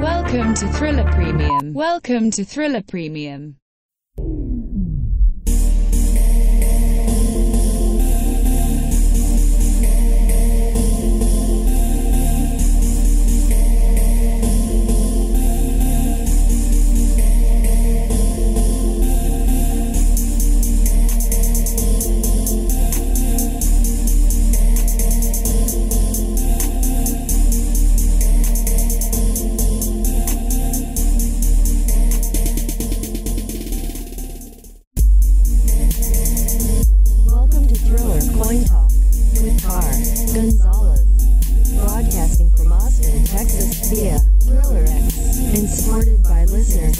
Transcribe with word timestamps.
Welcome 0.00 0.54
to 0.54 0.66
Thriller 0.68 1.04
Premium. 1.12 1.74
Welcome 1.74 2.30
to 2.30 2.42
Thriller 2.42 2.82
Premium. 2.82 3.59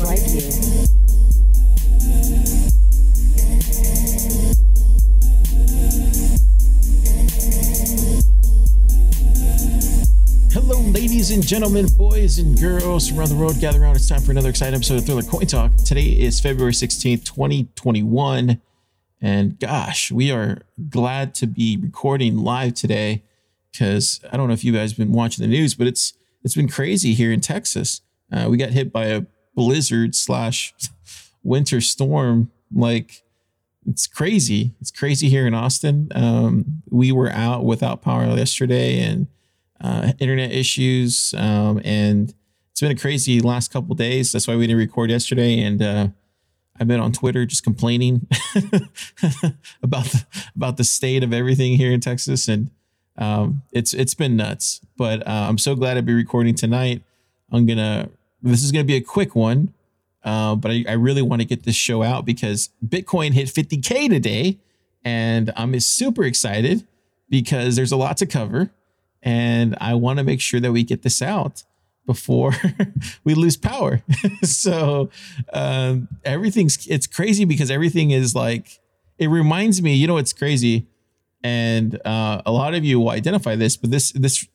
Like 0.03 0.19
you. 0.29 0.51
Hello, 10.53 10.81
ladies 10.91 11.31
and 11.31 11.47
gentlemen, 11.47 11.87
boys 11.97 12.39
and 12.39 12.59
girls 12.59 13.13
around 13.13 13.29
the 13.29 13.37
world. 13.37 13.61
Gather 13.61 13.81
around. 13.81 13.95
It's 13.95 14.09
time 14.09 14.21
for 14.21 14.33
another 14.33 14.49
exciting 14.51 14.75
episode 14.75 14.99
of 14.99 15.07
Thriller 15.07 15.23
Coin 15.23 15.47
Talk. 15.47 15.77
Today 15.77 16.07
is 16.07 16.41
February 16.41 16.73
16th, 16.73 17.25
2021. 17.25 18.61
And 19.21 19.59
gosh, 19.61 20.11
we 20.11 20.33
are 20.33 20.63
glad 20.89 21.35
to 21.37 21.47
be 21.47 21.77
recording 21.77 22.39
live 22.39 22.75
today 22.75 23.23
because 23.71 24.21
I 24.33 24.37
don't 24.37 24.49
know 24.49 24.55
if 24.55 24.65
you 24.65 24.73
guys 24.73 24.91
have 24.93 24.99
been 24.99 25.13
watching 25.13 25.43
the 25.43 25.49
news, 25.49 25.75
but 25.75 25.87
it's 25.87 26.15
it's 26.43 26.57
been 26.57 26.69
crazy 26.69 27.15
here 27.15 27.33
in 27.33 27.41
Texas. 27.41 28.01
Uh, 28.33 28.49
we 28.49 28.57
got 28.57 28.71
hit 28.71 28.93
by 28.93 29.07
a 29.07 29.23
blizzard 29.55 30.15
slash 30.15 30.75
winter 31.43 31.81
storm. 31.81 32.51
Like 32.75 33.23
it's 33.87 34.07
crazy. 34.07 34.73
It's 34.81 34.91
crazy 34.91 35.29
here 35.29 35.47
in 35.47 35.55
Austin. 35.55 36.09
Um, 36.15 36.83
we 36.91 37.13
were 37.13 37.31
out 37.31 37.65
without 37.65 38.03
power 38.03 38.25
yesterday 38.25 39.01
and 39.01 39.27
uh, 39.81 40.13
internet 40.19 40.53
issues. 40.53 41.35
Um, 41.37 41.81
and 41.85 42.35
it's 42.71 42.81
been 42.81 42.91
a 42.91 43.01
crazy 43.01 43.41
last 43.41 43.73
couple 43.73 43.95
days. 43.95 44.33
That's 44.33 44.47
why 44.47 44.57
we 44.57 44.67
didn't 44.67 44.79
record 44.79 45.11
yesterday. 45.11 45.61
And 45.61 45.83
uh, 45.83 46.09
I've 46.81 46.89
been 46.89 47.01
on 47.01 47.13
Twitter 47.13 47.45
just 47.45 47.63
complaining 47.63 48.27
about 49.83 50.07
the, 50.07 50.25
about 50.57 50.79
the 50.79 50.85
state 50.85 51.23
of 51.23 51.35
everything 51.35 51.77
here 51.77 51.93
in 51.93 52.01
Texas, 52.01 52.49
and 52.49 52.71
um, 53.19 53.63
it's 53.71 53.93
it's 53.93 54.15
been 54.15 54.35
nuts. 54.35 54.81
But 54.97 55.27
uh, 55.27 55.47
I'm 55.49 55.59
so 55.59 55.75
glad 55.75 55.95
to 55.95 56.03
be 56.03 56.15
recording 56.15 56.55
tonight. 56.55 57.03
I'm 57.53 57.67
gonna. 57.67 58.09
This 58.43 58.63
is 58.63 58.73
gonna 58.73 58.85
be 58.85 58.97
a 58.97 59.01
quick 59.01 59.35
one, 59.35 59.73
uh, 60.25 60.55
but 60.55 60.71
I, 60.71 60.85
I 60.89 60.93
really 60.93 61.23
want 61.23 61.43
to 61.43 61.47
get 61.47 61.65
this 61.65 61.77
show 61.77 62.03
out 62.03 62.25
because 62.25 62.71
Bitcoin 62.87 63.33
hit 63.33 63.49
50k 63.49 64.09
today, 64.09 64.59
and 65.05 65.53
I'm 65.57 65.79
super 65.81 66.25
excited 66.25 66.87
because 67.29 67.77
there's 67.77 67.93
a 67.93 67.97
lot 67.97 68.17
to 68.19 68.27
cover, 68.27 68.71
and 69.23 69.77
I 69.81 69.95
want 69.95 70.19
to 70.19 70.25
make 70.25 70.41
sure 70.41 70.61
that 70.61 70.73
we 70.73 70.83
get 70.83 71.03
this 71.03 71.23
out 71.23 71.65
before 72.07 72.55
we 73.25 73.35
lose 73.35 73.57
power. 73.57 74.03
so 74.43 75.11
um, 75.53 76.09
everything's 76.25 76.87
it's 76.89 77.07
crazy 77.07 77.45
because 77.45 77.71
everything 77.71 78.11
is 78.11 78.35
like 78.35 78.81
it 79.19 79.29
reminds 79.29 79.81
me. 79.81 79.95
You 79.95 80.07
know, 80.07 80.17
it's 80.17 80.33
crazy, 80.33 80.87
and 81.43 82.01
uh, 82.05 82.43
a 82.45 82.53
lot 82.53 82.75
of 82.75 82.85
you 82.85 83.01
will 83.01 83.11
identify 83.11 83.55
this, 83.55 83.77
but 83.77 83.91
this 83.91 84.13
this 84.13 84.47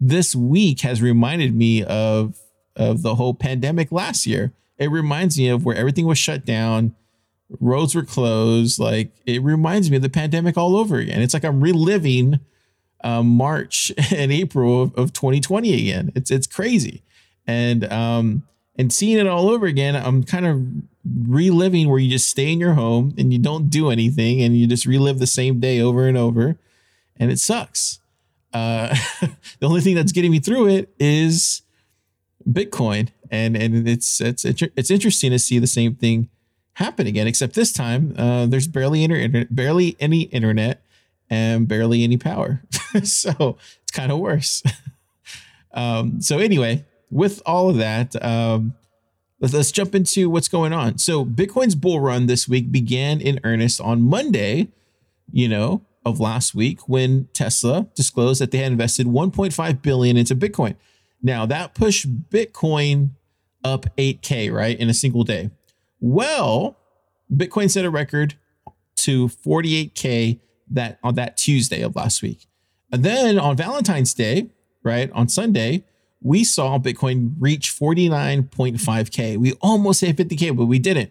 this 0.00 0.34
week 0.34 0.80
has 0.80 1.00
reminded 1.00 1.54
me 1.54 1.84
of 1.84 2.36
of 2.76 3.02
the 3.02 3.14
whole 3.14 3.34
pandemic 3.34 3.92
last 3.92 4.26
year. 4.26 4.52
It 4.78 4.90
reminds 4.90 5.38
me 5.38 5.48
of 5.48 5.64
where 5.64 5.76
everything 5.76 6.06
was 6.06 6.18
shut 6.18 6.44
down, 6.44 6.94
roads 7.60 7.94
were 7.94 8.04
closed. 8.04 8.78
Like 8.78 9.12
it 9.26 9.42
reminds 9.42 9.90
me 9.90 9.96
of 9.96 10.02
the 10.02 10.10
pandemic 10.10 10.56
all 10.56 10.76
over 10.76 10.96
again. 10.96 11.22
It's 11.22 11.34
like 11.34 11.44
I'm 11.44 11.60
reliving 11.60 12.40
um, 13.02 13.28
March 13.28 13.92
and 14.14 14.32
April 14.32 14.82
of, 14.82 14.94
of 14.94 15.12
2020 15.12 15.72
again. 15.74 16.12
It's 16.14 16.30
it's 16.30 16.46
crazy, 16.46 17.02
and 17.46 17.90
um 17.92 18.44
and 18.76 18.92
seeing 18.92 19.18
it 19.18 19.26
all 19.26 19.50
over 19.50 19.66
again. 19.66 19.94
I'm 19.94 20.24
kind 20.24 20.46
of 20.46 20.62
reliving 21.28 21.88
where 21.88 21.98
you 21.98 22.10
just 22.10 22.28
stay 22.28 22.50
in 22.50 22.58
your 22.58 22.74
home 22.74 23.14
and 23.18 23.32
you 23.32 23.38
don't 23.38 23.68
do 23.68 23.90
anything 23.90 24.40
and 24.40 24.56
you 24.56 24.66
just 24.66 24.86
relive 24.86 25.18
the 25.18 25.26
same 25.26 25.60
day 25.60 25.80
over 25.80 26.08
and 26.08 26.16
over, 26.16 26.56
and 27.16 27.30
it 27.30 27.38
sucks. 27.38 28.00
Uh, 28.52 28.94
the 29.20 29.66
only 29.66 29.80
thing 29.80 29.94
that's 29.94 30.12
getting 30.12 30.30
me 30.30 30.38
through 30.38 30.68
it 30.68 30.94
is 30.98 31.62
Bitcoin, 32.48 33.08
and 33.30 33.56
and 33.56 33.88
it's 33.88 34.20
it's 34.20 34.44
it's 34.44 34.90
interesting 34.90 35.30
to 35.30 35.38
see 35.38 35.58
the 35.58 35.66
same 35.66 35.94
thing 35.94 36.28
happen 36.74 37.06
again, 37.06 37.26
except 37.26 37.54
this 37.54 37.72
time 37.72 38.14
uh, 38.18 38.46
there's 38.46 38.66
barely 38.66 39.04
internet, 39.04 39.54
barely 39.54 39.96
any 40.00 40.22
internet, 40.22 40.82
and 41.30 41.66
barely 41.66 42.04
any 42.04 42.16
power. 42.16 42.62
so 43.02 43.56
it's 43.82 43.92
kind 43.92 44.12
of 44.12 44.18
worse. 44.18 44.62
um, 45.72 46.20
so 46.20 46.38
anyway, 46.38 46.84
with 47.10 47.42
all 47.46 47.70
of 47.70 47.76
that, 47.76 48.22
um, 48.24 48.74
let's, 49.40 49.54
let's 49.54 49.72
jump 49.72 49.94
into 49.94 50.28
what's 50.28 50.48
going 50.48 50.72
on. 50.72 50.98
So 50.98 51.24
Bitcoin's 51.24 51.74
bull 51.74 52.00
run 52.00 52.26
this 52.26 52.48
week 52.48 52.70
began 52.70 53.20
in 53.20 53.40
earnest 53.44 53.80
on 53.80 54.02
Monday, 54.02 54.68
you 55.32 55.48
know, 55.48 55.82
of 56.04 56.20
last 56.20 56.54
week 56.54 56.88
when 56.88 57.28
Tesla 57.32 57.88
disclosed 57.94 58.40
that 58.40 58.50
they 58.50 58.58
had 58.58 58.72
invested 58.72 59.06
1.5 59.06 59.82
billion 59.82 60.16
into 60.16 60.34
Bitcoin. 60.34 60.74
Now 61.22 61.46
that 61.46 61.74
pushed 61.74 62.30
Bitcoin 62.30 63.10
up 63.62 63.86
8k 63.96 64.52
right 64.52 64.78
in 64.78 64.88
a 64.88 64.94
single 64.94 65.24
day. 65.24 65.50
Well, 66.00 66.76
Bitcoin 67.32 67.70
set 67.70 67.84
a 67.84 67.90
record 67.90 68.34
to 68.96 69.28
48k 69.28 70.40
that 70.70 70.98
on 71.02 71.14
that 71.14 71.36
Tuesday 71.36 71.82
of 71.82 71.96
last 71.96 72.22
week. 72.22 72.46
And 72.92 73.02
then 73.02 73.38
on 73.38 73.56
Valentine's 73.56 74.14
Day, 74.14 74.50
right, 74.82 75.10
on 75.12 75.28
Sunday, 75.28 75.84
we 76.20 76.44
saw 76.44 76.78
Bitcoin 76.78 77.34
reach 77.38 77.74
49.5K. 77.74 79.36
We 79.36 79.52
almost 79.60 80.00
hit 80.00 80.16
50K, 80.16 80.56
but 80.56 80.66
we 80.66 80.78
didn't. 80.78 81.10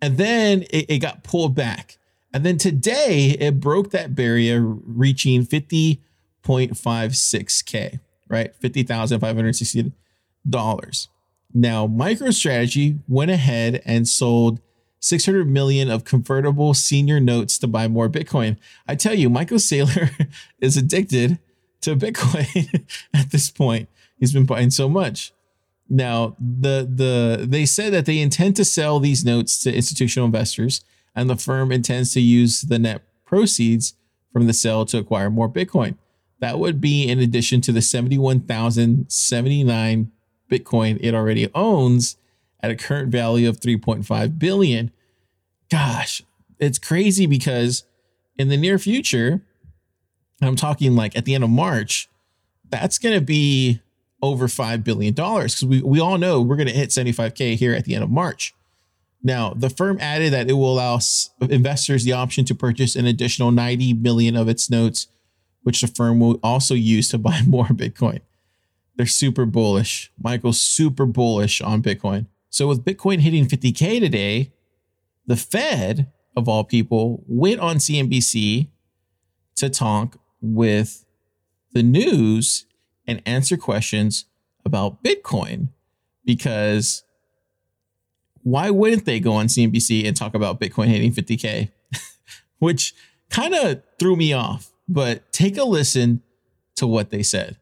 And 0.00 0.16
then 0.16 0.62
it, 0.70 0.86
it 0.88 0.98
got 0.98 1.22
pulled 1.22 1.54
back. 1.54 1.98
And 2.34 2.44
then 2.44 2.58
today 2.58 3.36
it 3.38 3.60
broke 3.60 3.90
that 3.90 4.14
barrier, 4.14 4.62
reaching 4.62 5.46
50.56K, 5.46 8.00
right? 8.32 8.52
$50,560. 8.60 11.08
Now, 11.54 11.86
MicroStrategy 11.86 12.98
went 13.06 13.30
ahead 13.30 13.80
and 13.84 14.08
sold 14.08 14.60
600 15.00 15.46
million 15.48 15.90
of 15.90 16.04
convertible 16.04 16.74
senior 16.74 17.20
notes 17.20 17.58
to 17.58 17.66
buy 17.66 17.88
more 17.88 18.08
Bitcoin. 18.08 18.56
I 18.88 18.94
tell 18.94 19.12
you, 19.14 19.28
Michael 19.28 19.58
Saylor 19.58 20.30
is 20.60 20.78
addicted 20.78 21.38
to 21.82 21.94
Bitcoin 21.94 22.86
at 23.14 23.30
this 23.30 23.50
point. 23.50 23.90
He's 24.18 24.32
been 24.32 24.46
buying 24.46 24.70
so 24.70 24.88
much. 24.88 25.34
Now, 25.88 26.36
the 26.40 26.88
the 26.90 27.44
they 27.46 27.66
said 27.66 27.92
that 27.92 28.06
they 28.06 28.20
intend 28.20 28.56
to 28.56 28.64
sell 28.64 28.98
these 28.98 29.26
notes 29.26 29.62
to 29.64 29.74
institutional 29.74 30.24
investors, 30.24 30.82
and 31.14 31.28
the 31.28 31.36
firm 31.36 31.70
intends 31.70 32.14
to 32.14 32.20
use 32.20 32.62
the 32.62 32.78
net 32.78 33.02
proceeds 33.26 33.94
from 34.32 34.46
the 34.46 34.54
sale 34.54 34.86
to 34.86 34.96
acquire 34.98 35.28
more 35.28 35.50
Bitcoin. 35.50 35.96
That 36.42 36.58
would 36.58 36.78
be 36.80 37.08
in 37.08 37.20
addition 37.20 37.60
to 37.60 37.70
the 37.70 37.80
71,079 37.80 40.10
Bitcoin 40.50 40.98
it 41.00 41.14
already 41.14 41.48
owns 41.54 42.16
at 42.60 42.72
a 42.72 42.74
current 42.74 43.12
value 43.12 43.48
of 43.48 43.60
3.5 43.60 44.40
billion. 44.40 44.90
Gosh, 45.70 46.20
it's 46.58 46.80
crazy 46.80 47.26
because 47.26 47.84
in 48.36 48.48
the 48.48 48.56
near 48.56 48.80
future, 48.80 49.42
I'm 50.40 50.56
talking 50.56 50.96
like 50.96 51.16
at 51.16 51.26
the 51.26 51.36
end 51.36 51.44
of 51.44 51.50
March, 51.50 52.08
that's 52.68 52.98
going 52.98 53.14
to 53.14 53.24
be 53.24 53.80
over 54.20 54.48
$5 54.48 54.82
billion 54.82 55.14
because 55.14 55.64
we, 55.64 55.80
we 55.80 56.00
all 56.00 56.18
know 56.18 56.42
we're 56.42 56.56
going 56.56 56.66
to 56.66 56.74
hit 56.74 56.90
75K 56.90 57.54
here 57.54 57.72
at 57.72 57.84
the 57.84 57.94
end 57.94 58.02
of 58.02 58.10
March. 58.10 58.52
Now, 59.22 59.54
the 59.54 59.70
firm 59.70 59.96
added 60.00 60.32
that 60.32 60.50
it 60.50 60.54
will 60.54 60.72
allow 60.72 60.98
investors 61.40 62.02
the 62.02 62.14
option 62.14 62.44
to 62.46 62.54
purchase 62.56 62.96
an 62.96 63.06
additional 63.06 63.52
90 63.52 63.94
million 63.94 64.34
of 64.34 64.48
its 64.48 64.68
notes, 64.68 65.06
which 65.62 65.80
the 65.80 65.86
firm 65.86 66.20
will 66.20 66.38
also 66.42 66.74
use 66.74 67.08
to 67.10 67.18
buy 67.18 67.42
more 67.46 67.66
Bitcoin. 67.66 68.20
They're 68.96 69.06
super 69.06 69.46
bullish. 69.46 70.12
Michael's 70.22 70.60
super 70.60 71.06
bullish 71.06 71.60
on 71.60 71.82
Bitcoin. 71.82 72.26
So 72.50 72.68
with 72.68 72.84
Bitcoin 72.84 73.20
hitting 73.20 73.46
50K 73.46 74.00
today, 74.00 74.52
the 75.26 75.36
Fed, 75.36 76.12
of 76.36 76.48
all 76.48 76.64
people, 76.64 77.24
went 77.26 77.60
on 77.60 77.76
CNBC 77.76 78.68
to 79.56 79.70
talk 79.70 80.18
with 80.40 81.04
the 81.72 81.82
news 81.82 82.66
and 83.06 83.22
answer 83.24 83.56
questions 83.56 84.26
about 84.64 85.02
Bitcoin 85.02 85.68
because 86.24 87.04
why 88.42 88.70
wouldn't 88.70 89.04
they 89.04 89.20
go 89.20 89.32
on 89.32 89.46
CNBC 89.46 90.06
and 90.06 90.16
talk 90.16 90.34
about 90.34 90.60
Bitcoin 90.60 90.86
hitting 90.86 91.12
50K? 91.12 91.70
Which 92.58 92.94
kind 93.30 93.54
of 93.54 93.82
threw 93.98 94.16
me 94.16 94.32
off, 94.32 94.71
but 94.88 95.32
take 95.32 95.56
a 95.56 95.64
listen 95.64 96.22
to 96.76 96.86
what 96.86 97.10
they 97.10 97.22
said. 97.22 97.56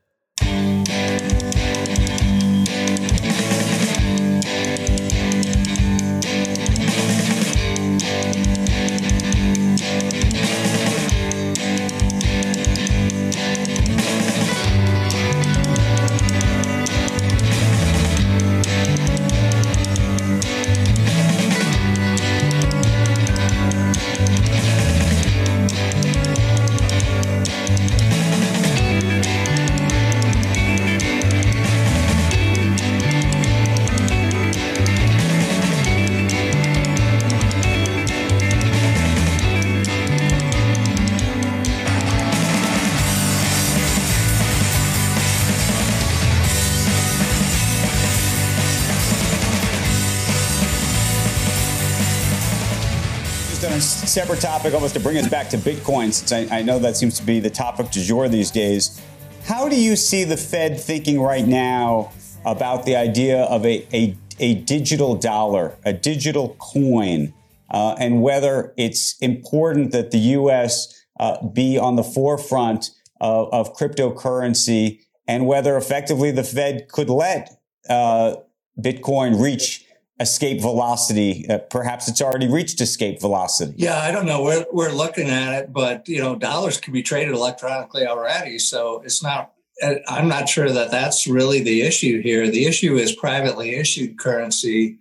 Topic, 54.61 54.75
almost 54.75 54.93
to 54.93 55.01
bring 55.01 55.17
us 55.17 55.27
back 55.27 55.49
to 55.49 55.57
Bitcoin, 55.57 56.12
since 56.12 56.33
I, 56.33 56.59
I, 56.59 56.61
know 56.61 56.79
that 56.81 56.95
seems 56.95 57.19
to 57.19 57.25
be 57.25 57.41
the 57.41 57.49
topic 57.49 57.91
du 57.91 58.03
jour 58.03 58.29
these 58.29 58.51
days. 58.51 59.01
How 59.45 59.71
do 59.71 59.81
you 59.81 59.97
see 59.97 60.25
the 60.25 60.37
Fed 60.37 60.79
thinking 60.79 61.19
right 61.19 61.47
now 61.47 62.12
about 62.45 62.85
the 62.85 62.95
idea 62.95 63.45
of 63.45 63.65
a, 63.65 63.87
a, 63.95 64.15
a 64.39 64.57
digital 64.57 65.17
dollar, 65.17 65.79
a 65.87 65.95
digital 65.95 66.57
coin, 66.59 67.33
uh, 67.71 67.97
and 67.99 68.21
whether 68.21 68.75
it's 68.77 69.17
important 69.21 69.93
that 69.93 70.11
the 70.11 70.19
U.S. 70.19 71.07
Uh, 71.19 71.43
be 71.47 71.79
on 71.79 71.97
the 71.97 72.05
forefront 72.05 72.91
of, 73.19 73.49
of, 73.55 73.75
cryptocurrency, 73.75 75.01
and 75.27 75.47
whether 75.47 75.75
effectively 75.79 76.31
the 76.31 76.45
Fed 76.45 76.87
could 76.89 77.09
let 77.09 77.59
uh, 77.89 78.37
Bitcoin 78.79 79.43
reach 79.43 79.87
escape 80.20 80.61
velocity. 80.61 81.49
Uh, 81.49 81.58
perhaps 81.58 82.06
it's 82.06 82.20
already 82.20 82.46
reached 82.46 82.81
escape 82.81 83.20
velocity. 83.20 83.72
Yeah, 83.76 83.99
I 83.99 84.12
don't 84.12 84.26
know. 84.26 84.43
We're, 84.43 84.67
we're 84.70 84.93
looking 84.93 85.28
at 85.28 85.55
it, 85.55 85.72
but 85.72 86.06
you 86.08 86.20
know, 86.20 86.37
dollars 86.37 86.78
can 86.78 86.93
be 86.93 87.02
traded 87.02 87.34
electronically 87.34 88.06
already, 88.06 88.58
so 88.58 89.00
it's 89.05 89.22
not. 89.22 89.52
Uh, 89.82 89.94
I'm 90.08 90.28
not 90.28 90.49
sure 90.49 90.70
that 90.70 90.90
that's 90.90 91.26
really 91.26 91.62
the 91.62 91.81
issue 91.81 92.20
here. 92.20 92.49
The 92.50 92.67
issue 92.67 92.96
is 92.96 93.17
privately 93.17 93.76
issued 93.76 94.19
currency, 94.19 94.99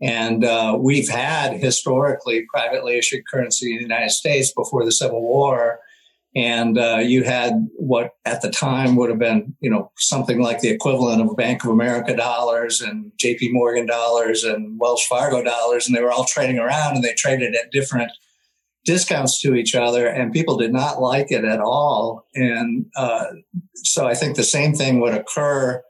and 0.00 0.44
uh, 0.44 0.78
we've 0.78 1.08
had 1.08 1.54
historically 1.54 2.46
privately 2.52 2.96
issued 2.96 3.24
currency 3.26 3.72
in 3.72 3.78
the 3.78 3.82
United 3.82 4.10
States 4.10 4.52
before 4.52 4.84
the 4.84 4.92
Civil 4.92 5.20
War 5.20 5.80
and 6.36 6.78
uh, 6.78 6.98
you 7.02 7.24
had 7.24 7.68
what 7.76 8.12
at 8.24 8.40
the 8.40 8.50
time 8.50 8.94
would 8.96 9.10
have 9.10 9.18
been 9.18 9.54
you 9.60 9.70
know 9.70 9.90
something 9.98 10.40
like 10.40 10.60
the 10.60 10.68
equivalent 10.68 11.20
of 11.20 11.36
bank 11.36 11.64
of 11.64 11.70
america 11.70 12.14
dollars 12.16 12.80
and 12.80 13.10
jp 13.22 13.50
morgan 13.52 13.86
dollars 13.86 14.44
and 14.44 14.78
wells 14.78 15.04
fargo 15.04 15.42
dollars 15.42 15.86
and 15.86 15.96
they 15.96 16.02
were 16.02 16.12
all 16.12 16.24
trading 16.24 16.58
around 16.58 16.94
and 16.94 17.04
they 17.04 17.14
traded 17.14 17.54
at 17.54 17.72
different 17.72 18.10
discounts 18.84 19.40
to 19.40 19.54
each 19.54 19.74
other 19.74 20.06
and 20.06 20.32
people 20.32 20.56
did 20.56 20.72
not 20.72 21.02
like 21.02 21.30
it 21.30 21.44
at 21.44 21.60
all. 21.60 22.26
And 22.34 22.86
uh, 22.96 23.26
so 23.74 24.06
i 24.06 24.14
think 24.14 24.36
the 24.36 24.42
same 24.42 24.74
thing 24.74 25.00
would 25.00 25.14
occur 25.14 25.82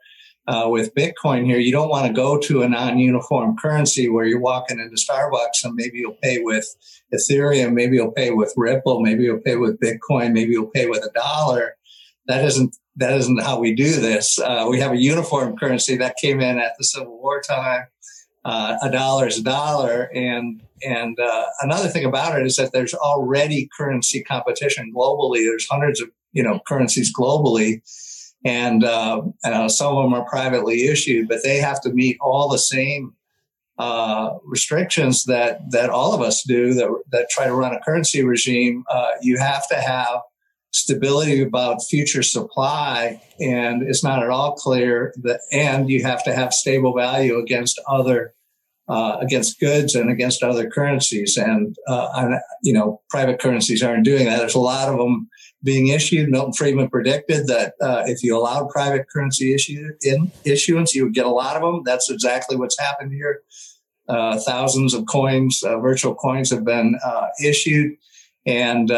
uh, 0.47 0.67
with 0.67 0.93
Bitcoin 0.95 1.45
here, 1.45 1.59
you 1.59 1.71
don't 1.71 1.89
want 1.89 2.07
to 2.07 2.13
go 2.13 2.37
to 2.39 2.63
a 2.63 2.69
non-uniform 2.69 3.57
currency 3.57 4.09
where 4.09 4.25
you're 4.25 4.39
walking 4.39 4.79
into 4.79 4.95
Starbucks 4.95 5.63
and 5.63 5.75
maybe 5.75 5.99
you'll 5.99 6.17
pay 6.21 6.39
with 6.41 6.65
Ethereum, 7.13 7.73
maybe 7.73 7.95
you'll 7.95 8.11
pay 8.11 8.31
with 8.31 8.53
Ripple, 8.57 9.01
maybe 9.01 9.23
you'll 9.23 9.39
pay 9.39 9.55
with 9.55 9.79
Bitcoin, 9.79 10.33
maybe 10.33 10.51
you'll 10.51 10.67
pay 10.67 10.87
with 10.87 11.03
a 11.03 11.11
dollar. 11.13 11.75
That 12.27 12.43
isn't 12.43 12.75
that 12.97 13.13
isn't 13.13 13.41
how 13.41 13.59
we 13.59 13.73
do 13.73 13.99
this. 13.99 14.37
Uh, 14.37 14.67
we 14.69 14.79
have 14.79 14.91
a 14.91 14.97
uniform 14.97 15.55
currency 15.57 15.95
that 15.97 16.17
came 16.21 16.41
in 16.41 16.57
at 16.57 16.73
the 16.77 16.83
Civil 16.83 17.17
War 17.21 17.41
time. 17.41 17.85
Uh, 18.43 18.75
a 18.81 18.91
dollar 18.91 19.27
is 19.27 19.39
a 19.39 19.43
dollar, 19.43 20.09
and 20.13 20.61
and 20.83 21.19
uh, 21.19 21.45
another 21.61 21.87
thing 21.87 22.05
about 22.05 22.39
it 22.39 22.45
is 22.45 22.55
that 22.55 22.71
there's 22.73 22.93
already 22.93 23.69
currency 23.77 24.23
competition 24.23 24.91
globally. 24.95 25.45
There's 25.45 25.67
hundreds 25.69 26.01
of 26.01 26.09
you 26.33 26.43
know 26.43 26.59
currencies 26.67 27.13
globally 27.15 27.81
and 28.43 28.83
uh, 28.83 29.21
uh, 29.43 29.69
some 29.69 29.95
of 29.95 30.03
them 30.03 30.13
are 30.13 30.25
privately 30.25 30.87
issued, 30.87 31.27
but 31.27 31.43
they 31.43 31.57
have 31.57 31.81
to 31.81 31.93
meet 31.93 32.17
all 32.19 32.49
the 32.49 32.57
same 32.57 33.13
uh, 33.77 34.37
restrictions 34.43 35.25
that 35.25 35.59
that 35.71 35.89
all 35.89 36.13
of 36.13 36.21
us 36.21 36.43
do 36.43 36.73
that 36.73 36.89
that 37.11 37.29
try 37.29 37.47
to 37.47 37.53
run 37.53 37.73
a 37.73 37.79
currency 37.79 38.23
regime. 38.23 38.83
Uh, 38.89 39.11
you 39.21 39.37
have 39.37 39.67
to 39.67 39.75
have 39.75 40.21
stability 40.71 41.41
about 41.41 41.83
future 41.83 42.23
supply, 42.23 43.21
and 43.39 43.81
it's 43.81 44.03
not 44.03 44.23
at 44.23 44.29
all 44.29 44.53
clear 44.53 45.13
that. 45.23 45.39
And 45.51 45.89
you 45.89 46.03
have 46.03 46.23
to 46.25 46.33
have 46.33 46.53
stable 46.53 46.95
value 46.95 47.37
against 47.39 47.81
other. 47.87 48.33
Uh, 48.91 49.15
against 49.21 49.57
goods 49.61 49.95
and 49.95 50.11
against 50.11 50.43
other 50.43 50.69
currencies, 50.69 51.37
and, 51.37 51.77
uh, 51.87 52.35
you 52.61 52.73
know, 52.73 52.99
private 53.09 53.39
currencies 53.39 53.81
aren't 53.81 54.03
doing 54.03 54.25
that. 54.25 54.39
There's 54.39 54.53
a 54.53 54.59
lot 54.59 54.89
of 54.89 54.97
them 54.97 55.29
being 55.63 55.87
issued. 55.87 56.29
Milton 56.29 56.51
Friedman 56.51 56.89
predicted 56.89 57.47
that 57.47 57.69
uh, 57.81 58.03
if 58.05 58.21
you 58.21 58.37
allowed 58.37 58.67
private 58.67 59.05
currency 59.07 59.53
issue 59.53 59.93
in 60.01 60.29
issuance, 60.43 60.93
you 60.93 61.05
would 61.05 61.13
get 61.13 61.25
a 61.25 61.29
lot 61.29 61.55
of 61.55 61.61
them. 61.61 61.83
That's 61.85 62.09
exactly 62.09 62.57
what's 62.57 62.77
happened 62.77 63.13
here. 63.13 63.43
Uh, 64.09 64.37
thousands 64.39 64.93
of 64.93 65.05
coins, 65.05 65.63
uh, 65.63 65.79
virtual 65.79 66.13
coins, 66.13 66.49
have 66.49 66.65
been 66.65 66.99
issued, 67.41 67.95
and 68.45 68.89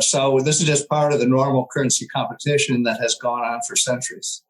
so 0.00 0.40
this 0.40 0.58
is 0.60 0.66
just 0.66 0.88
part 0.88 1.12
of 1.12 1.20
the 1.20 1.28
normal 1.38 1.68
currency 1.70 2.06
competition 2.06 2.84
that 2.84 2.98
has 2.98 3.14
gone 3.16 3.44
on 3.44 3.60
for 3.68 3.76
centuries. 3.76 4.42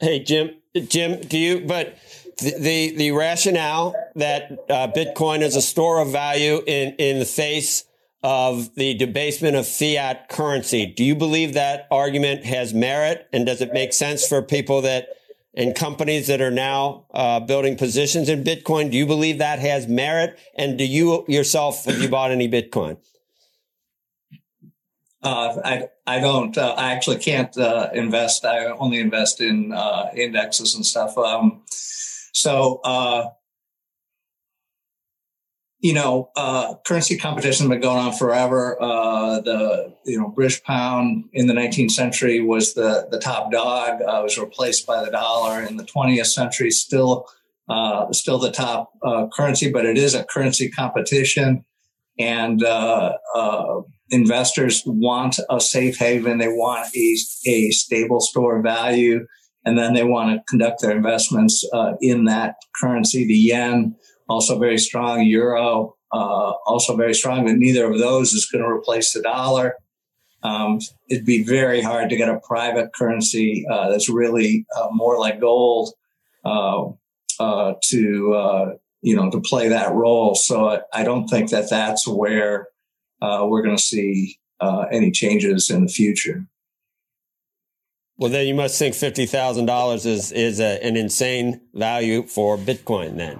Hey, 0.00 0.18
Jim. 0.22 0.50
Jim, 0.88 1.22
do 1.22 1.38
you? 1.38 1.60
But 1.60 1.96
the 2.38 2.94
the, 2.96 3.10
rationale 3.12 3.94
that 4.14 4.68
Bitcoin 4.68 5.40
is 5.40 5.56
a 5.56 5.62
store 5.62 6.00
of 6.00 6.12
value 6.12 6.62
in 6.66 6.94
in 6.94 7.18
the 7.18 7.24
face 7.24 7.84
of 8.22 8.74
the 8.74 8.94
debasement 8.94 9.56
of 9.56 9.66
fiat 9.66 10.28
currency. 10.28 10.84
Do 10.84 11.04
you 11.04 11.14
believe 11.14 11.54
that 11.54 11.86
argument 11.90 12.44
has 12.44 12.74
merit? 12.74 13.28
And 13.32 13.46
does 13.46 13.60
it 13.60 13.72
make 13.72 13.92
sense 13.92 14.26
for 14.26 14.42
people 14.42 14.82
that 14.82 15.08
and 15.54 15.74
companies 15.74 16.26
that 16.26 16.40
are 16.40 16.50
now 16.50 17.06
uh, 17.14 17.40
building 17.40 17.76
positions 17.76 18.28
in 18.28 18.44
Bitcoin? 18.44 18.90
Do 18.90 18.96
you 18.96 19.06
believe 19.06 19.38
that 19.38 19.58
has 19.58 19.88
merit? 19.88 20.38
And 20.54 20.76
do 20.76 20.84
you 20.84 21.24
yourself 21.28 21.84
have 21.86 22.00
you 22.00 22.08
bought 22.08 22.30
any 22.30 22.48
Bitcoin? 22.48 22.98
Uh, 25.22 25.60
I 25.64 25.88
I 26.06 26.20
don't. 26.20 26.56
Uh, 26.56 26.74
I 26.76 26.92
actually 26.92 27.18
can't 27.18 27.56
uh, 27.56 27.88
invest. 27.92 28.44
I 28.44 28.66
only 28.66 29.00
invest 29.00 29.40
in 29.40 29.72
uh, 29.72 30.10
indexes 30.14 30.74
and 30.74 30.84
stuff. 30.84 31.16
Um, 31.16 31.62
so 32.36 32.80
uh, 32.84 33.30
you 35.80 35.94
know, 35.94 36.30
uh, 36.36 36.74
currency 36.86 37.16
competition 37.16 37.64
has 37.64 37.70
been 37.70 37.80
going 37.80 37.98
on 37.98 38.12
forever. 38.12 38.76
Uh, 38.78 39.40
the 39.40 39.94
you 40.04 40.18
know 40.18 40.28
British 40.28 40.62
pound 40.62 41.24
in 41.32 41.46
the 41.46 41.54
19th 41.54 41.92
century 41.92 42.40
was 42.40 42.74
the 42.74 43.08
the 43.10 43.18
top 43.18 43.50
dog. 43.50 44.02
Uh, 44.02 44.20
was 44.22 44.38
replaced 44.38 44.86
by 44.86 45.02
the 45.02 45.10
dollar 45.10 45.62
in 45.62 45.78
the 45.78 45.84
20th 45.84 46.26
century. 46.26 46.70
Still, 46.70 47.26
uh, 47.70 48.12
still 48.12 48.38
the 48.38 48.50
top 48.50 48.92
uh, 49.02 49.28
currency, 49.32 49.70
but 49.70 49.86
it 49.86 49.96
is 49.96 50.14
a 50.14 50.24
currency 50.24 50.68
competition, 50.68 51.64
and 52.18 52.62
uh, 52.62 53.12
investors 54.10 54.82
want 54.84 55.38
a 55.48 55.58
safe 55.58 55.96
haven. 55.96 56.36
They 56.36 56.48
want 56.48 56.94
a 56.94 57.16
a 57.46 57.70
stable 57.70 58.20
store 58.20 58.58
of 58.58 58.62
value, 58.62 59.26
and 59.66 59.76
then 59.76 59.92
they 59.92 60.04
want 60.04 60.30
to 60.30 60.44
conduct 60.48 60.80
their 60.80 60.96
investments 60.96 61.68
in 62.00 62.24
that 62.24 62.56
currency. 62.74 63.26
The 63.26 63.34
yen 63.34 63.96
also 64.28 64.58
very 64.58 64.78
strong. 64.78 65.22
Euro, 65.22 65.96
uh, 66.12 66.52
also 66.66 66.96
very 66.96 67.14
strong, 67.14 67.44
but 67.44 67.56
neither 67.56 67.90
of 67.90 67.98
those 67.98 68.32
is 68.32 68.46
going 68.46 68.64
to 68.64 68.70
replace 68.70 69.12
the 69.12 69.22
dollar. 69.22 69.74
Um, 70.42 70.78
it'd 71.10 71.26
be 71.26 71.42
very 71.42 71.80
hard 71.80 72.10
to 72.10 72.16
get 72.16 72.28
a 72.28 72.40
private 72.40 72.92
currency 72.94 73.66
uh, 73.70 73.90
that's 73.90 74.08
really 74.08 74.66
uh, 74.76 74.88
more 74.92 75.18
like 75.18 75.40
gold 75.40 75.92
uh, 76.44 76.84
uh, 77.40 77.74
to 77.84 78.34
uh, 78.34 78.74
you 79.02 79.16
know 79.16 79.30
to 79.30 79.40
play 79.40 79.68
that 79.68 79.92
role. 79.92 80.34
So 80.34 80.68
I, 80.70 80.80
I 80.92 81.04
don't 81.04 81.26
think 81.26 81.50
that 81.50 81.68
that's 81.68 82.06
where 82.06 82.68
we're 83.20 83.62
going 83.62 83.76
to 83.76 83.82
see 83.82 84.38
any 84.92 85.10
changes 85.10 85.70
in 85.70 85.86
the 85.86 85.92
future. 85.92 86.46
Well, 88.18 88.30
then 88.30 88.46
you 88.46 88.54
must 88.54 88.78
think 88.78 88.94
fifty 88.94 89.26
thousand 89.26 89.66
dollars 89.66 90.06
is 90.06 90.32
is 90.32 90.58
a, 90.60 90.82
an 90.82 90.96
insane 90.96 91.60
value 91.74 92.22
for 92.22 92.56
Bitcoin. 92.56 93.16
Then, 93.18 93.38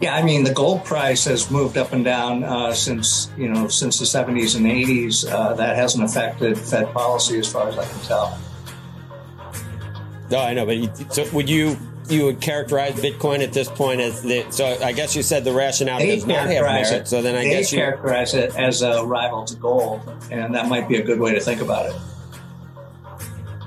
Yeah, 0.00 0.14
I 0.16 0.22
mean 0.22 0.42
the 0.42 0.54
gold 0.54 0.82
price 0.84 1.24
has 1.26 1.50
moved 1.50 1.76
up 1.76 1.92
and 1.92 2.02
down 2.04 2.42
uh, 2.42 2.72
since 2.72 3.30
you 3.36 3.48
know 3.48 3.68
since 3.68 3.98
the 3.98 4.06
70s 4.06 4.56
and 4.56 4.64
80s. 4.66 5.30
Uh, 5.30 5.52
that 5.54 5.76
hasn't 5.76 6.04
affected 6.04 6.58
Fed 6.58 6.92
policy 6.94 7.38
as 7.38 7.52
far 7.52 7.68
as 7.68 7.76
I 7.78 7.84
can 7.84 8.00
tell. 8.00 8.38
no, 10.30 10.38
I 10.38 10.54
know, 10.54 10.64
but 10.64 10.76
you, 10.78 10.90
so 11.10 11.28
would 11.32 11.50
you 11.50 11.76
you 12.08 12.24
would 12.24 12.40
characterize 12.40 12.94
Bitcoin 12.94 13.40
at 13.44 13.52
this 13.52 13.68
point 13.68 14.00
as 14.00 14.22
the? 14.22 14.46
So 14.50 14.64
I 14.82 14.92
guess 14.92 15.14
you 15.14 15.22
said 15.22 15.44
the 15.44 15.52
rationale 15.52 15.98
They 15.98 16.14
does 16.16 16.26
not 16.26 16.38
have 16.38 16.48
characterize 16.48 16.90
merit. 16.90 17.02
it. 17.02 17.08
So 17.08 17.20
then 17.20 17.34
I 17.36 17.44
guess 17.44 17.70
you. 17.72 17.78
characterize 17.78 18.32
it 18.32 18.56
as 18.56 18.80
a 18.80 19.04
rival 19.04 19.44
to 19.44 19.54
gold, 19.56 20.00
and 20.30 20.54
that 20.54 20.68
might 20.68 20.88
be 20.88 20.96
a 20.96 21.02
good 21.02 21.20
way 21.20 21.34
to 21.34 21.40
think 21.40 21.60
about 21.60 21.86
it. 21.86 21.94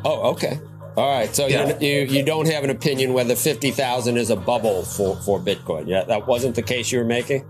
Oh, 0.05 0.31
okay. 0.33 0.59
All 0.95 1.09
right. 1.09 1.35
So 1.35 1.47
Yeah. 1.47 1.77
you, 1.79 1.87
you 1.87 2.01
you 2.05 2.23
don't 2.23 2.47
have 2.47 2.63
an 2.63 2.69
opinion 2.69 3.11
whether 3.13 3.35
fifty 3.35 3.71
thousand 3.71 4.17
is 4.17 4.29
a 4.29 4.35
bubble 4.37 4.83
for 4.83 5.17
for 5.17 5.39
Bitcoin. 5.39 5.87
Yeah, 5.87 6.03
that 6.05 6.27
wasn't 6.27 6.55
the 6.55 6.61
case 6.61 6.91
you 6.91 6.99
were 6.99 7.05
making. 7.05 7.43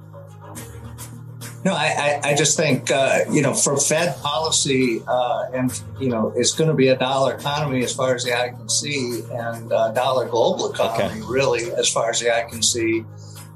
No, 1.65 1.73
I, 1.73 2.19
I, 2.23 2.29
I 2.29 2.35
just 2.35 2.55
think, 2.57 2.91
uh, 2.91 3.21
you 3.31 3.41
know, 3.41 3.55
for 3.55 3.75
Fed 3.75 4.15
policy, 4.17 5.01
uh, 5.07 5.45
and, 5.51 5.81
you 5.99 6.09
know, 6.09 6.31
it's 6.35 6.53
going 6.53 6.67
to 6.67 6.75
be 6.75 6.89
a 6.89 6.95
dollar 6.95 7.33
economy 7.33 7.83
as 7.83 7.91
far 7.91 8.13
as 8.13 8.23
the 8.23 8.39
eye 8.39 8.49
can 8.49 8.69
see, 8.69 9.23
and 9.31 9.73
uh, 9.73 9.89
dollar 9.89 10.27
global 10.27 10.71
economy, 10.71 11.23
really, 11.27 11.73
as 11.73 11.89
far 11.91 12.11
as 12.11 12.19
the 12.19 12.29
eye 12.29 12.47
can 12.47 12.61
see. 12.61 13.03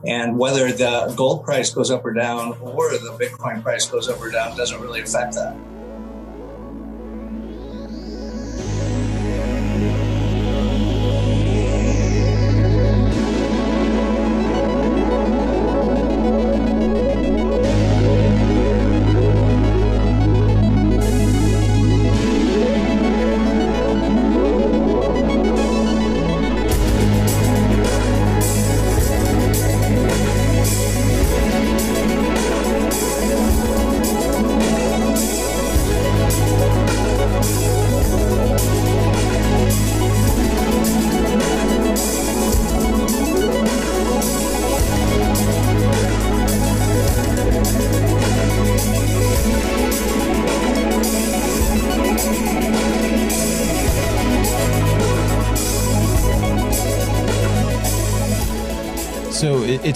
And 0.08 0.39
whether 0.39 0.72
the 0.72 1.13
gold 1.15 1.44
price 1.44 1.70
goes 1.70 1.91
up 1.91 2.03
or 2.03 2.13
down 2.13 2.58
or 2.62 2.89
the 2.89 3.15
Bitcoin 3.22 3.62
price 3.62 3.88
goes 3.88 4.10
up 4.10 4.20
or 4.20 4.32
down 4.32 4.58
doesn't 4.58 4.82
really 4.82 5.01
affect 5.01 5.36
that. 5.36 5.56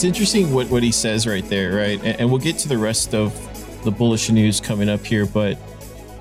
It's 0.03 0.19
interesting 0.19 0.53
what, 0.53 0.69
what 0.69 0.83
he 0.83 0.91
says 0.91 1.25
right 1.25 1.47
there, 1.47 1.77
right? 1.77 1.97
And, 2.03 2.19
and 2.19 2.29
we'll 2.29 2.41
get 2.41 2.57
to 2.57 2.67
the 2.67 2.77
rest 2.77 3.15
of 3.15 3.33
the 3.85 3.91
bullish 3.91 4.29
news 4.29 4.59
coming 4.59 4.89
up 4.89 5.05
here, 5.05 5.25
but 5.25 5.57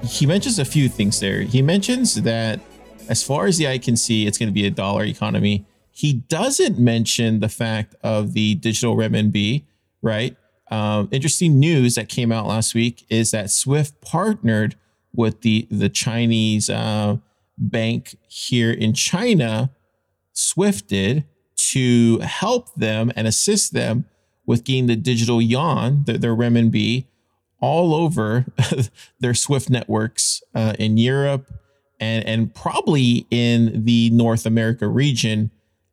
he 0.05 0.25
mentions 0.25 0.61
a 0.61 0.65
few 0.65 0.89
things 0.89 1.19
there. 1.19 1.41
He 1.41 1.63
mentions 1.63 2.15
that 2.23 2.61
as 3.09 3.25
far 3.25 3.47
as 3.47 3.59
the 3.59 3.67
eye 3.67 3.79
can 3.79 3.97
see, 3.97 4.25
it's 4.25 4.39
going 4.39 4.49
to 4.49 4.53
be 4.53 4.67
a 4.67 4.71
dollar 4.71 5.03
economy. 5.03 5.67
He 5.91 6.13
doesn't 6.13 6.79
mention 6.79 7.41
the 7.41 7.49
fact 7.49 7.97
of 8.05 8.35
the 8.35 8.55
digital 8.55 8.95
renminbi, 8.95 9.65
right? 10.01 10.37
Um, 10.71 11.09
interesting 11.11 11.59
news 11.59 11.97
that 11.97 12.09
came 12.09 12.31
out 12.31 12.47
last 12.47 12.77
week 12.77 13.05
is 13.09 13.33
that 13.33 13.51
Swift 13.51 14.01
partnered 14.01 14.77
with 15.13 15.41
the 15.41 15.67
the 15.73 15.89
Chinese 15.89 16.71
uh, 16.71 17.17
bank 17.59 18.15
here 18.29 18.71
in 18.71 18.95
China, 18.95 19.73
Swift 20.33 20.87
did, 20.87 21.25
to 21.71 22.19
help 22.21 22.75
them 22.75 23.13
and 23.17 23.27
assist 23.27 23.73
them 23.73 24.05
with 24.47 24.65
getting 24.65 24.87
the 24.87 24.97
digital 24.97 25.41
yuan, 25.41 26.05
their, 26.05 26.19
their 26.19 26.37
renminbi, 26.37 27.07
all 27.61 27.95
over 27.95 28.47
their 29.21 29.35
Swift 29.35 29.71
networks 29.71 30.43
uh, 30.55 30.75
in 30.79 30.99
Europe 30.99 31.51
and 32.01 32.27
and 32.27 32.55
probably 32.55 33.27
in 33.31 33.85
the 33.85 34.11
North 34.11 34.45
America 34.45 34.89
region 34.89 35.51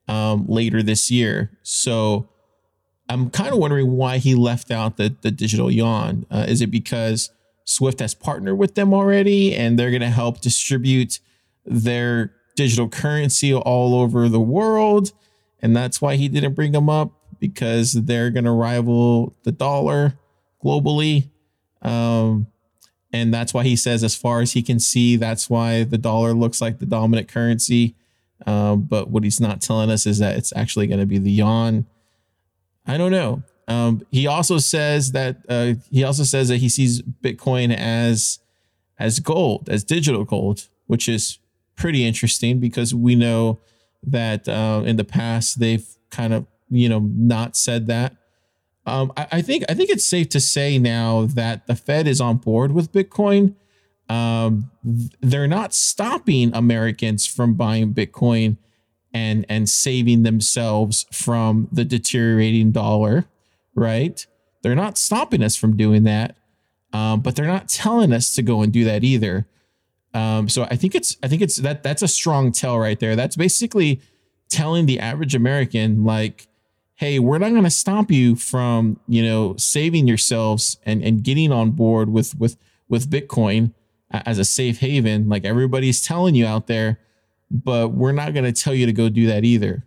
um, 0.07 0.45
later 0.47 0.81
this 0.81 1.11
year. 1.11 1.51
So 1.61 2.27
I'm 3.07 3.29
kind 3.29 3.53
of 3.53 3.59
wondering 3.59 3.91
why 3.91 4.17
he 4.17 4.33
left 4.33 4.71
out 4.71 4.97
the 4.97 5.15
the 5.21 5.31
digital 5.31 5.69
yuan. 5.69 6.25
Uh, 6.31 6.45
is 6.47 6.61
it 6.61 6.71
because 6.71 7.29
Swift 7.63 7.99
has 7.99 8.15
partnered 8.15 8.57
with 8.57 8.73
them 8.73 8.93
already 8.93 9.55
and 9.55 9.77
they're 9.77 9.91
going 9.91 10.01
to 10.01 10.09
help 10.09 10.41
distribute 10.41 11.19
their 11.65 12.33
digital 12.55 12.89
currency 12.89 13.53
all 13.53 13.93
over 13.93 14.27
the 14.27 14.39
world? 14.39 15.11
And 15.61 15.75
that's 15.75 16.01
why 16.01 16.15
he 16.15 16.27
didn't 16.27 16.53
bring 16.53 16.71
them 16.71 16.89
up 16.89 17.11
because 17.39 17.93
they're 17.93 18.29
going 18.29 18.45
to 18.45 18.51
rival 18.51 19.35
the 19.43 19.51
dollar 19.51 20.17
globally. 20.63 21.29
Um, 21.81 22.47
and 23.11 23.33
that's 23.33 23.53
why 23.53 23.63
he 23.63 23.75
says, 23.75 24.03
as 24.03 24.15
far 24.15 24.41
as 24.41 24.53
he 24.53 24.61
can 24.61 24.79
see, 24.79 25.15
that's 25.15 25.49
why 25.49 25.83
the 25.83 25.97
dollar 25.97 26.33
looks 26.33 26.61
like 26.61 26.79
the 26.79 26.85
dominant 26.85 27.27
currency. 27.27 27.95
Um, 28.45 28.83
but 28.83 29.09
what 29.09 29.23
he's 29.23 29.39
not 29.39 29.61
telling 29.61 29.89
us 29.89 30.05
is 30.05 30.19
that 30.19 30.37
it's 30.37 30.53
actually 30.55 30.87
going 30.87 30.99
to 30.99 31.05
be 31.05 31.17
the 31.17 31.31
yuan. 31.31 31.85
I 32.85 32.97
don't 32.97 33.11
know. 33.11 33.43
Um, 33.67 34.05
he 34.11 34.25
also 34.27 34.57
says 34.57 35.11
that 35.11 35.37
uh, 35.47 35.73
he 35.91 36.03
also 36.03 36.23
says 36.23 36.47
that 36.47 36.57
he 36.57 36.69
sees 36.69 37.01
Bitcoin 37.01 37.75
as 37.75 38.39
as 38.97 39.19
gold, 39.19 39.69
as 39.69 39.83
digital 39.83 40.25
gold, 40.25 40.67
which 40.87 41.07
is 41.07 41.39
pretty 41.75 42.05
interesting 42.05 42.59
because 42.59 42.93
we 42.93 43.15
know 43.15 43.59
that 44.03 44.47
uh, 44.47 44.83
in 44.85 44.95
the 44.95 45.03
past 45.03 45.59
they've 45.59 45.87
kind 46.09 46.33
of 46.33 46.45
you 46.69 46.89
know 46.89 46.99
not 46.99 47.55
said 47.55 47.87
that. 47.87 48.15
Um, 48.85 49.11
I, 49.15 49.27
I 49.33 49.41
think 49.41 49.63
I 49.69 49.73
think 49.73 49.89
it's 49.89 50.05
safe 50.05 50.29
to 50.29 50.39
say 50.39 50.79
now 50.79 51.25
that 51.25 51.67
the 51.67 51.75
Fed 51.75 52.07
is 52.07 52.21
on 52.21 52.37
board 52.37 52.71
with 52.71 52.91
Bitcoin. 52.91 53.55
Um, 54.07 54.71
they're 55.21 55.47
not 55.47 55.73
stopping 55.73 56.51
Americans 56.55 57.27
from 57.27 57.53
buying 57.53 57.93
Bitcoin 57.93 58.57
and 59.13 59.45
and 59.49 59.69
saving 59.69 60.23
themselves 60.23 61.05
from 61.11 61.67
the 61.71 61.85
deteriorating 61.85 62.71
dollar, 62.71 63.25
right? 63.75 64.25
They're 64.61 64.75
not 64.75 64.97
stopping 64.97 65.43
us 65.43 65.55
from 65.55 65.77
doing 65.77 66.03
that, 66.03 66.35
um, 66.91 67.21
but 67.21 67.35
they're 67.35 67.45
not 67.45 67.69
telling 67.69 68.11
us 68.11 68.33
to 68.35 68.41
go 68.41 68.61
and 68.61 68.73
do 68.73 68.83
that 68.85 69.03
either. 69.03 69.47
Um, 70.13 70.49
so 70.49 70.63
I 70.63 70.75
think 70.75 70.95
it's 70.95 71.17
I 71.21 71.27
think 71.27 71.41
it's 71.41 71.57
that 71.57 71.83
that's 71.83 72.01
a 72.01 72.07
strong 72.07 72.51
tell 72.51 72.79
right 72.79 72.99
there. 72.99 73.15
That's 73.15 73.35
basically 73.35 74.01
telling 74.49 74.85
the 74.85 74.99
average 74.99 75.35
American 75.35 76.03
like, 76.03 76.47
hey, 76.95 77.19
we're 77.19 77.37
not 77.37 77.51
going 77.51 77.63
to 77.63 77.69
stop 77.69 78.09
you 78.11 78.35
from 78.35 78.99
you 79.07 79.23
know 79.23 79.55
saving 79.57 80.07
yourselves 80.07 80.77
and 80.83 81.03
and 81.03 81.23
getting 81.23 81.51
on 81.51 81.71
board 81.71 82.09
with 82.09 82.37
with 82.39 82.57
with 82.87 83.09
Bitcoin 83.09 83.73
as 84.11 84.39
a 84.39 84.45
safe 84.45 84.79
haven, 84.79 85.29
like 85.29 85.45
everybody's 85.45 86.01
telling 86.01 86.33
you 86.33 86.45
out 86.45 86.65
there, 86.65 86.99
but 87.51 87.89
we're 87.89 88.11
not 88.11 88.33
going 88.33 88.45
to 88.45 88.51
tell 88.51 88.73
you 88.73 88.87
to 88.87 88.93
go 88.93 89.07
do 89.07 89.27
that 89.27 89.43
either. 89.43 89.85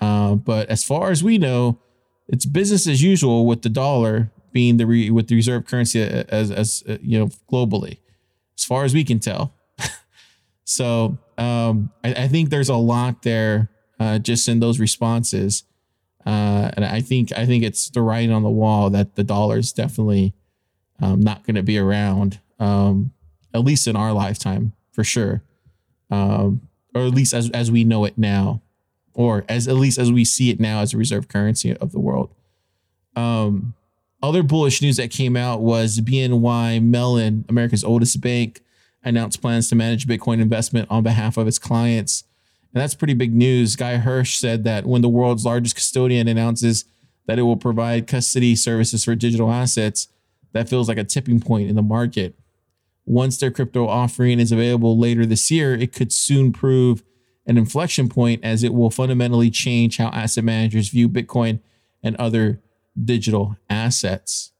Uh, 0.00 0.34
but 0.34 0.68
as 0.68 0.82
far 0.82 1.12
as 1.12 1.22
we 1.22 1.38
know, 1.38 1.78
it's 2.26 2.46
business 2.46 2.88
as 2.88 3.02
usual 3.02 3.46
with 3.46 3.62
the 3.62 3.68
dollar 3.68 4.32
being 4.52 4.76
the 4.76 4.86
re, 4.86 5.10
with 5.10 5.28
the 5.28 5.36
reserve 5.36 5.66
currency 5.66 6.02
as 6.02 6.50
as 6.50 6.82
uh, 6.88 6.96
you 7.00 7.18
know 7.18 7.26
globally 7.50 7.98
as 8.58 8.64
far 8.64 8.84
as 8.84 8.94
we 8.94 9.04
can 9.04 9.18
tell. 9.18 9.54
so 10.64 11.18
um, 11.38 11.90
I, 12.02 12.14
I, 12.14 12.28
think 12.28 12.50
there's 12.50 12.68
a 12.68 12.76
lot 12.76 13.22
there 13.22 13.70
uh, 13.98 14.18
just 14.18 14.48
in 14.48 14.60
those 14.60 14.78
responses, 14.78 15.64
uh, 16.24 16.70
and 16.74 16.84
I 16.84 17.00
think 17.00 17.32
I 17.36 17.46
think 17.46 17.64
it's 17.64 17.90
the 17.90 18.02
writing 18.02 18.32
on 18.32 18.42
the 18.42 18.50
wall 18.50 18.90
that 18.90 19.16
the 19.16 19.24
dollar 19.24 19.58
is 19.58 19.72
definitely 19.72 20.34
um, 21.00 21.20
not 21.20 21.44
going 21.44 21.56
to 21.56 21.62
be 21.62 21.78
around, 21.78 22.40
um, 22.58 23.12
at 23.52 23.64
least 23.64 23.86
in 23.86 23.96
our 23.96 24.12
lifetime 24.12 24.72
for 24.92 25.04
sure, 25.04 25.42
um, 26.10 26.68
or 26.94 27.02
at 27.02 27.14
least 27.14 27.34
as 27.34 27.50
as 27.50 27.70
we 27.70 27.84
know 27.84 28.04
it 28.04 28.16
now, 28.16 28.62
or 29.12 29.44
as 29.48 29.66
at 29.66 29.74
least 29.74 29.98
as 29.98 30.12
we 30.12 30.24
see 30.24 30.50
it 30.50 30.60
now 30.60 30.80
as 30.80 30.94
a 30.94 30.96
reserve 30.96 31.28
currency 31.28 31.76
of 31.76 31.92
the 31.92 32.00
world. 32.00 32.30
Um, 33.16 33.74
other 34.28 34.42
bullish 34.42 34.80
news 34.80 34.96
that 34.96 35.10
came 35.10 35.36
out 35.36 35.60
was 35.60 36.00
BNY 36.00 36.82
Mellon, 36.82 37.44
America's 37.48 37.84
oldest 37.84 38.20
bank, 38.20 38.62
announced 39.02 39.42
plans 39.42 39.68
to 39.68 39.74
manage 39.74 40.06
Bitcoin 40.06 40.40
investment 40.40 40.88
on 40.90 41.02
behalf 41.02 41.36
of 41.36 41.46
its 41.46 41.58
clients. 41.58 42.24
And 42.72 42.80
that's 42.80 42.94
pretty 42.94 43.14
big 43.14 43.34
news. 43.34 43.76
Guy 43.76 43.98
Hirsch 43.98 44.36
said 44.36 44.64
that 44.64 44.86
when 44.86 45.02
the 45.02 45.08
world's 45.08 45.44
largest 45.44 45.76
custodian 45.76 46.26
announces 46.26 46.86
that 47.26 47.38
it 47.38 47.42
will 47.42 47.56
provide 47.56 48.06
custody 48.06 48.56
services 48.56 49.04
for 49.04 49.14
digital 49.14 49.52
assets, 49.52 50.08
that 50.52 50.68
feels 50.68 50.88
like 50.88 50.98
a 50.98 51.04
tipping 51.04 51.40
point 51.40 51.68
in 51.68 51.76
the 51.76 51.82
market. 51.82 52.34
once 53.06 53.36
their 53.36 53.50
crypto 53.50 53.86
offering 53.86 54.40
is 54.40 54.50
available 54.50 54.98
later 54.98 55.26
this 55.26 55.50
year, 55.50 55.74
it 55.74 55.92
could 55.92 56.10
soon 56.10 56.50
prove 56.50 57.02
an 57.46 57.58
inflection 57.58 58.08
point 58.08 58.42
as 58.42 58.64
it 58.64 58.72
will 58.72 58.88
fundamentally 58.88 59.50
change 59.50 59.98
how 59.98 60.06
asset 60.08 60.42
managers 60.42 60.88
view 60.88 61.06
Bitcoin 61.06 61.60
and 62.02 62.16
other 62.16 62.62
digital 63.02 63.56
assets. 63.68 64.52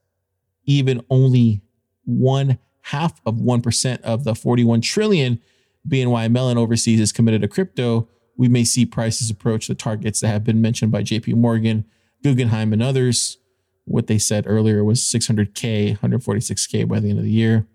Even 0.64 1.04
only 1.10 1.62
one 2.04 2.58
half 2.82 3.20
of 3.24 3.36
1% 3.36 4.00
of 4.02 4.24
the 4.24 4.34
41 4.34 4.80
trillion 4.80 5.40
BNY 5.88 6.30
Mellon 6.30 6.58
oversees 6.58 7.00
is 7.00 7.12
committed 7.12 7.42
to 7.42 7.48
crypto, 7.48 8.08
we 8.36 8.48
may 8.48 8.64
see 8.64 8.84
prices 8.86 9.30
approach 9.30 9.66
the 9.66 9.74
targets 9.74 10.20
that 10.20 10.28
have 10.28 10.44
been 10.44 10.60
mentioned 10.60 10.90
by 10.90 11.02
JP 11.02 11.34
Morgan, 11.34 11.84
Guggenheim, 12.22 12.72
and 12.72 12.82
others. 12.82 13.38
What 13.84 14.06
they 14.06 14.18
said 14.18 14.44
earlier 14.46 14.82
was 14.82 15.00
600K, 15.00 15.98
146K 15.98 16.88
by 16.88 17.00
the 17.00 17.10
end 17.10 17.18
of 17.18 17.24
the 17.24 17.30
year. 17.30 17.66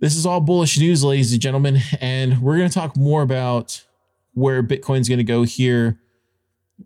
This 0.00 0.16
is 0.16 0.26
all 0.26 0.40
bullish 0.40 0.78
news, 0.78 1.04
ladies 1.04 1.32
and 1.32 1.40
gentlemen. 1.40 1.78
And 2.00 2.40
we're 2.40 2.56
going 2.56 2.68
to 2.68 2.74
talk 2.74 2.96
more 2.96 3.22
about 3.22 3.84
where 4.34 4.62
Bitcoin's 4.62 5.08
going 5.08 5.18
to 5.18 5.24
go 5.24 5.42
here 5.42 6.00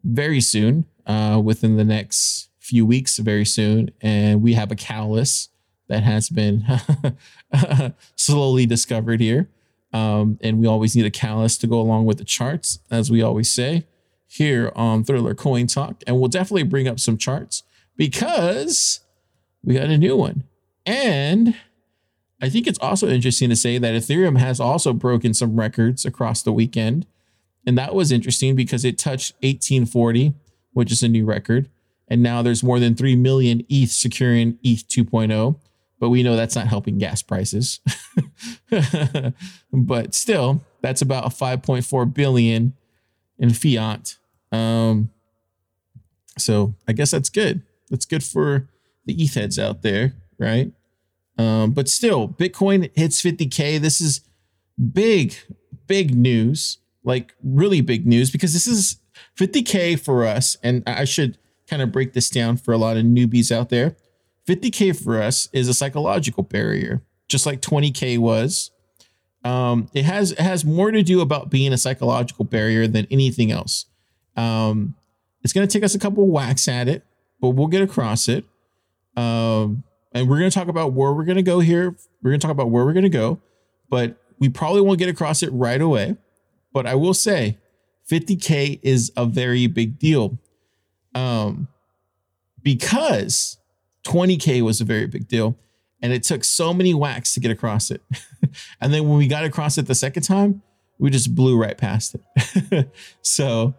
very 0.02 0.40
soon, 0.40 0.86
uh, 1.06 1.40
within 1.42 1.76
the 1.76 1.84
next 1.84 2.48
few 2.66 2.84
weeks, 2.84 3.18
very 3.18 3.44
soon. 3.44 3.90
And 4.00 4.42
we 4.42 4.54
have 4.54 4.72
a 4.72 4.76
callus 4.76 5.48
that 5.88 6.02
has 6.02 6.28
been 6.28 6.64
slowly 8.16 8.66
discovered 8.66 9.20
here. 9.20 9.48
Um, 9.92 10.38
and 10.42 10.58
we 10.58 10.66
always 10.66 10.96
need 10.96 11.06
a 11.06 11.10
callus 11.10 11.56
to 11.58 11.66
go 11.66 11.80
along 11.80 12.06
with 12.06 12.18
the 12.18 12.24
charts, 12.24 12.80
as 12.90 13.10
we 13.10 13.22
always 13.22 13.48
say 13.48 13.86
here 14.26 14.72
on 14.74 15.04
Thriller 15.04 15.34
Coin 15.34 15.68
Talk. 15.68 16.02
And 16.06 16.18
we'll 16.18 16.28
definitely 16.28 16.64
bring 16.64 16.88
up 16.88 16.98
some 16.98 17.16
charts 17.16 17.62
because 17.96 19.00
we 19.62 19.74
got 19.74 19.84
a 19.84 19.96
new 19.96 20.16
one. 20.16 20.42
And 20.84 21.54
I 22.42 22.48
think 22.48 22.66
it's 22.66 22.78
also 22.80 23.08
interesting 23.08 23.48
to 23.48 23.56
say 23.56 23.78
that 23.78 23.94
Ethereum 23.94 24.38
has 24.38 24.60
also 24.60 24.92
broken 24.92 25.32
some 25.32 25.58
records 25.58 26.04
across 26.04 26.42
the 26.42 26.52
weekend. 26.52 27.06
And 27.64 27.78
that 27.78 27.94
was 27.94 28.12
interesting 28.12 28.54
because 28.54 28.84
it 28.84 28.98
touched 28.98 29.34
1840, 29.36 30.34
which 30.72 30.92
is 30.92 31.02
a 31.02 31.08
new 31.08 31.24
record. 31.24 31.70
And 32.08 32.22
now 32.22 32.42
there's 32.42 32.62
more 32.62 32.78
than 32.78 32.94
3 32.94 33.16
million 33.16 33.64
ETH 33.68 33.90
securing 33.90 34.58
ETH 34.62 34.86
2.0 34.88 35.56
but 35.98 36.10
we 36.10 36.22
know 36.22 36.36
that's 36.36 36.56
not 36.56 36.66
helping 36.66 36.98
gas 36.98 37.22
prices. 37.22 37.80
but 39.72 40.14
still, 40.14 40.64
that's 40.82 41.02
about 41.02 41.26
5.4 41.26 42.12
billion 42.12 42.74
in 43.38 43.50
fiat. 43.50 44.16
Um, 44.52 45.10
so 46.38 46.74
I 46.86 46.92
guess 46.92 47.10
that's 47.10 47.30
good. 47.30 47.62
That's 47.90 48.04
good 48.04 48.22
for 48.22 48.68
the 49.06 49.14
ETH 49.22 49.34
heads 49.34 49.58
out 49.58 49.82
there, 49.82 50.14
right? 50.38 50.72
Um, 51.38 51.72
but 51.72 51.88
still, 51.88 52.28
Bitcoin 52.28 52.90
hits 52.96 53.22
50K. 53.22 53.80
This 53.80 54.00
is 54.00 54.20
big, 54.92 55.34
big 55.86 56.14
news, 56.14 56.78
like 57.04 57.34
really 57.42 57.80
big 57.80 58.06
news, 58.06 58.30
because 58.30 58.52
this 58.52 58.66
is 58.66 59.00
50K 59.38 59.98
for 59.98 60.26
us. 60.26 60.56
And 60.62 60.82
I 60.86 61.04
should 61.04 61.38
kind 61.68 61.82
of 61.82 61.92
break 61.92 62.12
this 62.12 62.30
down 62.30 62.56
for 62.56 62.72
a 62.72 62.78
lot 62.78 62.96
of 62.96 63.04
newbies 63.04 63.50
out 63.50 63.68
there. 63.68 63.96
50K 64.46 65.02
for 65.02 65.20
us 65.20 65.48
is 65.52 65.68
a 65.68 65.74
psychological 65.74 66.42
barrier, 66.42 67.02
just 67.28 67.46
like 67.46 67.60
20K 67.60 68.18
was. 68.18 68.70
Um, 69.44 69.88
it 69.94 70.04
has 70.04 70.32
it 70.32 70.40
has 70.40 70.64
more 70.64 70.90
to 70.90 71.02
do 71.02 71.20
about 71.20 71.50
being 71.50 71.72
a 71.72 71.78
psychological 71.78 72.44
barrier 72.44 72.86
than 72.86 73.06
anything 73.10 73.52
else. 73.52 73.86
Um, 74.36 74.94
it's 75.42 75.52
going 75.52 75.66
to 75.66 75.72
take 75.72 75.84
us 75.84 75.94
a 75.94 75.98
couple 75.98 76.26
whacks 76.26 76.66
at 76.66 76.88
it, 76.88 77.04
but 77.40 77.50
we'll 77.50 77.68
get 77.68 77.82
across 77.82 78.28
it. 78.28 78.44
Um, 79.16 79.84
and 80.12 80.28
we're 80.28 80.38
going 80.38 80.50
to 80.50 80.54
talk 80.54 80.68
about 80.68 80.92
where 80.92 81.12
we're 81.12 81.24
going 81.24 81.36
to 81.36 81.42
go 81.42 81.60
here. 81.60 81.94
We're 82.22 82.30
going 82.30 82.40
to 82.40 82.44
talk 82.44 82.52
about 82.52 82.70
where 82.70 82.84
we're 82.84 82.92
going 82.92 83.04
to 83.04 83.08
go, 83.08 83.40
but 83.88 84.16
we 84.38 84.48
probably 84.48 84.80
won't 84.80 84.98
get 84.98 85.08
across 85.08 85.42
it 85.42 85.50
right 85.52 85.80
away. 85.80 86.16
But 86.72 86.86
I 86.86 86.94
will 86.94 87.14
say, 87.14 87.58
50k 88.10 88.80
is 88.82 89.12
a 89.16 89.26
very 89.26 89.66
big 89.66 89.98
deal, 89.98 90.38
um, 91.16 91.68
because 92.62 93.56
20K 94.06 94.60
was 94.60 94.80
a 94.80 94.84
very 94.84 95.06
big 95.06 95.26
deal. 95.26 95.56
And 96.02 96.12
it 96.12 96.22
took 96.22 96.44
so 96.44 96.74
many 96.74 96.92
whacks 96.92 97.32
to 97.34 97.40
get 97.40 97.50
across 97.50 97.90
it. 97.90 98.02
and 98.80 98.92
then 98.92 99.08
when 99.08 99.16
we 99.16 99.26
got 99.26 99.44
across 99.44 99.78
it 99.78 99.86
the 99.86 99.94
second 99.94 100.22
time, 100.24 100.62
we 100.98 101.10
just 101.10 101.34
blew 101.34 101.56
right 101.58 101.76
past 101.76 102.16
it. 102.34 102.90
so 103.22 103.74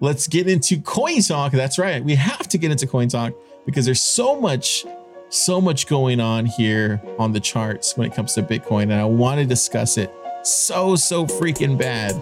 let's 0.00 0.26
get 0.26 0.48
into 0.48 0.80
coin 0.80 1.20
talk. 1.22 1.52
That's 1.52 1.78
right. 1.78 2.04
We 2.04 2.16
have 2.16 2.48
to 2.48 2.58
get 2.58 2.72
into 2.72 2.86
coin 2.86 3.08
talk 3.08 3.32
because 3.64 3.84
there's 3.86 4.00
so 4.00 4.40
much, 4.40 4.84
so 5.28 5.60
much 5.60 5.86
going 5.86 6.20
on 6.20 6.46
here 6.46 7.00
on 7.18 7.32
the 7.32 7.40
charts 7.40 7.96
when 7.96 8.10
it 8.10 8.14
comes 8.14 8.34
to 8.34 8.42
Bitcoin. 8.42 8.84
And 8.84 8.94
I 8.94 9.04
want 9.04 9.38
to 9.38 9.46
discuss 9.46 9.98
it 9.98 10.12
so, 10.42 10.96
so 10.96 11.26
freaking 11.26 11.78
bad. 11.78 12.12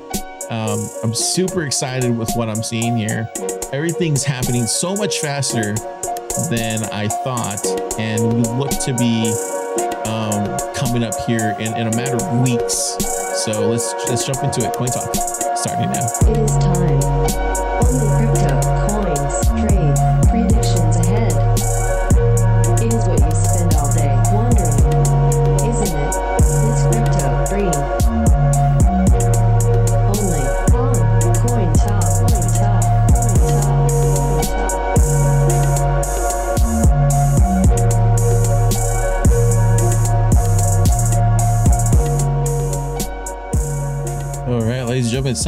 Um, 0.51 0.87
I'm 1.03 1.15
super 1.15 1.65
excited 1.65 2.17
with 2.17 2.31
what 2.35 2.51
I'm 2.51 2.63
seeing 2.63 2.97
here. 2.97 3.31
Everything's 3.73 4.25
happening 4.25 4.67
so 4.67 4.97
much 4.97 5.21
faster 5.21 5.75
than 6.49 6.83
I 6.93 7.07
thought, 7.07 7.65
and 7.99 8.21
we 8.35 8.43
look 8.59 8.71
to 8.85 8.95
be 8.99 9.33
um, 10.11 10.59
coming 10.75 11.05
up 11.05 11.15
here 11.27 11.55
in, 11.61 11.77
in 11.77 11.87
a 11.87 11.97
matter 11.97 12.17
of 12.17 12.41
weeks. 12.41 12.97
So 13.45 13.69
let's 13.71 13.95
let's 14.09 14.27
jump 14.27 14.43
into 14.43 14.67
it. 14.67 14.75
Coin 14.75 14.89
talk 14.89 15.15
starting 15.57 15.91
now. 15.93 16.09
It 16.23 16.37
is 16.39 16.57
time. 16.59 18.40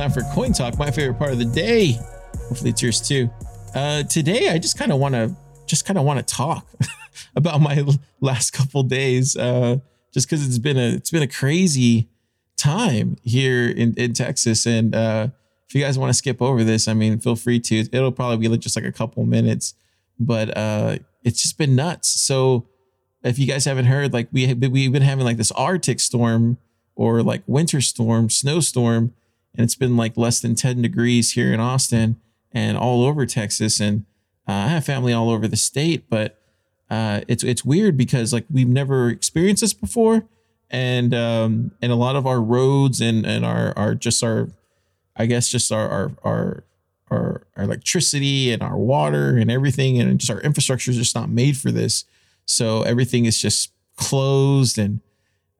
Time 0.02 0.10
for 0.10 0.22
Coin 0.34 0.52
Talk, 0.52 0.78
my 0.78 0.90
favorite 0.90 1.16
part 1.16 1.30
of 1.30 1.38
the 1.38 1.44
day. 1.44 1.92
Hopefully, 2.48 2.70
it's 2.70 2.82
yours 2.82 3.00
too. 3.00 3.30
Uh, 3.72 4.02
today, 4.02 4.48
I 4.48 4.58
just 4.58 4.76
kind 4.76 4.90
of 4.90 4.98
want 4.98 5.14
to 5.14 5.36
just 5.66 5.84
kind 5.84 5.96
of 5.96 6.04
want 6.04 6.18
to 6.18 6.34
talk 6.34 6.66
about 7.36 7.60
my 7.60 7.84
last 8.20 8.50
couple 8.50 8.82
days, 8.82 9.36
uh, 9.36 9.76
just 10.12 10.28
because 10.28 10.44
it's 10.44 10.58
been 10.58 10.76
a 10.76 10.94
it's 10.94 11.12
been 11.12 11.22
a 11.22 11.28
crazy 11.28 12.08
time 12.56 13.16
here 13.22 13.68
in, 13.68 13.94
in 13.94 14.12
Texas. 14.12 14.66
And 14.66 14.92
uh, 14.92 15.28
if 15.68 15.74
you 15.76 15.80
guys 15.80 16.00
want 16.00 16.10
to 16.10 16.14
skip 16.14 16.42
over 16.42 16.64
this, 16.64 16.88
I 16.88 16.94
mean, 16.94 17.20
feel 17.20 17.36
free 17.36 17.60
to. 17.60 17.78
It'll 17.92 18.10
probably 18.10 18.48
be 18.48 18.58
just 18.58 18.74
like 18.74 18.84
a 18.84 18.90
couple 18.90 19.24
minutes, 19.24 19.74
but 20.18 20.56
uh, 20.56 20.96
it's 21.22 21.40
just 21.40 21.58
been 21.58 21.76
nuts. 21.76 22.08
So 22.08 22.66
if 23.22 23.38
you 23.38 23.46
guys 23.46 23.66
haven't 23.66 23.84
heard, 23.84 24.12
like 24.12 24.30
we 24.32 24.52
we've 24.52 24.90
been 24.90 25.02
having 25.02 25.24
like 25.24 25.36
this 25.36 25.52
Arctic 25.52 26.00
storm 26.00 26.58
or 26.96 27.22
like 27.22 27.44
winter 27.46 27.80
storm, 27.80 28.30
snowstorm, 28.30 29.14
and 29.54 29.64
it's 29.64 29.74
been 29.74 29.96
like 29.96 30.16
less 30.16 30.40
than 30.40 30.54
10 30.54 30.82
degrees 30.82 31.32
here 31.32 31.52
in 31.52 31.60
Austin 31.60 32.20
and 32.52 32.76
all 32.76 33.04
over 33.04 33.26
Texas. 33.26 33.80
And 33.80 34.04
uh, 34.48 34.52
I 34.52 34.68
have 34.68 34.84
family 34.84 35.12
all 35.12 35.30
over 35.30 35.46
the 35.46 35.56
state, 35.56 36.08
but 36.08 36.38
uh, 36.90 37.22
it's 37.26 37.42
it's 37.42 37.64
weird 37.64 37.96
because 37.96 38.32
like 38.32 38.44
we've 38.50 38.68
never 38.68 39.08
experienced 39.08 39.62
this 39.62 39.72
before, 39.72 40.24
and 40.70 41.14
um, 41.14 41.70
and 41.80 41.90
a 41.90 41.94
lot 41.94 42.16
of 42.16 42.26
our 42.26 42.40
roads 42.40 43.00
and 43.00 43.24
and 43.24 43.46
our 43.46 43.72
our 43.78 43.94
just 43.94 44.22
our, 44.22 44.50
I 45.16 45.24
guess 45.24 45.48
just 45.48 45.72
our 45.72 45.88
our 45.88 46.12
our 46.22 46.64
our, 47.10 47.46
our 47.56 47.64
electricity 47.64 48.52
and 48.52 48.62
our 48.62 48.76
water 48.76 49.36
and 49.36 49.50
everything 49.50 50.00
and 50.00 50.18
just 50.18 50.30
our 50.30 50.40
infrastructure 50.40 50.90
is 50.90 50.96
just 50.96 51.14
not 51.14 51.30
made 51.30 51.56
for 51.56 51.70
this. 51.70 52.04
So 52.44 52.82
everything 52.82 53.26
is 53.26 53.40
just 53.40 53.72
closed 53.96 54.78
and 54.78 55.00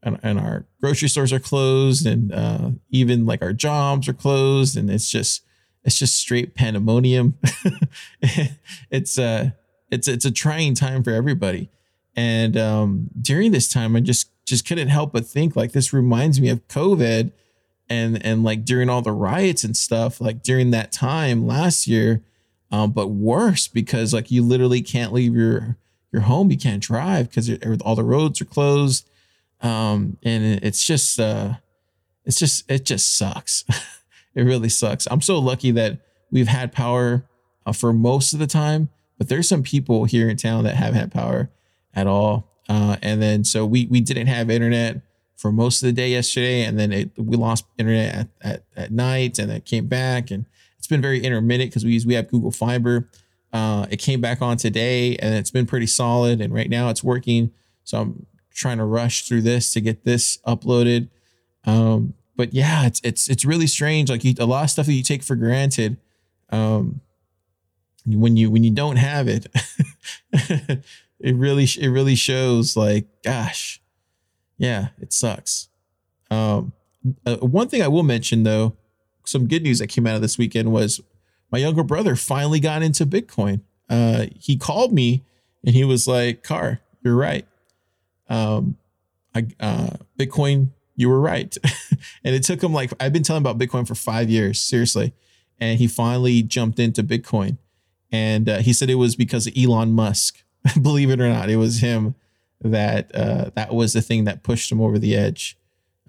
and, 0.03 0.19
and 0.23 0.39
our 0.39 0.67
grocery 0.81 1.09
stores 1.09 1.33
are 1.33 1.39
closed 1.39 2.07
and 2.07 2.33
uh, 2.33 2.71
even 2.91 3.27
like 3.27 3.43
our 3.43 3.53
jobs 3.53 4.09
are 4.09 4.13
closed 4.13 4.77
and 4.77 4.91
it's 4.91 5.11
just 5.11 5.43
it's 5.85 5.99
just 5.99 6.17
straight 6.17 6.55
pandemonium. 6.55 7.39
It's 8.91 9.19
uh 9.19 9.51
it's 9.91 10.07
it's 10.07 10.25
a 10.25 10.31
trying 10.31 10.75
time 10.75 11.03
for 11.03 11.11
everybody. 11.11 11.71
And 12.15 12.57
um 12.57 13.11
during 13.21 13.53
this 13.53 13.69
time 13.69 13.97
i 13.97 14.01
just 14.01 14.29
just 14.45 14.67
couldn't 14.67 14.89
help 14.89 15.13
but 15.13 15.27
think 15.27 15.57
like 15.57 15.73
this 15.73 15.93
reminds 15.93 16.41
me 16.41 16.51
of 16.51 16.67
covid 16.69 17.33
and 17.89 18.25
and 18.25 18.45
like 18.45 18.65
during 18.65 18.91
all 18.91 19.01
the 19.01 19.13
riots 19.13 19.65
and 19.65 19.77
stuff 19.77 20.21
like 20.21 20.43
during 20.43 20.73
that 20.73 20.93
time 20.93 21.47
last 21.47 21.87
year 21.87 22.23
um 22.71 22.91
but 22.91 23.09
worse 23.09 23.67
because 23.67 24.13
like 24.13 24.31
you 24.31 24.43
literally 24.43 24.83
can't 24.83 25.13
leave 25.13 25.35
your 25.35 25.79
your 26.13 26.23
home. 26.23 26.51
You 26.51 26.59
can't 26.59 26.83
drive 26.83 27.31
because 27.31 27.51
all 27.81 27.97
the 27.97 28.05
roads 28.05 28.41
are 28.41 28.47
closed 28.47 29.09
um 29.63 30.17
and 30.23 30.45
it's 30.63 30.85
just 30.85 31.19
uh 31.19 31.55
it's 32.25 32.39
just 32.39 32.71
it 32.71 32.85
just 32.85 33.17
sucks 33.17 33.65
it 34.35 34.43
really 34.43 34.69
sucks 34.69 35.07
i'm 35.11 35.21
so 35.21 35.39
lucky 35.39 35.71
that 35.71 35.99
we've 36.31 36.49
had 36.49 36.73
power 36.73 37.25
uh, 37.67 37.73
for 37.73 37.93
most 37.93 38.33
of 38.33 38.39
the 38.39 38.47
time 38.47 38.89
but 39.19 39.29
there's 39.29 39.49
some 39.49 39.63
people 39.63 40.05
here 40.05 40.29
in 40.29 40.37
town 40.37 40.65
that 40.65 40.75
haven't 40.75 40.99
had 41.01 41.13
power 41.13 41.51
at 41.95 42.07
all 42.07 42.49
uh 42.69 42.97
and 43.03 43.23
then 43.23 43.45
so 43.45 43.65
we 43.65 43.87
we 43.87 44.01
didn't 44.01 44.27
have 44.27 44.51
internet 44.51 45.03
for 45.43 45.51
most 45.51 45.83
of 45.83 45.87
the 45.89 45.93
day 45.93 46.11
yesterday, 46.11 46.63
and 46.63 46.79
then 46.79 46.93
it, 46.93 47.11
we 47.19 47.37
lost 47.37 47.67
internet 47.77 48.15
at, 48.15 48.29
at, 48.41 48.65
at 48.77 48.93
night, 48.93 49.41
and 49.41 49.51
it 49.51 49.65
came 49.65 49.89
back, 49.89 50.31
and 50.31 50.47
it's 50.79 50.87
been 50.87 51.03
very 51.03 51.21
intermittent 51.21 51.69
because 51.69 51.85
we 51.85 51.91
use 51.91 52.07
we 52.07 52.15
have 52.15 52.31
Google 52.31 52.53
Fiber. 52.53 53.09
Uh, 53.53 53.87
it 53.91 53.97
came 53.97 54.21
back 54.21 54.41
on 54.41 54.57
today, 54.57 55.17
and 55.17 55.35
it's 55.35 55.51
been 55.51 55.67
pretty 55.67 55.89
solid, 55.89 56.41
and 56.41 56.55
right 56.55 56.71
now 56.71 56.89
it's 56.91 57.03
working. 57.03 57.51
So 57.83 58.01
I'm 58.01 58.27
trying 58.55 58.79
to 58.79 58.85
rush 58.85 59.27
through 59.27 59.43
this 59.43 59.73
to 59.73 59.81
get 59.81 60.05
this 60.05 60.39
uploaded. 60.47 61.09
Um, 61.65 62.15
but 62.37 62.55
yeah, 62.55 62.87
it's 62.87 63.01
it's 63.05 63.29
it's 63.29 63.45
really 63.45 63.67
strange. 63.67 64.11
Like 64.11 64.25
you, 64.25 64.35
a 64.39 64.47
lot 64.47 64.65
of 64.65 64.71
stuff 64.71 64.87
that 64.87 64.93
you 64.93 65.03
take 65.03 65.23
for 65.23 65.37
granted, 65.37 65.97
um, 66.51 67.01
when 68.07 68.37
you 68.37 68.51
when 68.51 68.65
you 68.65 68.71
don't 68.71 68.97
have 68.97 69.29
it, 69.29 69.47
it 70.33 71.37
really 71.37 71.65
it 71.65 71.89
really 71.89 72.15
shows. 72.15 72.77
Like, 72.77 73.07
gosh, 73.23 73.81
yeah, 74.59 74.89
it 75.01 75.13
sucks. 75.13 75.69
Um, 76.31 76.73
uh, 77.27 77.37
one 77.37 77.69
thing 77.69 77.83
I 77.83 77.89
will 77.89 78.03
mention 78.03 78.43
though, 78.43 78.75
some 79.25 79.47
good 79.47 79.63
news 79.63 79.79
that 79.79 79.89
came 79.89 80.07
out 80.07 80.17
of 80.17 80.23
this 80.23 80.39
weekend 80.39 80.73
was 80.73 81.01
my 81.51 81.59
younger 81.59 81.83
brother 81.83 82.17
finally 82.17 82.61
got 82.61 82.83
into 82.83 83.05
Bitcoin. 83.05 83.61
Uh, 83.91 84.27
he 84.39 84.57
called 84.57 84.93
me 84.93 85.23
and 85.65 85.75
he 85.75 85.85
was 85.85 86.09
like, 86.09 86.43
"Car, 86.43 86.81
you're 87.05 87.15
right. 87.15 87.47
Um, 88.29 88.77
I 89.35 89.47
uh, 89.61 89.97
Bitcoin, 90.19 90.69
you 90.97 91.09
were 91.09 91.21
right." 91.21 91.57
and 92.25 92.35
it 92.35 92.43
took 92.43 92.63
him 92.63 92.73
like 92.73 92.93
I've 93.01 93.13
been 93.13 93.23
telling 93.23 93.43
about 93.43 93.59
Bitcoin 93.59 93.87
for 93.87 93.95
five 93.95 94.31
years, 94.31 94.61
seriously, 94.61 95.13
and 95.61 95.79
he 95.79 95.87
finally 95.87 96.43
jumped 96.43 96.79
into 96.79 97.03
Bitcoin. 97.03 97.59
And 98.11 98.49
uh, 98.49 98.59
he 98.59 98.73
said 98.73 98.91
it 98.91 98.97
was 98.97 99.17
because 99.17 99.47
of 99.47 99.55
Elon 99.57 99.93
Musk. 99.93 100.43
Believe 100.83 101.11
it 101.11 101.21
or 101.21 101.29
not, 101.29 101.49
it 101.49 101.57
was 101.57 101.81
him 101.81 102.15
that 102.61 103.15
uh, 103.15 103.51
that 103.55 103.75
was 103.75 103.93
the 103.93 104.03
thing 104.03 104.25
that 104.25 104.43
pushed 104.43 104.71
him 104.71 104.81
over 104.81 104.99
the 104.99 105.17
edge. 105.17 105.57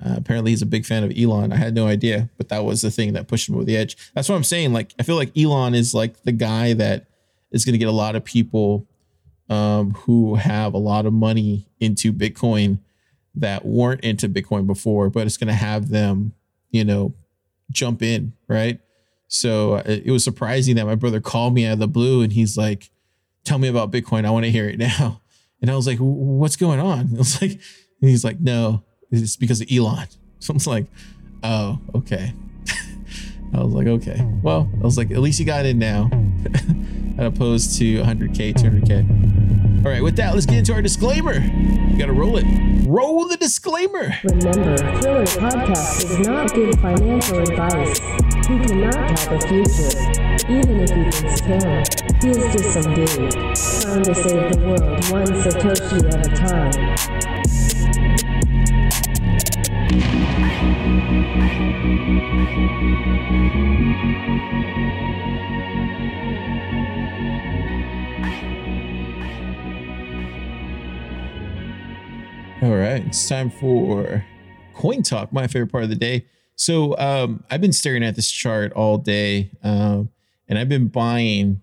Uh, 0.04 0.16
apparently, 0.18 0.52
he's 0.52 0.62
a 0.62 0.68
big 0.68 0.86
fan 0.86 1.04
of 1.04 1.14
Elon. 1.18 1.54
I 1.54 1.58
had 1.58 1.74
no 1.74 1.88
idea, 1.88 2.30
but 2.38 2.50
that 2.50 2.66
was 2.66 2.82
the 2.82 2.92
thing 2.92 3.14
that 3.14 3.28
pushed 3.28 3.48
him 3.48 3.56
over 3.56 3.64
the 3.64 3.78
edge. 3.78 3.96
That's 4.14 4.28
what 4.28 4.36
I'm 4.36 4.44
saying. 4.44 4.74
Like, 4.74 4.94
I 5.00 5.04
feel 5.04 5.16
like 5.16 5.36
Elon 5.38 5.74
is 5.76 5.94
like 5.94 6.24
the 6.24 6.32
guy 6.32 6.74
that 6.74 7.06
is 7.52 7.64
going 7.64 7.74
to 7.74 7.78
get 7.78 7.88
a 7.88 7.92
lot 7.92 8.16
of 8.16 8.24
people 8.24 8.86
um, 9.50 9.92
who 9.92 10.36
have 10.36 10.74
a 10.74 10.78
lot 10.78 11.06
of 11.06 11.14
money 11.14 11.68
into 11.80 12.14
Bitcoin 12.14 12.80
that 13.36 13.66
weren't 13.66 14.02
into 14.02 14.30
Bitcoin 14.30 14.68
before, 14.68 15.10
but 15.10 15.26
it's 15.26 15.38
going 15.38 15.48
to 15.48 15.54
have 15.54 15.90
them, 15.90 16.34
you 16.70 16.84
know, 16.84 17.14
jump 17.72 18.02
in, 18.02 18.34
right? 18.48 18.80
So 19.28 19.76
uh, 19.76 19.84
it 19.86 20.12
was 20.12 20.24
surprising 20.24 20.76
that 20.76 20.86
my 20.86 20.96
brother 20.96 21.20
called 21.20 21.54
me 21.54 21.66
out 21.66 21.74
of 21.74 21.80
the 21.80 21.88
blue 21.88 22.22
and 22.22 22.32
he's 22.32 22.56
like, 22.56 22.92
"Tell 23.44 23.58
me 23.58 23.68
about 23.68 23.92
Bitcoin. 23.92 24.26
I 24.26 24.30
want 24.30 24.46
to 24.46 24.52
hear 24.52 24.70
it 24.70 24.78
now." 24.78 25.22
And 25.62 25.72
I 25.72 25.76
was 25.76 25.88
like, 25.88 25.98
"What's 26.00 26.56
going 26.56 26.80
on?" 26.80 27.10
I 27.16 27.18
was 27.18 27.42
like, 27.42 27.60
"He's 28.00 28.24
like, 28.24 28.40
no, 28.40 28.84
it's 29.10 29.36
because 29.36 29.62
of 29.62 29.68
Elon." 29.72 30.08
So 30.40 30.54
I 30.54 30.56
was 30.56 30.68
like, 30.68 30.88
"Oh, 31.42 31.80
okay." 31.96 32.34
I 33.56 33.64
was 33.64 33.72
like, 33.72 33.88
"Okay." 33.88 34.22
Well, 34.42 34.70
I 34.74 34.84
was 34.84 34.98
like, 34.98 35.10
"At 35.10 35.20
least 35.20 35.40
you 35.40 35.46
got 35.46 35.66
in 35.66 35.80
now," 35.80 36.10
opposed 37.18 37.78
to 37.80 38.02
100k, 38.02 38.54
200k. 38.54 39.86
All 39.86 39.92
right, 39.92 40.02
with 40.02 40.16
that, 40.16 40.34
let's 40.34 40.46
get 40.46 40.60
into 40.60 40.74
our 40.74 40.82
disclaimer. 40.82 41.34
You 41.34 41.98
got 41.98 42.06
to 42.06 42.14
roll 42.14 42.38
it. 42.38 42.46
Roll 42.88 43.28
the 43.28 43.38
disclaimer. 43.38 44.14
Remember, 44.24 44.78
Thriller 44.78 45.26
Podcast 45.26 46.04
is 46.06 46.20
not 46.26 46.54
good 46.54 46.80
financial 46.80 47.40
advice. 47.40 48.00
He 48.48 48.60
cannot 48.60 49.20
have 49.20 49.34
a 49.34 49.40
future. 49.48 49.92
Even 50.50 50.80
if 50.80 50.90
he 50.90 51.04
thinks 51.12 51.42
can. 51.42 51.84
He 52.22 52.30
is 52.30 52.54
just 52.54 52.74
some 52.74 52.94
dude. 52.94 53.32
Trying 53.32 54.04
to 54.04 54.16
save 54.16 54.54
the 54.54 54.60
world 54.66 55.12
one 55.12 55.28
Satoshi 55.28 56.00
at 56.14 56.26
a 56.26 56.30
time. 56.36 56.94
All 72.64 72.78
right, 72.78 73.06
it's 73.06 73.28
time 73.28 73.50
for 73.50 74.24
coin 74.74 75.04
talk, 75.04 75.34
my 75.34 75.48
favorite 75.48 75.70
part 75.70 75.84
of 75.84 75.90
the 75.90 75.98
day. 75.98 76.26
So 76.56 76.98
um, 76.98 77.44
I've 77.52 77.60
been 77.60 77.74
staring 77.74 78.06
at 78.06 78.16
this 78.16 78.32
chart 78.32 78.72
all 78.72 78.98
day, 78.98 79.52
um, 79.64 80.10
and 80.48 80.58
I've 80.58 80.70
been 80.70 80.88
buying 80.88 81.62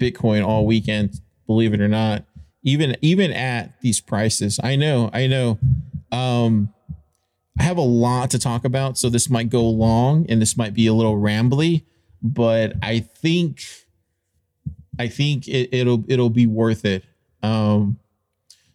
Bitcoin 0.00 0.44
all 0.44 0.66
weekend. 0.66 1.20
Believe 1.46 1.72
it 1.72 1.80
or 1.80 1.86
not, 1.86 2.24
even 2.64 2.96
even 3.00 3.30
at 3.30 3.80
these 3.80 4.00
prices, 4.00 4.58
I 4.60 4.74
know, 4.74 5.08
I 5.12 5.28
know. 5.28 5.60
Um, 6.10 6.74
I 7.56 7.62
have 7.62 7.78
a 7.78 7.82
lot 7.82 8.32
to 8.32 8.38
talk 8.40 8.64
about, 8.64 8.98
so 8.98 9.08
this 9.08 9.30
might 9.30 9.50
go 9.50 9.62
long 9.62 10.26
and 10.28 10.42
this 10.42 10.56
might 10.56 10.74
be 10.74 10.88
a 10.88 10.92
little 10.92 11.14
rambly, 11.14 11.84
but 12.24 12.72
I 12.82 12.98
think 12.98 13.62
I 14.98 15.06
think 15.06 15.46
it, 15.46 15.68
it'll 15.72 16.02
it'll 16.08 16.28
be 16.28 16.48
worth 16.48 16.84
it. 16.84 17.04
Um, 17.40 18.00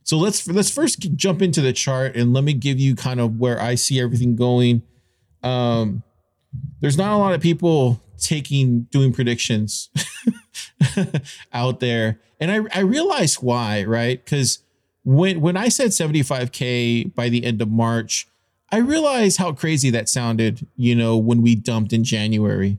so 0.06 0.18
let's 0.18 0.48
let's 0.48 0.70
first 0.70 1.00
jump 1.16 1.42
into 1.42 1.62
the 1.62 1.74
chart 1.74 2.16
and 2.16 2.32
let 2.32 2.44
me 2.44 2.54
give 2.54 2.80
you 2.80 2.96
kind 2.96 3.20
of 3.20 3.40
where 3.40 3.60
I 3.60 3.74
see 3.74 4.00
everything 4.00 4.36
going. 4.36 4.84
Um, 5.42 6.04
there's 6.80 6.96
not 6.96 7.12
a 7.12 7.18
lot 7.18 7.34
of 7.34 7.42
people 7.42 8.00
taking 8.20 8.82
doing 8.92 9.12
predictions 9.12 9.90
out 11.54 11.80
there, 11.80 12.20
and 12.40 12.52
I 12.52 12.60
I 12.78 12.82
realize 12.82 13.42
why, 13.42 13.84
right? 13.84 14.24
Because 14.24 14.60
when 15.04 15.42
when 15.42 15.58
I 15.58 15.70
said 15.70 15.90
75k 15.90 17.16
by 17.16 17.28
the 17.28 17.44
end 17.44 17.60
of 17.60 17.72
March, 17.72 18.28
I 18.72 18.78
realized 18.78 19.40
how 19.40 19.54
crazy 19.54 19.90
that 19.90 20.08
sounded. 20.08 20.68
You 20.76 20.94
know, 20.94 21.18
when 21.18 21.42
we 21.42 21.56
dumped 21.56 21.94
in 21.94 22.04
January. 22.04 22.78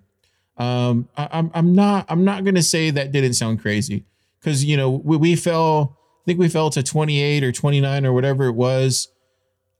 Um, 0.59 1.09
I, 1.17 1.29
I'm 1.33 1.51
I'm 1.55 1.75
not 1.75 2.07
I'm 2.09 2.25
not 2.25 2.45
gonna 2.45 2.62
say 2.62 2.91
that 2.91 3.11
didn't 3.11 3.35
sound 3.35 3.61
crazy 3.61 4.05
because 4.39 4.65
you 4.65 4.77
know 4.77 4.91
we, 4.91 5.17
we 5.17 5.35
fell. 5.35 5.99
Think 6.27 6.39
we 6.39 6.49
fell 6.49 6.71
to 6.71 6.83
28 6.83 7.45
or 7.45 7.53
29 7.53 8.05
or 8.05 8.12
whatever 8.12 8.47
it 8.47 8.53
was. 8.53 9.09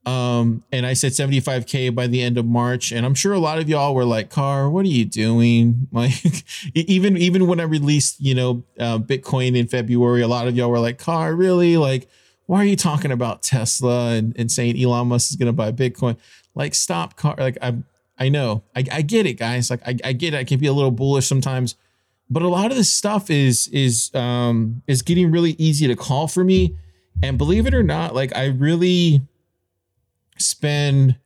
Um, 0.07 0.63
and 0.71 0.87
I 0.87 0.93
said 0.93 1.13
75k 1.13 1.93
by 1.93 2.07
the 2.07 2.23
end 2.23 2.39
of 2.39 2.47
March, 2.47 2.93
and 2.93 3.05
I'm 3.05 3.15
sure 3.15 3.33
a 3.33 3.41
lot 3.41 3.59
of 3.59 3.69
y'all 3.69 3.93
were 3.93 4.05
like, 4.05 4.31
"Car, 4.31 4.71
what 4.71 4.85
are 4.85 4.89
you 4.89 5.05
doing?" 5.05 5.89
Like, 5.93 6.45
even 6.75 7.17
even 7.17 7.49
when 7.49 7.59
I 7.59 7.65
released, 7.65 8.21
you 8.21 8.35
know, 8.37 8.63
uh, 8.79 8.99
Bitcoin 8.99 9.57
in 9.57 9.67
February, 9.67 10.23
a 10.23 10.29
lot 10.29 10.47
of 10.47 10.55
y'all 10.55 10.71
were 10.71 10.79
like, 10.79 10.99
"Car, 10.99 11.35
really? 11.35 11.77
Like, 11.77 12.09
why 12.47 12.59
are 12.59 12.65
you 12.65 12.77
talking 12.77 13.11
about 13.11 13.43
Tesla 13.43 14.13
and, 14.13 14.33
and 14.39 14.53
saying 14.53 14.81
Elon 14.81 15.09
Musk 15.09 15.31
is 15.31 15.37
going 15.37 15.49
to 15.49 15.53
buy 15.53 15.73
Bitcoin? 15.73 16.17
Like, 16.55 16.77
stop, 16.77 17.17
Car. 17.17 17.35
Like, 17.37 17.59
I 17.61 17.75
I 18.19 18.29
know, 18.29 18.63
I, 18.75 18.85
I 18.91 19.03
get 19.03 19.27
it, 19.27 19.35
guys. 19.35 19.71
Like, 19.71 19.81
I, 19.87 19.97
I 20.05 20.13
get 20.13 20.35
it. 20.35 20.39
I 20.39 20.45
can 20.45 20.59
be 20.59 20.69
a 20.69 20.73
little 20.73 20.91
bullish 20.91 21.27
sometimes, 21.27 21.75
but 22.29 22.43
a 22.43 22.49
lot 22.49 22.71
of 22.71 22.77
this 22.77 22.93
stuff 22.93 23.31
is 23.31 23.69
is 23.69 24.15
um 24.15 24.83
is 24.87 25.03
getting 25.03 25.31
really 25.31 25.53
easy 25.59 25.87
to 25.87 25.97
call 25.97 26.29
for 26.29 26.45
me. 26.45 26.77
And 27.23 27.39
believe 27.39 27.67
it 27.67 27.75
or 27.75 27.83
not, 27.83 28.15
like 28.15 28.37
I 28.37 28.47
really 28.47 29.23
spend 30.39 31.17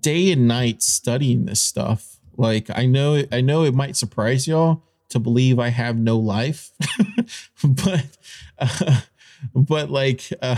day 0.00 0.30
and 0.32 0.46
night 0.46 0.82
studying 0.82 1.46
this 1.46 1.60
stuff. 1.60 2.18
Like 2.36 2.68
I 2.74 2.86
know 2.86 3.22
I 3.32 3.40
know 3.40 3.64
it 3.64 3.74
might 3.74 3.96
surprise 3.96 4.46
y'all 4.46 4.82
to 5.08 5.18
believe 5.18 5.58
I 5.58 5.68
have 5.68 5.96
no 5.96 6.18
life, 6.18 6.72
but 7.64 8.06
uh, 8.58 9.00
but 9.54 9.90
like 9.90 10.24
uh, 10.42 10.56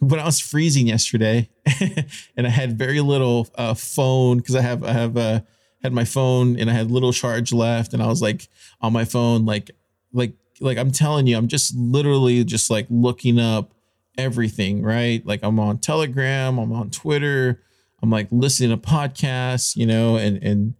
when 0.00 0.20
I 0.20 0.24
was 0.24 0.40
freezing 0.40 0.88
yesterday, 0.88 1.48
and 2.36 2.46
I 2.46 2.50
had 2.50 2.76
very 2.76 3.00
little 3.00 3.48
uh, 3.54 3.74
phone 3.74 4.38
because 4.38 4.56
I 4.56 4.62
have 4.62 4.84
I 4.84 4.92
have 4.92 5.16
uh, 5.16 5.40
had 5.82 5.92
my 5.92 6.04
phone 6.04 6.58
and 6.58 6.70
I 6.70 6.74
had 6.74 6.90
little 6.90 7.12
charge 7.12 7.52
left, 7.52 7.92
and 7.92 8.02
I 8.02 8.06
was 8.06 8.22
like 8.22 8.48
on 8.80 8.92
my 8.92 9.04
phone 9.04 9.44
like 9.46 9.70
like 10.12 10.34
like 10.60 10.78
I'm 10.78 10.90
telling 10.90 11.26
you, 11.26 11.36
I'm 11.36 11.48
just 11.48 11.74
literally 11.76 12.44
just 12.44 12.70
like 12.70 12.86
looking 12.90 13.38
up 13.38 13.74
everything, 14.18 14.82
right? 14.82 15.24
Like 15.26 15.40
I'm 15.42 15.60
on 15.60 15.78
Telegram, 15.78 16.58
I'm 16.58 16.72
on 16.72 16.90
Twitter, 16.90 17.62
I'm 18.02 18.10
like 18.10 18.28
listening 18.30 18.70
to 18.70 18.76
podcasts, 18.76 19.76
you 19.76 19.86
know, 19.86 20.16
and 20.16 20.42
and 20.42 20.74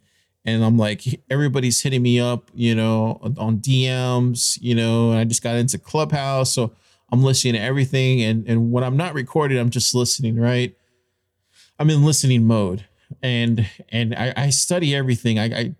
and 0.44 0.64
I'm 0.64 0.78
like 0.78 1.02
everybody's 1.30 1.82
hitting 1.82 2.02
me 2.02 2.20
up, 2.20 2.50
you 2.54 2.74
know, 2.74 3.20
on 3.38 3.58
DMs, 3.58 4.58
you 4.60 4.74
know, 4.74 5.10
and 5.10 5.18
I 5.18 5.24
just 5.24 5.42
got 5.42 5.56
into 5.56 5.78
Clubhouse, 5.78 6.52
so 6.52 6.74
I'm 7.12 7.22
listening 7.22 7.54
to 7.54 7.60
everything 7.60 8.22
and 8.22 8.46
and 8.48 8.72
when 8.72 8.84
I'm 8.84 8.96
not 8.96 9.14
recording, 9.14 9.58
I'm 9.58 9.70
just 9.70 9.94
listening, 9.94 10.38
right? 10.38 10.76
I'm 11.78 11.90
in 11.90 12.04
listening 12.04 12.44
mode. 12.44 12.86
And 13.22 13.68
and 13.90 14.14
I, 14.14 14.32
I 14.36 14.50
study 14.50 14.94
everything. 14.94 15.38
I, 15.38 15.44
I 15.44 15.74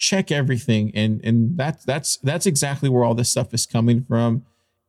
check 0.00 0.32
everything 0.32 0.90
and 0.94 1.22
and 1.22 1.58
that's 1.58 1.84
that's 1.84 2.16
that's 2.18 2.46
exactly 2.46 2.88
where 2.88 3.04
all 3.04 3.14
this 3.14 3.30
stuff 3.30 3.52
is 3.52 3.66
coming 3.66 4.02
from 4.02 4.42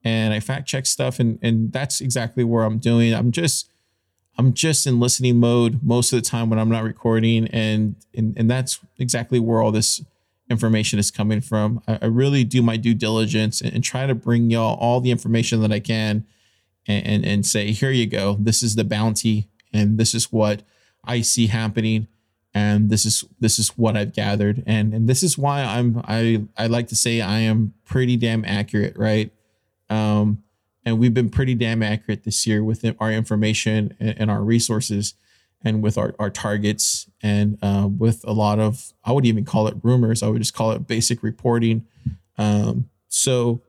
and 0.05 0.33
I 0.33 0.39
fact 0.39 0.67
check 0.67 0.85
stuff 0.85 1.19
and 1.19 1.37
and 1.41 1.73
that's 1.73 1.99
exactly 1.99 2.45
where 2.45 2.63
I'm 2.63 2.77
doing. 2.77 3.13
I'm 3.13 3.31
just 3.31 3.69
I'm 4.37 4.53
just 4.53 4.87
in 4.87 5.01
listening 5.01 5.37
mode 5.37 5.83
most 5.83 6.13
of 6.13 6.23
the 6.23 6.27
time 6.27 6.49
when 6.49 6.57
I'm 6.57 6.69
not 6.69 6.83
recording 6.83 7.47
and 7.49 7.95
and 8.15 8.35
and 8.37 8.49
that's 8.49 8.79
exactly 8.97 9.37
where 9.37 9.61
all 9.61 9.73
this 9.73 10.01
information 10.49 10.97
is 10.97 11.11
coming 11.11 11.41
from. 11.41 11.81
I, 11.89 11.99
I 12.03 12.05
really 12.05 12.45
do 12.45 12.61
my 12.61 12.77
due 12.77 12.93
diligence 12.93 13.61
and, 13.61 13.73
and, 13.73 13.83
try 13.83 14.05
to 14.05 14.15
bring 14.15 14.49
y'all 14.49 14.77
all 14.79 14.99
the 14.99 15.11
information 15.11 15.61
that 15.61 15.71
I 15.71 15.79
can 15.79 16.25
and, 16.87 17.05
and 17.05 17.25
and 17.25 17.45
say 17.45 17.71
here 17.71 17.91
you 17.91 18.07
go. 18.07 18.37
This 18.39 18.63
is 18.63 18.75
the 18.75 18.85
bounty 18.85 19.49
and 19.73 19.97
this 19.97 20.15
is 20.15 20.31
what 20.31 20.63
I 21.03 21.21
see 21.21 21.47
happening 21.47 22.07
and 22.53 22.89
this 22.89 23.05
is 23.05 23.23
this 23.39 23.59
is 23.59 23.69
what 23.77 23.95
I've 23.95 24.13
gathered. 24.13 24.63
And 24.65 24.93
and 24.93 25.07
this 25.07 25.23
is 25.23 25.37
why 25.37 25.63
I'm 25.63 26.01
I 26.05 26.45
I 26.57 26.67
like 26.67 26.87
to 26.89 26.95
say 26.95 27.21
I 27.21 27.39
am 27.39 27.73
pretty 27.85 28.17
damn 28.17 28.43
accurate, 28.45 28.97
right? 28.97 29.31
Um 29.89 30.43
and 30.85 30.99
we've 30.99 31.13
been 31.13 31.29
pretty 31.29 31.55
damn 31.55 31.83
accurate 31.83 32.23
this 32.23 32.47
year 32.47 32.63
with 32.63 32.83
our 32.99 33.11
information 33.11 33.95
and, 33.99 34.15
and 34.17 34.31
our 34.31 34.41
resources 34.41 35.13
and 35.63 35.83
with 35.83 35.95
our, 35.95 36.15
our 36.17 36.31
targets 36.31 37.07
and 37.21 37.59
uh, 37.61 37.87
with 37.87 38.25
a 38.25 38.31
lot 38.31 38.57
of 38.57 38.93
i 39.05 39.11
would 39.11 39.25
even 39.25 39.45
call 39.45 39.67
it 39.67 39.75
rumors. 39.83 40.23
I 40.23 40.27
would 40.27 40.41
just 40.41 40.55
call 40.55 40.71
it 40.71 40.87
basic 40.87 41.23
reporting. 41.23 41.85
Um, 42.37 42.89
so 43.07 43.61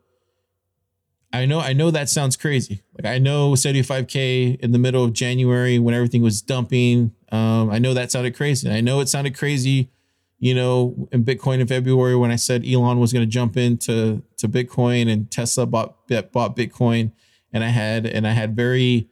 i 1.32 1.44
know 1.44 1.60
i 1.60 1.72
know 1.72 1.90
that 1.90 2.08
sounds 2.08 2.36
crazy 2.36 2.82
like 2.96 3.10
i 3.12 3.18
know 3.18 3.52
75k 3.52 4.60
in 4.60 4.72
the 4.72 4.78
middle 4.78 5.04
of 5.04 5.12
january 5.12 5.78
when 5.78 5.94
everything 5.94 6.22
was 6.22 6.42
dumping 6.42 7.12
um, 7.30 7.70
i 7.70 7.78
know 7.78 7.94
that 7.94 8.10
sounded 8.10 8.34
crazy 8.34 8.70
i 8.70 8.80
know 8.80 9.00
it 9.00 9.08
sounded 9.08 9.36
crazy 9.36 9.90
you 10.38 10.54
know 10.54 11.08
in 11.12 11.24
bitcoin 11.24 11.60
in 11.60 11.66
february 11.66 12.16
when 12.16 12.30
i 12.30 12.36
said 12.36 12.64
elon 12.66 12.98
was 12.98 13.12
going 13.12 13.24
to 13.24 13.30
jump 13.30 13.56
into 13.56 14.22
to 14.36 14.48
bitcoin 14.48 15.10
and 15.10 15.30
tesla 15.30 15.66
bought 15.66 15.96
bought 16.32 16.56
bitcoin 16.56 17.12
and 17.52 17.64
i 17.64 17.68
had 17.68 18.06
and 18.06 18.26
i 18.26 18.32
had 18.32 18.56
very 18.56 19.08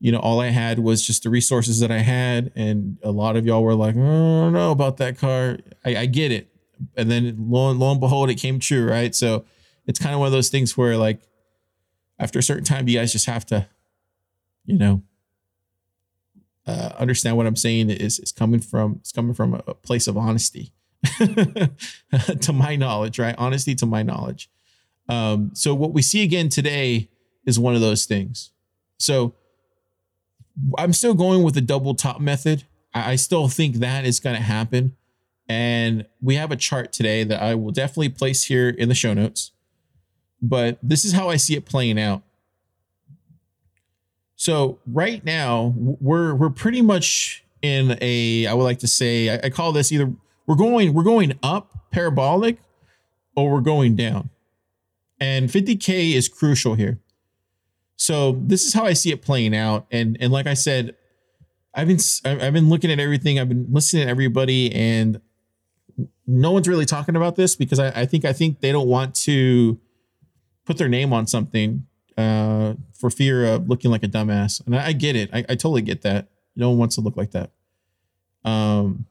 you 0.00 0.10
know, 0.10 0.18
all 0.18 0.40
I 0.40 0.48
had 0.48 0.78
was 0.78 1.06
just 1.06 1.24
the 1.24 1.30
resources 1.30 1.78
that 1.80 1.90
I 1.90 1.98
had. 1.98 2.50
And 2.56 2.98
a 3.02 3.10
lot 3.10 3.36
of 3.36 3.44
y'all 3.44 3.62
were 3.62 3.74
like, 3.74 3.94
oh, 3.96 4.00
I 4.00 4.44
don't 4.44 4.54
know 4.54 4.70
about 4.70 4.96
that 4.96 5.18
car. 5.18 5.58
I, 5.84 5.96
I 5.96 6.06
get 6.06 6.32
it. 6.32 6.48
And 6.96 7.10
then 7.10 7.36
lo 7.38 7.70
and, 7.70 7.78
lo 7.78 7.92
and 7.92 8.00
behold, 8.00 8.30
it 8.30 8.36
came 8.36 8.58
true. 8.58 8.88
Right. 8.88 9.14
So 9.14 9.44
it's 9.86 9.98
kind 9.98 10.14
of 10.14 10.20
one 10.20 10.26
of 10.26 10.32
those 10.32 10.48
things 10.48 10.76
where, 10.76 10.96
like, 10.96 11.20
after 12.20 12.38
a 12.38 12.42
certain 12.42 12.64
time, 12.64 12.86
you 12.86 12.98
guys 12.98 13.12
just 13.12 13.26
have 13.26 13.46
to, 13.46 13.66
you 14.66 14.78
know, 14.78 15.02
uh, 16.66 16.92
understand 16.98 17.36
what 17.36 17.46
I'm 17.46 17.56
saying 17.56 17.90
is 17.90 18.18
is 18.18 18.30
coming 18.30 18.60
from 18.60 18.96
it's 19.00 19.10
coming 19.10 19.34
from 19.34 19.54
a 19.54 19.74
place 19.74 20.06
of 20.06 20.16
honesty, 20.16 20.72
to 21.18 22.52
my 22.52 22.76
knowledge, 22.76 23.18
right? 23.18 23.34
Honesty 23.38 23.74
to 23.76 23.86
my 23.86 24.02
knowledge. 24.02 24.50
Um, 25.08 25.50
so 25.54 25.74
what 25.74 25.92
we 25.92 26.02
see 26.02 26.22
again 26.22 26.48
today 26.48 27.08
is 27.44 27.58
one 27.58 27.74
of 27.74 27.80
those 27.80 28.04
things. 28.04 28.50
So 28.98 29.34
I'm 30.78 30.92
still 30.92 31.14
going 31.14 31.42
with 31.42 31.54
the 31.54 31.60
double 31.60 31.94
top 31.94 32.20
method. 32.20 32.64
I, 32.92 33.16
still 33.16 33.48
think 33.48 33.76
that 33.76 34.04
is 34.04 34.20
going 34.20 34.36
to 34.36 34.42
happen. 34.42 34.96
And 35.48 36.06
we 36.20 36.34
have 36.34 36.50
a 36.50 36.56
chart 36.56 36.92
today 36.92 37.24
that 37.24 37.40
I 37.40 37.54
will 37.54 37.70
definitely 37.70 38.10
place 38.10 38.44
here 38.44 38.68
in 38.68 38.88
the 38.88 38.94
show 38.94 39.14
notes. 39.14 39.52
But 40.42 40.78
this 40.82 41.04
is 41.04 41.12
how 41.12 41.28
I 41.28 41.36
see 41.36 41.54
it 41.54 41.64
playing 41.64 41.98
out. 41.98 42.22
So 44.36 44.78
right 44.86 45.22
now 45.24 45.74
we're 45.76 46.34
we're 46.34 46.50
pretty 46.50 46.80
much 46.80 47.44
in 47.60 47.98
a 48.00 48.46
I 48.46 48.54
would 48.54 48.64
like 48.64 48.78
to 48.78 48.88
say 48.88 49.28
I, 49.28 49.40
I 49.44 49.50
call 49.50 49.72
this 49.72 49.92
either 49.92 50.12
we're 50.46 50.56
going 50.56 50.94
we're 50.94 51.02
going 51.02 51.38
up 51.42 51.90
parabolic 51.90 52.58
or 53.36 53.50
we're 53.50 53.60
going 53.60 53.96
down. 53.96 54.30
And 55.20 55.50
50k 55.50 56.14
is 56.14 56.28
crucial 56.28 56.74
here. 56.74 56.98
So 57.96 58.32
this 58.32 58.64
is 58.64 58.72
how 58.72 58.86
I 58.86 58.94
see 58.94 59.12
it 59.12 59.20
playing 59.20 59.54
out. 59.54 59.86
And 59.90 60.16
and 60.20 60.32
like 60.32 60.46
I 60.46 60.54
said, 60.54 60.96
I've 61.74 61.86
been 61.86 61.98
I've 62.24 62.54
been 62.54 62.70
looking 62.70 62.90
at 62.90 62.98
everything. 62.98 63.38
I've 63.38 63.48
been 63.48 63.66
listening 63.70 64.04
to 64.04 64.10
everybody, 64.10 64.74
and 64.74 65.20
no 66.26 66.50
one's 66.52 66.66
really 66.66 66.86
talking 66.86 67.14
about 67.14 67.36
this 67.36 67.54
because 67.56 67.78
I, 67.78 67.88
I 67.88 68.06
think 68.06 68.24
I 68.24 68.32
think 68.32 68.60
they 68.60 68.72
don't 68.72 68.88
want 68.88 69.14
to 69.16 69.78
put 70.64 70.78
their 70.78 70.88
name 70.88 71.12
on 71.12 71.26
something 71.26 71.86
uh, 72.16 72.74
for 72.92 73.10
fear 73.10 73.44
of 73.44 73.68
looking 73.68 73.90
like 73.90 74.02
a 74.02 74.08
dumbass. 74.08 74.64
And 74.64 74.76
I, 74.76 74.88
I 74.88 74.92
get 74.92 75.16
it. 75.16 75.30
I, 75.32 75.38
I, 75.38 75.54
totally 75.54 75.82
get 75.82 76.02
that. 76.02 76.28
No 76.54 76.70
one 76.70 76.78
wants 76.78 76.96
to 76.96 77.00
look 77.00 77.16
like 77.16 77.30
that. 77.30 77.50
Um, 78.44 79.06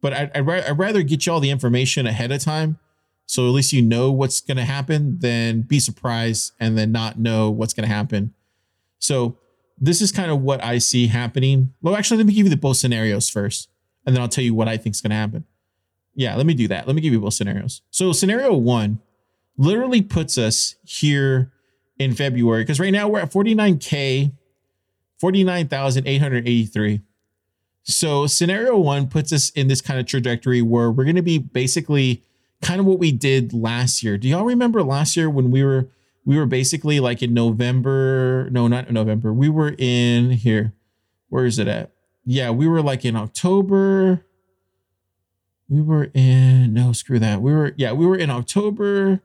but 0.00 0.12
I, 0.12 0.30
I'd, 0.34 0.48
I'd 0.48 0.78
rather 0.78 1.02
get 1.02 1.26
you 1.26 1.32
all 1.32 1.40
the 1.40 1.50
information 1.50 2.06
ahead 2.06 2.32
of 2.32 2.40
time 2.40 2.78
so 3.30 3.46
at 3.46 3.52
least 3.52 3.72
you 3.72 3.80
know 3.80 4.10
what's 4.10 4.40
going 4.40 4.56
to 4.56 4.64
happen 4.64 5.20
than 5.20 5.62
be 5.62 5.78
surprised 5.78 6.52
and 6.58 6.76
then 6.76 6.90
not 6.90 7.16
know 7.16 7.48
what's 7.48 7.72
going 7.72 7.88
to 7.88 7.94
happen. 7.94 8.34
So 8.98 9.38
this 9.78 10.02
is 10.02 10.10
kind 10.10 10.32
of 10.32 10.40
what 10.40 10.64
I 10.64 10.78
see 10.78 11.06
happening. 11.06 11.72
Well, 11.80 11.94
actually, 11.94 12.16
let 12.16 12.26
me 12.26 12.32
give 12.32 12.46
you 12.46 12.50
the 12.50 12.56
both 12.56 12.78
scenarios 12.78 13.30
first, 13.30 13.68
and 14.04 14.16
then 14.16 14.20
I'll 14.20 14.28
tell 14.28 14.42
you 14.42 14.52
what 14.52 14.66
I 14.66 14.76
think 14.76 14.96
is 14.96 15.00
going 15.00 15.10
to 15.10 15.16
happen. 15.16 15.44
Yeah, 16.12 16.34
let 16.34 16.44
me 16.44 16.54
do 16.54 16.66
that. 16.66 16.88
Let 16.88 16.96
me 16.96 17.02
give 17.02 17.12
you 17.12 17.20
both 17.20 17.34
scenarios. 17.34 17.82
So 17.92 18.10
scenario 18.10 18.52
one 18.52 18.98
literally 19.60 20.00
puts 20.00 20.38
us 20.38 20.74
here 20.84 21.52
in 21.98 22.14
February 22.14 22.62
because 22.62 22.80
right 22.80 22.92
now 22.92 23.06
we're 23.06 23.20
at 23.20 23.30
49k, 23.30 24.32
49,883. 25.18 27.02
So 27.82 28.26
scenario 28.26 28.78
one 28.78 29.06
puts 29.06 29.32
us 29.32 29.50
in 29.50 29.68
this 29.68 29.82
kind 29.82 30.00
of 30.00 30.06
trajectory 30.06 30.62
where 30.62 30.90
we're 30.90 31.04
going 31.04 31.16
to 31.16 31.22
be 31.22 31.36
basically 31.38 32.24
kind 32.62 32.80
of 32.80 32.86
what 32.86 32.98
we 32.98 33.12
did 33.12 33.52
last 33.52 34.02
year. 34.02 34.16
Do 34.16 34.28
y'all 34.28 34.44
remember 34.44 34.82
last 34.82 35.14
year 35.16 35.28
when 35.28 35.50
we 35.50 35.62
were 35.62 35.88
we 36.24 36.38
were 36.38 36.46
basically 36.46 36.98
like 36.98 37.22
in 37.22 37.34
November? 37.34 38.48
No, 38.50 38.66
not 38.66 38.90
November. 38.90 39.32
We 39.32 39.50
were 39.50 39.74
in 39.78 40.30
here. 40.30 40.72
Where 41.28 41.44
is 41.44 41.58
it 41.58 41.68
at? 41.68 41.92
Yeah, 42.24 42.50
we 42.50 42.66
were 42.66 42.82
like 42.82 43.04
in 43.04 43.14
October. 43.14 44.24
We 45.68 45.82
were 45.82 46.10
in 46.14 46.72
no, 46.72 46.92
screw 46.92 47.18
that. 47.18 47.42
We 47.42 47.52
were 47.52 47.74
yeah, 47.76 47.92
we 47.92 48.06
were 48.06 48.16
in 48.16 48.30
October, 48.30 49.20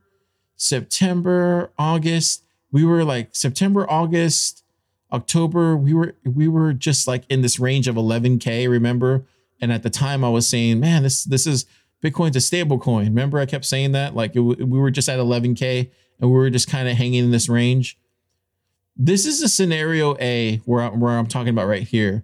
September, 0.55 1.71
August. 1.77 2.43
We 2.71 2.83
were 2.83 3.03
like 3.03 3.29
September, 3.35 3.89
August, 3.89 4.63
October. 5.11 5.77
We 5.77 5.93
were 5.93 6.15
we 6.23 6.47
were 6.47 6.73
just 6.73 7.07
like 7.07 7.23
in 7.29 7.41
this 7.41 7.59
range 7.59 7.87
of 7.87 7.95
11k, 7.95 8.69
remember? 8.69 9.25
And 9.61 9.71
at 9.71 9.83
the 9.83 9.89
time 9.89 10.23
I 10.23 10.29
was 10.29 10.47
saying, 10.47 10.79
man, 10.79 11.03
this 11.03 11.23
this 11.23 11.47
is 11.47 11.65
Bitcoin's 12.05 12.35
a 12.35 12.41
stable 12.41 12.77
coin. 12.77 13.05
Remember, 13.05 13.39
I 13.39 13.45
kept 13.45 13.65
saying 13.65 13.93
that? 13.93 14.15
Like 14.15 14.35
it, 14.35 14.39
we 14.39 14.79
were 14.79 14.91
just 14.91 15.09
at 15.09 15.19
11K 15.19 15.89
and 16.19 16.29
we 16.29 16.37
were 16.37 16.49
just 16.49 16.69
kind 16.69 16.87
of 16.87 16.95
hanging 16.97 17.25
in 17.25 17.31
this 17.31 17.49
range. 17.49 17.97
This 18.95 19.25
is 19.25 19.41
a 19.41 19.49
scenario 19.49 20.15
A 20.19 20.57
where, 20.65 20.83
I, 20.83 20.89
where 20.89 21.17
I'm 21.17 21.27
talking 21.27 21.49
about 21.49 21.67
right 21.67 21.83
here, 21.83 22.23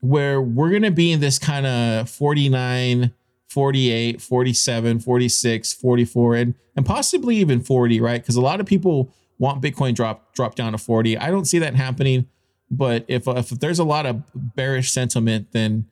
where 0.00 0.40
we're 0.40 0.78
to 0.82 0.90
be 0.90 1.10
in 1.10 1.20
this 1.20 1.38
kind 1.38 1.66
of 1.66 2.08
49, 2.10 3.12
48, 3.48 4.20
47, 4.20 5.00
46, 5.00 5.72
44, 5.72 6.34
and, 6.34 6.54
and 6.76 6.84
possibly 6.84 7.36
even 7.36 7.60
40, 7.60 8.00
right? 8.00 8.20
Because 8.20 8.36
a 8.36 8.40
lot 8.40 8.60
of 8.60 8.66
people 8.66 9.12
want 9.38 9.62
Bitcoin 9.62 9.94
drop 9.94 10.34
drop 10.34 10.54
down 10.54 10.72
to 10.72 10.78
40. 10.78 11.18
I 11.18 11.30
don't 11.30 11.44
see 11.44 11.58
that 11.58 11.74
happening. 11.74 12.26
But 12.70 13.04
if, 13.06 13.28
uh, 13.28 13.34
if 13.36 13.50
there's 13.50 13.78
a 13.78 13.84
lot 13.84 14.06
of 14.06 14.22
bearish 14.34 14.90
sentiment, 14.90 15.52
then 15.52 15.86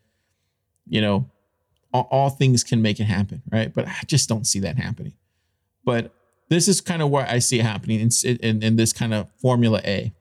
you 0.88 1.00
know 1.00 1.30
all, 1.92 2.08
all 2.10 2.30
things 2.30 2.64
can 2.64 2.82
make 2.82 2.98
it 2.98 3.04
happen, 3.04 3.42
right? 3.50 3.72
But 3.72 3.86
I 3.86 4.00
just 4.06 4.28
don't 4.28 4.46
see 4.46 4.58
that 4.60 4.76
happening. 4.76 5.14
But 5.84 6.12
this 6.48 6.68
is 6.68 6.80
kind 6.80 7.00
of 7.00 7.10
where 7.10 7.26
I 7.26 7.38
see 7.38 7.60
it 7.60 7.64
happening 7.64 8.00
in, 8.00 8.10
in, 8.42 8.62
in 8.62 8.76
this 8.76 8.92
kind 8.92 9.14
of 9.14 9.28
Formula 9.38 9.80
A. 9.84 10.12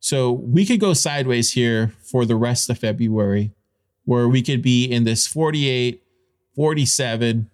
So 0.00 0.32
we 0.32 0.64
could 0.64 0.80
go 0.80 0.94
sideways 0.94 1.52
here 1.52 1.92
for 2.00 2.24
the 2.24 2.36
rest 2.36 2.70
of 2.70 2.78
February, 2.78 3.52
where 4.04 4.28
we 4.28 4.42
could 4.42 4.62
be 4.62 4.84
in 4.84 5.04
this 5.04 5.26
48, 5.26 6.02
47, 6.58 7.48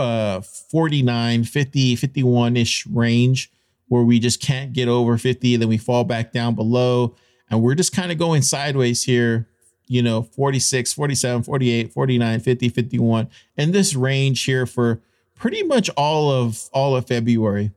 uh, 0.00 0.40
49, 0.40 1.44
50, 1.44 1.94
51 1.94 2.56
ish 2.56 2.84
range 2.88 3.52
where 3.86 4.02
we 4.02 4.18
just 4.18 4.42
can't 4.42 4.72
get 4.72 4.88
over 4.88 5.16
50. 5.16 5.54
Then 5.54 5.68
we 5.68 5.78
fall 5.78 6.02
back 6.02 6.32
down 6.32 6.56
below. 6.56 7.14
And 7.48 7.62
we're 7.62 7.76
just 7.76 7.94
kind 7.94 8.10
of 8.10 8.18
going 8.18 8.42
sideways 8.42 9.04
here 9.04 9.46
you 9.86 10.02
know 10.02 10.22
46 10.22 10.92
47 10.92 11.44
48 11.44 11.92
49 11.92 12.40
50 12.40 12.68
51 12.68 13.28
and 13.56 13.72
this 13.72 13.94
range 13.94 14.42
here 14.42 14.66
for 14.66 15.00
pretty 15.36 15.62
much 15.62 15.88
all 15.90 16.28
of 16.28 16.68
all 16.72 16.96
of 16.96 17.06
february 17.06 17.70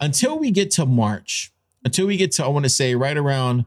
until 0.00 0.38
we 0.38 0.50
get 0.50 0.70
to 0.70 0.86
march 0.86 1.52
until 1.84 2.06
we 2.06 2.16
get 2.16 2.32
to 2.32 2.44
i 2.46 2.48
want 2.48 2.64
to 2.64 2.70
say 2.70 2.94
right 2.94 3.18
around 3.18 3.66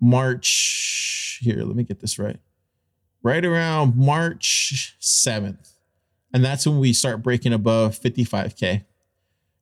march 0.00 1.38
here 1.42 1.64
let 1.64 1.76
me 1.76 1.82
get 1.82 2.00
this 2.00 2.18
right 2.18 2.40
right 3.22 3.44
around 3.44 3.96
march 3.96 4.96
7th 5.00 5.74
and 6.32 6.44
that's 6.44 6.66
when 6.66 6.78
we 6.78 6.92
start 6.92 7.22
breaking 7.22 7.52
above 7.52 7.98
55k 7.98 8.84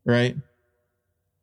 right 0.05 0.37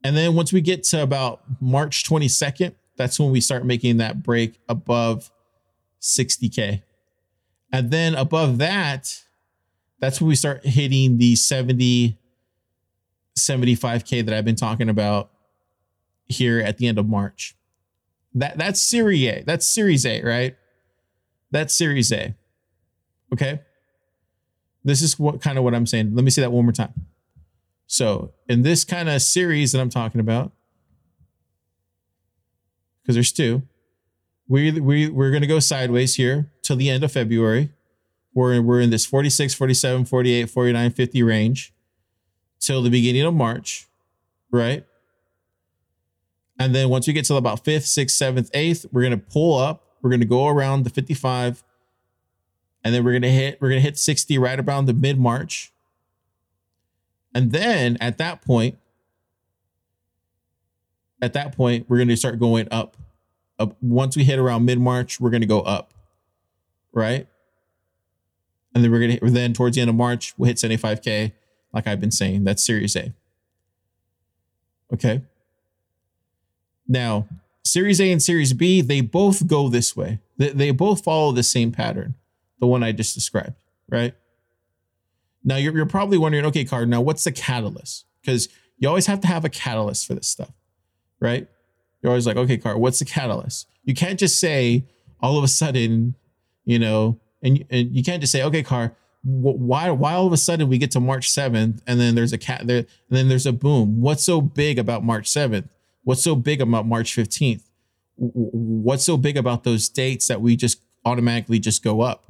and 0.03 0.17
then 0.17 0.35
once 0.35 0.51
we 0.51 0.61
get 0.61 0.83
to 0.83 1.01
about 1.01 1.41
march 1.61 2.03
22nd 2.03 2.73
that's 2.97 3.19
when 3.19 3.31
we 3.31 3.41
start 3.41 3.65
making 3.65 3.97
that 3.97 4.23
break 4.23 4.59
above 4.69 5.31
60K. 6.01 6.83
And 7.71 7.89
then 7.89 8.13
above 8.13 8.59
that, 8.59 9.23
that's 9.99 10.21
when 10.21 10.27
we 10.27 10.35
start 10.35 10.65
hitting 10.65 11.17
the 11.17 11.35
70, 11.35 12.17
75K 13.37 14.25
that 14.25 14.33
I've 14.33 14.45
been 14.45 14.55
talking 14.55 14.89
about 14.89 15.31
here 16.27 16.59
at 16.59 16.77
the 16.77 16.87
end 16.87 16.99
of 16.99 17.07
March. 17.07 17.55
That 18.35 18.57
that's 18.57 18.81
Series 18.81 19.27
A. 19.27 19.43
That's 19.45 19.67
Series 19.67 20.05
A, 20.05 20.21
right? 20.23 20.55
That's 21.53 21.73
Series 21.73 22.11
A. 22.11 22.35
Okay. 23.31 23.61
This 24.83 25.01
is 25.01 25.17
what 25.17 25.39
kind 25.39 25.57
of 25.57 25.63
what 25.63 25.73
I'm 25.73 25.85
saying. 25.85 26.13
Let 26.13 26.25
me 26.25 26.31
say 26.31 26.41
that 26.41 26.51
one 26.51 26.65
more 26.65 26.73
time. 26.73 26.93
So 27.87 28.33
in 28.49 28.63
this 28.63 28.83
kind 28.83 29.07
of 29.07 29.21
series 29.21 29.71
that 29.71 29.79
I'm 29.79 29.89
talking 29.89 30.19
about, 30.19 30.51
because 33.01 33.15
there's 33.15 33.31
two, 33.31 33.61
we 34.47 34.71
we 34.71 35.09
we're 35.09 35.29
going 35.29 35.41
to 35.41 35.47
go 35.47 35.59
sideways 35.59 36.15
here 36.15 36.51
till 36.63 36.75
the 36.75 36.89
end 36.89 37.03
of 37.03 37.11
February. 37.11 37.69
We're 38.33 38.59
we're 38.61 38.81
in 38.81 38.89
this 38.89 39.05
46, 39.05 39.53
47, 39.53 40.05
48, 40.05 40.49
49, 40.49 40.91
50 40.91 41.23
range 41.23 41.73
till 42.59 42.81
the 42.81 42.89
beginning 42.89 43.23
of 43.23 43.33
March, 43.35 43.87
right? 44.51 44.85
And 46.57 46.73
then 46.73 46.89
once 46.89 47.07
we 47.07 47.13
get 47.13 47.25
to 47.25 47.35
about 47.35 47.63
5th, 47.63 47.85
6th, 47.85 48.11
7th, 48.11 48.51
8th, 48.51 48.87
we're 48.91 49.01
going 49.01 49.11
to 49.11 49.17
pull 49.17 49.57
up. 49.57 49.83
We're 50.03 50.09
going 50.09 50.19
to 50.19 50.27
go 50.27 50.47
around 50.47 50.83
the 50.83 50.91
55 50.91 51.63
and 52.83 52.93
then 52.93 53.03
we're 53.03 53.13
going 53.13 53.23
to 53.23 53.31
hit 53.31 53.59
we're 53.59 53.69
going 53.69 53.81
to 53.81 53.83
hit 53.83 53.97
60 53.97 54.37
right 54.37 54.59
around 54.59 54.85
the 54.85 54.93
mid-March. 54.93 55.71
And 57.33 57.51
then 57.51 57.97
at 57.99 58.19
that 58.19 58.43
point 58.43 58.77
at 61.21 61.33
that 61.33 61.55
point 61.55 61.89
we're 61.89 61.97
going 61.97 62.09
to 62.09 62.17
start 62.17 62.37
going 62.37 62.67
up. 62.69 62.97
Up 63.57 63.77
once 63.81 64.17
we 64.17 64.23
hit 64.23 64.39
around 64.39 64.65
mid-March, 64.65 65.19
we're 65.19 65.29
going 65.29 65.41
to 65.41 65.47
go 65.47 65.61
up. 65.61 65.93
Right? 66.91 67.27
And 68.75 68.83
then 68.83 68.91
we're 68.91 68.99
going 68.99 69.17
to 69.17 69.29
then 69.29 69.53
towards 69.53 69.75
the 69.75 69.81
end 69.81 69.89
of 69.89 69.95
March, 69.95 70.33
we'll 70.37 70.47
hit 70.47 70.57
75k 70.57 71.31
like 71.71 71.87
I've 71.87 71.99
been 72.01 72.11
saying. 72.11 72.43
That's 72.43 72.65
Series 72.65 72.95
A. 72.95 73.13
Okay. 74.91 75.21
Now, 76.87 77.27
Series 77.63 78.01
A 78.01 78.11
and 78.11 78.21
Series 78.21 78.53
B, 78.53 78.81
they 78.81 79.01
both 79.01 79.47
go 79.47 79.69
this 79.69 79.95
way. 79.95 80.19
They, 80.37 80.49
they 80.49 80.71
both 80.71 81.03
follow 81.03 81.31
the 81.31 81.43
same 81.43 81.71
pattern, 81.71 82.15
the 82.59 82.67
one 82.67 82.83
I 82.83 82.91
just 82.91 83.15
described, 83.15 83.63
right? 83.89 84.13
Now, 85.43 85.57
you're, 85.57 85.75
you're 85.75 85.85
probably 85.85 86.17
wondering, 86.17 86.45
okay, 86.45 86.65
Card, 86.65 86.89
now 86.89 87.01
what's 87.01 87.23
the 87.23 87.31
catalyst? 87.31 88.05
Because 88.21 88.49
you 88.77 88.87
always 88.87 89.07
have 89.07 89.21
to 89.21 89.27
have 89.27 89.45
a 89.45 89.49
catalyst 89.49 90.07
for 90.07 90.13
this 90.13 90.27
stuff, 90.27 90.51
right? 91.19 91.47
You're 92.01 92.11
always 92.11 92.27
like, 92.27 92.37
okay, 92.37 92.57
Card, 92.57 92.77
what's 92.77 92.99
the 92.99 93.05
catalyst? 93.05 93.67
You 93.83 93.93
can't 93.93 94.19
just 94.19 94.39
say 94.39 94.85
all 95.21 95.37
of 95.37 95.43
a 95.43 95.47
sudden, 95.47 96.15
you 96.65 96.79
know, 96.79 97.19
and, 97.41 97.65
and 97.69 97.95
you 97.95 98.03
can't 98.03 98.21
just 98.21 98.31
say, 98.31 98.43
okay, 98.43 98.63
Car, 98.63 98.95
why 99.23 99.89
why 99.89 100.13
all 100.13 100.27
of 100.27 100.33
a 100.33 100.37
sudden 100.37 100.67
we 100.67 100.77
get 100.77 100.91
to 100.91 100.99
March 100.99 101.29
7th 101.29 101.79
and 101.87 101.99
then 101.99 102.13
there's 102.13 102.33
a 102.33 102.37
cat 102.37 102.67
there 102.67 102.79
and 102.79 102.87
then 103.09 103.29
there's 103.29 103.45
a 103.45 103.53
boom. 103.53 104.01
What's 104.01 104.23
so 104.23 104.41
big 104.41 104.77
about 104.77 105.03
March 105.03 105.29
7th? 105.29 105.69
What's 106.03 106.23
so 106.23 106.35
big 106.35 106.61
about 106.61 106.85
March 106.85 107.15
15th? 107.15 107.63
What's 108.15 109.03
so 109.03 109.17
big 109.17 109.37
about 109.37 109.63
those 109.63 109.89
dates 109.89 110.27
that 110.27 110.41
we 110.41 110.55
just 110.55 110.81
automatically 111.05 111.59
just 111.59 111.83
go 111.83 112.01
up? 112.01 112.25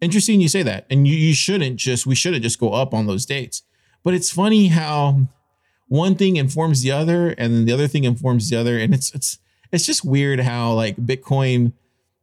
Interesting 0.00 0.40
you 0.40 0.48
say 0.48 0.62
that. 0.62 0.86
And 0.90 1.06
you, 1.06 1.14
you 1.14 1.34
shouldn't 1.34 1.76
just, 1.76 2.06
we 2.06 2.14
shouldn't 2.14 2.42
just 2.42 2.58
go 2.58 2.72
up 2.72 2.94
on 2.94 3.06
those 3.06 3.26
dates. 3.26 3.62
But 4.02 4.14
it's 4.14 4.30
funny 4.30 4.68
how 4.68 5.28
one 5.88 6.14
thing 6.14 6.36
informs 6.36 6.82
the 6.82 6.92
other 6.92 7.30
and 7.30 7.54
then 7.54 7.64
the 7.64 7.72
other 7.72 7.88
thing 7.88 8.04
informs 8.04 8.48
the 8.48 8.56
other. 8.56 8.78
And 8.78 8.94
it's 8.94 9.14
it's 9.14 9.38
it's 9.72 9.84
just 9.84 10.04
weird 10.04 10.40
how 10.40 10.72
like 10.72 10.96
Bitcoin 10.96 11.72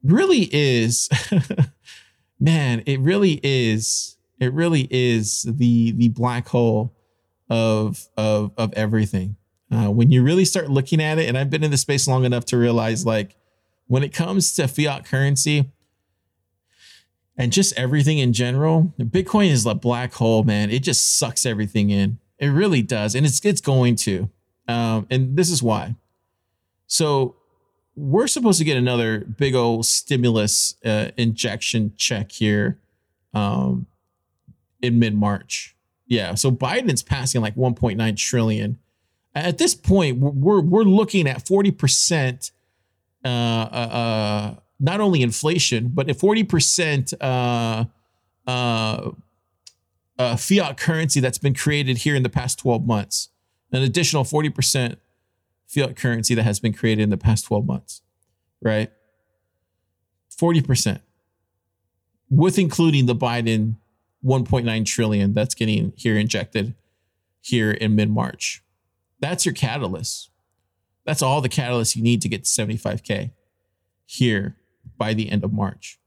really 0.04 0.49
is 0.51 1.10
man, 2.39 2.84
it 2.86 2.99
really 2.99 3.39
is. 3.43 4.17
It 4.39 4.54
really 4.54 4.88
is 4.91 5.43
the 5.43 5.91
the 5.91 6.10
black 6.10 6.47
hole 6.49 6.93
of 7.49 8.08
of 8.17 8.51
of 8.58 8.73
everything. 8.73 9.38
Uh, 9.71 9.89
when 9.89 10.12
you 10.12 10.21
really 10.21 10.45
start 10.45 10.69
looking 10.69 11.01
at 11.01 11.17
it, 11.17 11.28
and 11.28 11.38
I've 11.38 11.49
been 11.49 11.63
in 11.63 11.71
the 11.71 11.78
space 11.78 12.08
long 12.08 12.23
enough 12.23 12.45
to 12.45 12.58
realize, 12.58 13.06
like, 13.06 13.36
when 13.88 14.04
it 14.04 14.13
comes 14.13 14.54
to 14.56 14.67
fiat 14.67 15.06
currency 15.06 15.71
and 17.38 17.51
just 17.51 17.78
everything 17.78 18.19
in 18.19 18.34
general, 18.34 18.93
Bitcoin 18.99 19.49
is 19.49 19.65
a 19.65 19.75
black 19.75 20.13
hole, 20.13 20.43
man. 20.43 20.69
It 20.69 20.84
just 20.84 21.17
sucks 21.17 21.45
everything 21.45 21.89
in. 21.89 22.19
It 22.38 22.47
really 22.47 22.82
does, 22.82 23.15
and 23.15 23.25
it's 23.25 23.43
it's 23.45 23.62
going 23.62 23.95
to. 23.97 24.30
Um, 24.67 25.08
and 25.10 25.38
this 25.38 25.49
is 25.49 25.62
why. 25.62 25.95
So 26.88 27.36
we're 27.95 28.28
supposed 28.28 28.60
to 28.60 28.65
get 28.65 28.78
another 28.78 29.19
big 29.19 29.56
old 29.56 29.86
stimulus 29.86 30.75
uh, 30.84 31.12
injection 31.17 31.93
check 31.95 32.32
here 32.32 32.80
um, 33.34 33.88
in 34.82 34.99
mid 34.99 35.15
March. 35.15 35.75
Yeah, 36.08 36.36
so 36.36 36.51
Biden's 36.51 37.01
passing 37.01 37.41
like 37.41 37.56
1.9 37.56 38.17
trillion. 38.17 38.80
At 39.36 39.58
this 39.58 39.76
point, 39.76 40.17
we're 40.17 40.62
we're 40.62 40.84
looking 40.84 41.28
at 41.28 41.45
40 41.45 41.71
percent, 41.71 42.52
uh, 43.24 43.28
uh, 43.28 44.56
not 44.80 45.02
only 45.02 45.21
inflation, 45.21 45.89
but 45.89 46.10
a 46.10 46.13
40 46.13 46.43
percent 46.45 47.13
uh, 47.21 47.86
uh, 48.48 49.12
uh, 50.17 50.36
fiat 50.38 50.78
currency 50.78 51.19
that's 51.19 51.38
been 51.38 51.54
created 51.54 52.00
here 52.00 52.15
in 52.15 52.24
the 52.24 52.30
past 52.30 52.60
12 52.60 52.86
months. 52.86 53.30
An 53.74 53.82
additional 53.82 54.24
40 54.24 54.50
percent 54.52 55.00
fiat 55.67 55.98
currency 55.98 56.34
that 56.34 56.43
has 56.43 56.62
been 56.62 56.74
created 56.74 57.04
in 57.04 57.10
the 57.10 57.17
past 57.17 57.45
12 57.45 57.65
months, 57.65 58.02
right? 58.62 58.91
40%, 60.32 61.00
with 62.30 62.60
including 62.60 63.06
the 63.06 63.15
Biden 63.15 63.76
1.9 64.24 64.86
trillion 64.86 65.34
that's 65.34 65.56
getting 65.56 65.93
here 65.95 66.17
injected 66.17 66.74
here 67.41 67.71
in 67.71 67.95
mid 67.95 68.10
March. 68.10 68.63
That's 69.19 69.45
your 69.45 69.54
catalyst. 69.54 70.30
That's 71.06 71.21
all 71.21 71.41
the 71.41 71.49
catalyst 71.49 71.95
you 71.95 72.04
need 72.04 72.21
to 72.23 72.30
get 72.30 72.43
to 72.43 72.49
75K 72.49 73.32
here 74.06 74.58
by 74.97 75.13
the 75.13 75.30
end 75.30 75.43
of 75.43 75.54
March. 75.54 75.99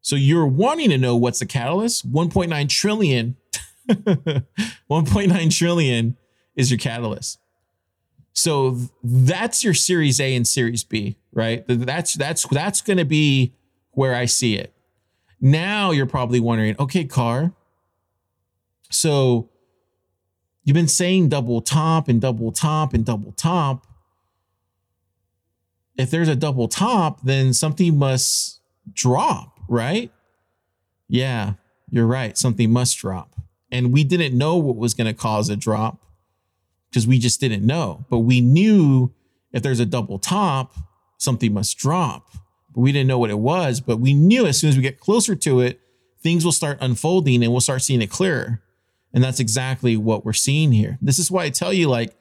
So 0.00 0.16
you're 0.16 0.46
wanting 0.46 0.90
to 0.90 0.98
know 0.98 1.16
what's 1.16 1.38
the 1.38 1.46
catalyst? 1.46 2.10
1.9 2.10 2.68
trillion. 2.68 3.36
1.9 3.88 5.56
trillion 5.56 6.16
is 6.56 6.70
your 6.70 6.78
catalyst. 6.78 7.38
So 8.32 8.78
that's 9.04 9.62
your 9.62 9.74
series 9.74 10.18
A 10.20 10.34
and 10.34 10.46
series 10.46 10.84
B, 10.84 11.18
right? 11.32 11.64
That's 11.68 12.14
that's 12.14 12.46
that's 12.46 12.80
going 12.80 12.96
to 12.96 13.04
be 13.04 13.52
where 13.90 14.14
I 14.14 14.24
see 14.24 14.56
it. 14.56 14.72
Now 15.40 15.90
you're 15.90 16.06
probably 16.06 16.40
wondering, 16.40 16.74
okay, 16.78 17.04
car. 17.04 17.52
So 18.90 19.50
you've 20.64 20.74
been 20.74 20.88
saying 20.88 21.28
double 21.28 21.60
top 21.60 22.08
and 22.08 22.20
double 22.20 22.52
top 22.52 22.94
and 22.94 23.04
double 23.04 23.32
top. 23.32 23.86
If 25.96 26.10
there's 26.10 26.28
a 26.28 26.36
double 26.36 26.68
top, 26.68 27.22
then 27.22 27.52
something 27.52 27.98
must 27.98 28.60
drop, 28.92 29.58
right? 29.68 30.10
Yeah, 31.08 31.54
you're 31.90 32.06
right. 32.06 32.36
Something 32.38 32.72
must 32.72 32.96
drop. 32.98 33.34
And 33.70 33.92
we 33.92 34.04
didn't 34.04 34.36
know 34.36 34.56
what 34.56 34.76
was 34.76 34.94
going 34.94 35.06
to 35.06 35.14
cause 35.14 35.48
a 35.48 35.56
drop 35.56 35.98
because 36.90 37.06
we 37.06 37.18
just 37.18 37.40
didn't 37.40 37.64
know. 37.64 38.04
But 38.10 38.20
we 38.20 38.40
knew 38.40 39.12
if 39.52 39.62
there's 39.62 39.80
a 39.80 39.86
double 39.86 40.18
top, 40.18 40.74
something 41.18 41.52
must 41.52 41.78
drop. 41.78 42.32
But 42.74 42.80
we 42.80 42.92
didn't 42.92 43.08
know 43.08 43.18
what 43.18 43.30
it 43.30 43.38
was. 43.38 43.80
But 43.80 43.98
we 43.98 44.14
knew 44.14 44.46
as 44.46 44.58
soon 44.58 44.70
as 44.70 44.76
we 44.76 44.82
get 44.82 45.00
closer 45.00 45.34
to 45.36 45.60
it, 45.60 45.80
things 46.20 46.44
will 46.44 46.52
start 46.52 46.78
unfolding 46.80 47.42
and 47.42 47.52
we'll 47.52 47.60
start 47.60 47.82
seeing 47.82 48.02
it 48.02 48.10
clearer. 48.10 48.62
And 49.14 49.22
that's 49.22 49.40
exactly 49.40 49.96
what 49.96 50.24
we're 50.24 50.32
seeing 50.32 50.72
here. 50.72 50.98
This 51.02 51.18
is 51.18 51.30
why 51.30 51.44
I 51.44 51.50
tell 51.50 51.72
you, 51.72 51.88
like, 51.88 52.14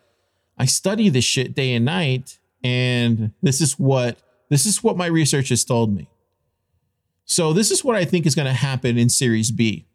I 0.57 0.65
study 0.65 1.09
this 1.09 1.23
shit 1.23 1.55
day 1.55 1.73
and 1.73 1.85
night. 1.85 2.37
And 2.63 3.31
this 3.41 3.61
is 3.61 3.79
what 3.79 4.19
this 4.49 4.65
is 4.65 4.83
what 4.83 4.97
my 4.97 5.05
research 5.05 5.49
has 5.49 5.63
told 5.63 5.95
me. 5.95 6.09
So 7.25 7.53
this 7.53 7.71
is 7.71 7.83
what 7.83 7.95
I 7.95 8.03
think 8.03 8.25
is 8.25 8.35
going 8.35 8.47
to 8.47 8.53
happen 8.53 8.97
in 8.97 9.09
Series 9.09 9.51
B. 9.51 9.85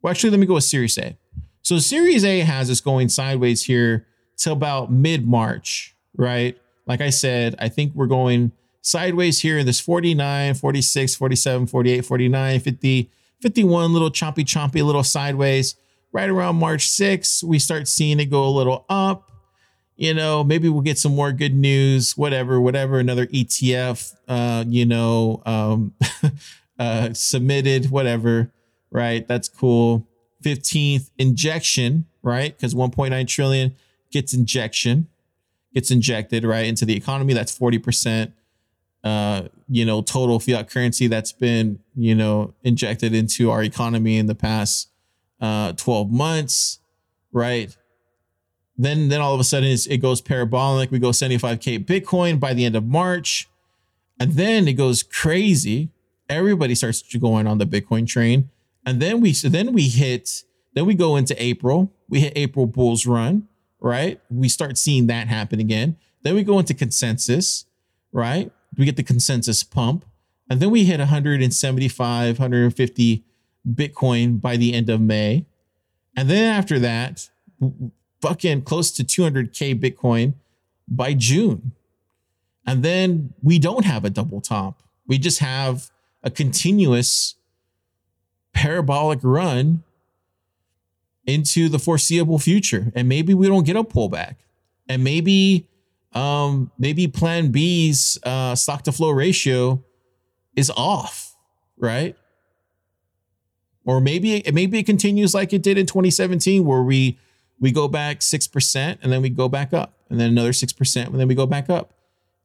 Well, 0.00 0.12
actually, 0.12 0.30
let 0.30 0.38
me 0.38 0.46
go 0.46 0.54
with 0.54 0.64
Series 0.64 0.96
A. 0.98 1.16
So 1.62 1.78
Series 1.78 2.24
A 2.24 2.40
has 2.40 2.70
us 2.70 2.80
going 2.80 3.08
sideways 3.08 3.64
here 3.64 4.06
till 4.36 4.52
about 4.52 4.92
mid 4.92 5.26
March, 5.26 5.96
right? 6.16 6.56
Like 6.86 7.00
I 7.00 7.10
said, 7.10 7.56
I 7.58 7.68
think 7.68 7.92
we're 7.94 8.06
going 8.06 8.52
sideways 8.80 9.40
here 9.40 9.58
in 9.58 9.66
this 9.66 9.80
49, 9.80 10.54
46, 10.54 11.14
47, 11.14 11.66
48, 11.66 12.04
49, 12.04 12.60
50, 12.60 13.10
51, 13.40 13.92
little 13.92 14.10
chompy, 14.10 14.44
chompy, 14.44 14.84
little 14.84 15.04
sideways. 15.04 15.76
Right 16.12 16.28
around 16.28 16.56
March 16.56 16.88
6th, 16.88 17.42
we 17.42 17.58
start 17.58 17.88
seeing 17.88 18.20
it 18.20 18.26
go 18.26 18.44
a 18.44 18.50
little 18.50 18.84
up. 18.88 19.30
You 19.96 20.12
know, 20.12 20.44
maybe 20.44 20.68
we'll 20.68 20.82
get 20.82 20.98
some 20.98 21.14
more 21.14 21.32
good 21.32 21.54
news, 21.54 22.16
whatever, 22.16 22.60
whatever, 22.60 22.98
another 22.98 23.26
ETF, 23.26 24.14
uh, 24.28 24.64
you 24.66 24.84
know, 24.84 25.42
um, 25.46 25.94
uh, 26.78 27.12
submitted, 27.14 27.90
whatever, 27.90 28.52
right? 28.90 29.26
That's 29.26 29.48
cool. 29.48 30.06
15th 30.42 31.10
injection, 31.18 32.06
right? 32.22 32.54
Because 32.56 32.74
1.9 32.74 33.26
trillion 33.26 33.74
gets 34.10 34.34
injection, 34.34 35.08
gets 35.72 35.90
injected 35.90 36.44
right 36.44 36.66
into 36.66 36.84
the 36.84 36.96
economy. 36.96 37.32
That's 37.32 37.56
40%. 37.56 38.32
Uh, 39.04 39.48
you 39.68 39.84
know, 39.84 40.00
total 40.00 40.38
fiat 40.38 40.70
currency 40.70 41.08
that's 41.08 41.32
been, 41.32 41.80
you 41.96 42.14
know, 42.14 42.54
injected 42.62 43.14
into 43.14 43.50
our 43.50 43.62
economy 43.62 44.16
in 44.16 44.26
the 44.26 44.34
past 44.34 44.91
uh, 45.42 45.74
12 45.74 46.10
months, 46.10 46.78
right? 47.32 47.76
Then, 48.78 49.10
then 49.10 49.20
all 49.20 49.34
of 49.34 49.40
a 49.40 49.44
sudden 49.44 49.68
it 49.68 49.98
goes 49.98 50.22
parabolic. 50.22 50.90
We 50.90 50.98
go 50.98 51.10
75k 51.10 51.84
Bitcoin 51.84 52.40
by 52.40 52.54
the 52.54 52.64
end 52.64 52.76
of 52.76 52.86
March, 52.86 53.46
and 54.18 54.32
then 54.32 54.66
it 54.66 54.74
goes 54.74 55.02
crazy. 55.02 55.90
Everybody 56.30 56.74
starts 56.74 57.02
going 57.16 57.46
on 57.46 57.58
the 57.58 57.66
Bitcoin 57.66 58.06
train 58.06 58.48
and 58.84 59.00
then 59.00 59.20
we 59.20 59.32
so 59.32 59.48
then 59.48 59.72
we 59.72 59.88
hit 59.88 60.44
then 60.74 60.86
we 60.86 60.94
go 60.94 61.16
into 61.16 61.40
April. 61.42 61.92
We 62.08 62.20
hit 62.20 62.32
April 62.34 62.66
Bulls 62.66 63.06
run, 63.06 63.48
right? 63.80 64.20
We 64.30 64.48
start 64.48 64.78
seeing 64.78 65.06
that 65.08 65.28
happen 65.28 65.60
again. 65.60 65.96
Then 66.22 66.34
we 66.34 66.44
go 66.44 66.58
into 66.58 66.74
consensus, 66.74 67.66
right? 68.12 68.50
We 68.76 68.84
get 68.84 68.96
the 68.96 69.02
consensus 69.02 69.62
pump, 69.64 70.06
and 70.48 70.60
then 70.60 70.70
we 70.70 70.84
hit 70.84 70.98
175, 70.98 72.38
150 72.38 73.24
Bitcoin 73.68 74.40
by 74.40 74.56
the 74.56 74.74
end 74.74 74.88
of 74.88 75.00
May. 75.00 75.46
And 76.16 76.28
then 76.28 76.44
after 76.44 76.78
that, 76.80 77.30
fucking 78.20 78.62
close 78.62 78.90
to 78.92 79.04
200K 79.04 79.78
Bitcoin 79.80 80.34
by 80.88 81.14
June. 81.14 81.72
And 82.66 82.82
then 82.82 83.34
we 83.42 83.58
don't 83.58 83.84
have 83.84 84.04
a 84.04 84.10
double 84.10 84.40
top. 84.40 84.82
We 85.06 85.18
just 85.18 85.40
have 85.40 85.90
a 86.22 86.30
continuous 86.30 87.34
parabolic 88.52 89.18
run 89.22 89.82
into 91.26 91.68
the 91.68 91.78
foreseeable 91.78 92.38
future. 92.38 92.92
And 92.94 93.08
maybe 93.08 93.34
we 93.34 93.48
don't 93.48 93.64
get 93.64 93.76
a 93.76 93.84
pullback. 93.84 94.36
And 94.88 95.02
maybe 95.02 95.66
um 96.12 96.70
maybe 96.78 97.06
PlanB's 97.08 98.18
uh 98.22 98.54
stock 98.54 98.82
to 98.82 98.92
flow 98.92 99.10
ratio 99.10 99.82
is 100.54 100.70
off, 100.76 101.34
right? 101.78 102.16
Or 103.84 104.00
maybe 104.00 104.42
maybe 104.52 104.78
it 104.78 104.86
continues 104.86 105.34
like 105.34 105.52
it 105.52 105.62
did 105.62 105.76
in 105.76 105.86
2017 105.86 106.64
where 106.64 106.82
we 106.82 107.18
we 107.60 107.70
go 107.70 107.88
back 107.88 108.20
6% 108.20 108.98
and 109.02 109.12
then 109.12 109.22
we 109.22 109.30
go 109.30 109.48
back 109.48 109.72
up 109.72 109.94
and 110.10 110.20
then 110.20 110.30
another 110.30 110.50
6% 110.50 111.06
and 111.06 111.20
then 111.20 111.28
we 111.28 111.34
go 111.34 111.46
back 111.46 111.70
up. 111.70 111.94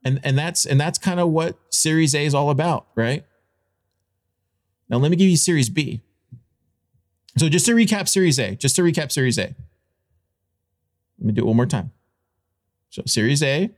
And 0.04 0.20
and 0.24 0.38
that's 0.38 0.66
and 0.66 0.80
that's 0.80 0.98
kind 0.98 1.20
of 1.20 1.30
what 1.30 1.58
Series 1.70 2.16
A 2.16 2.26
is 2.26 2.34
all 2.34 2.50
about, 2.50 2.88
right? 2.96 3.26
Now 4.90 4.98
let 4.98 5.12
me 5.12 5.18
give 5.18 5.30
you 5.30 5.38
Series 5.38 5.70
B. 5.70 6.02
So 7.38 7.50
just 7.50 7.66
to 7.68 7.74
recap 7.74 8.08
Series 8.08 8.40
A, 8.40 8.56
just 8.56 8.76
to 8.78 8.82
recap 8.82 9.12
Series 9.12 9.38
A. 9.38 9.56
Let 11.20 11.26
me 11.26 11.34
do 11.34 11.42
it 11.42 11.46
one 11.46 11.56
more 11.56 11.66
time. 11.66 11.92
So 12.90 13.04
Series 13.06 13.44
A, 13.44 13.70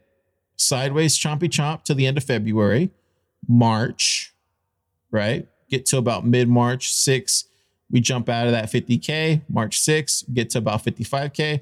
sideways 0.56 1.18
chompy 1.18 1.50
chomp 1.50 1.84
to 1.84 1.94
the 1.94 2.06
end 2.06 2.18
of 2.18 2.24
February, 2.24 2.92
March, 3.48 4.34
right? 5.12 5.48
Get 5.70 5.86
to 5.88 5.98
about 5.98 6.26
mid 6.26 6.48
March 6.48 6.92
6. 6.92 7.46
We 7.92 8.02
jump 8.02 8.30
out 8.30 8.46
of 8.46 8.52
that 8.52 8.72
50K, 8.72 9.42
March 9.50 9.80
6, 9.80 10.24
get 10.34 10.50
to 10.52 10.60
about 10.60 10.84
55K. 10.84 11.62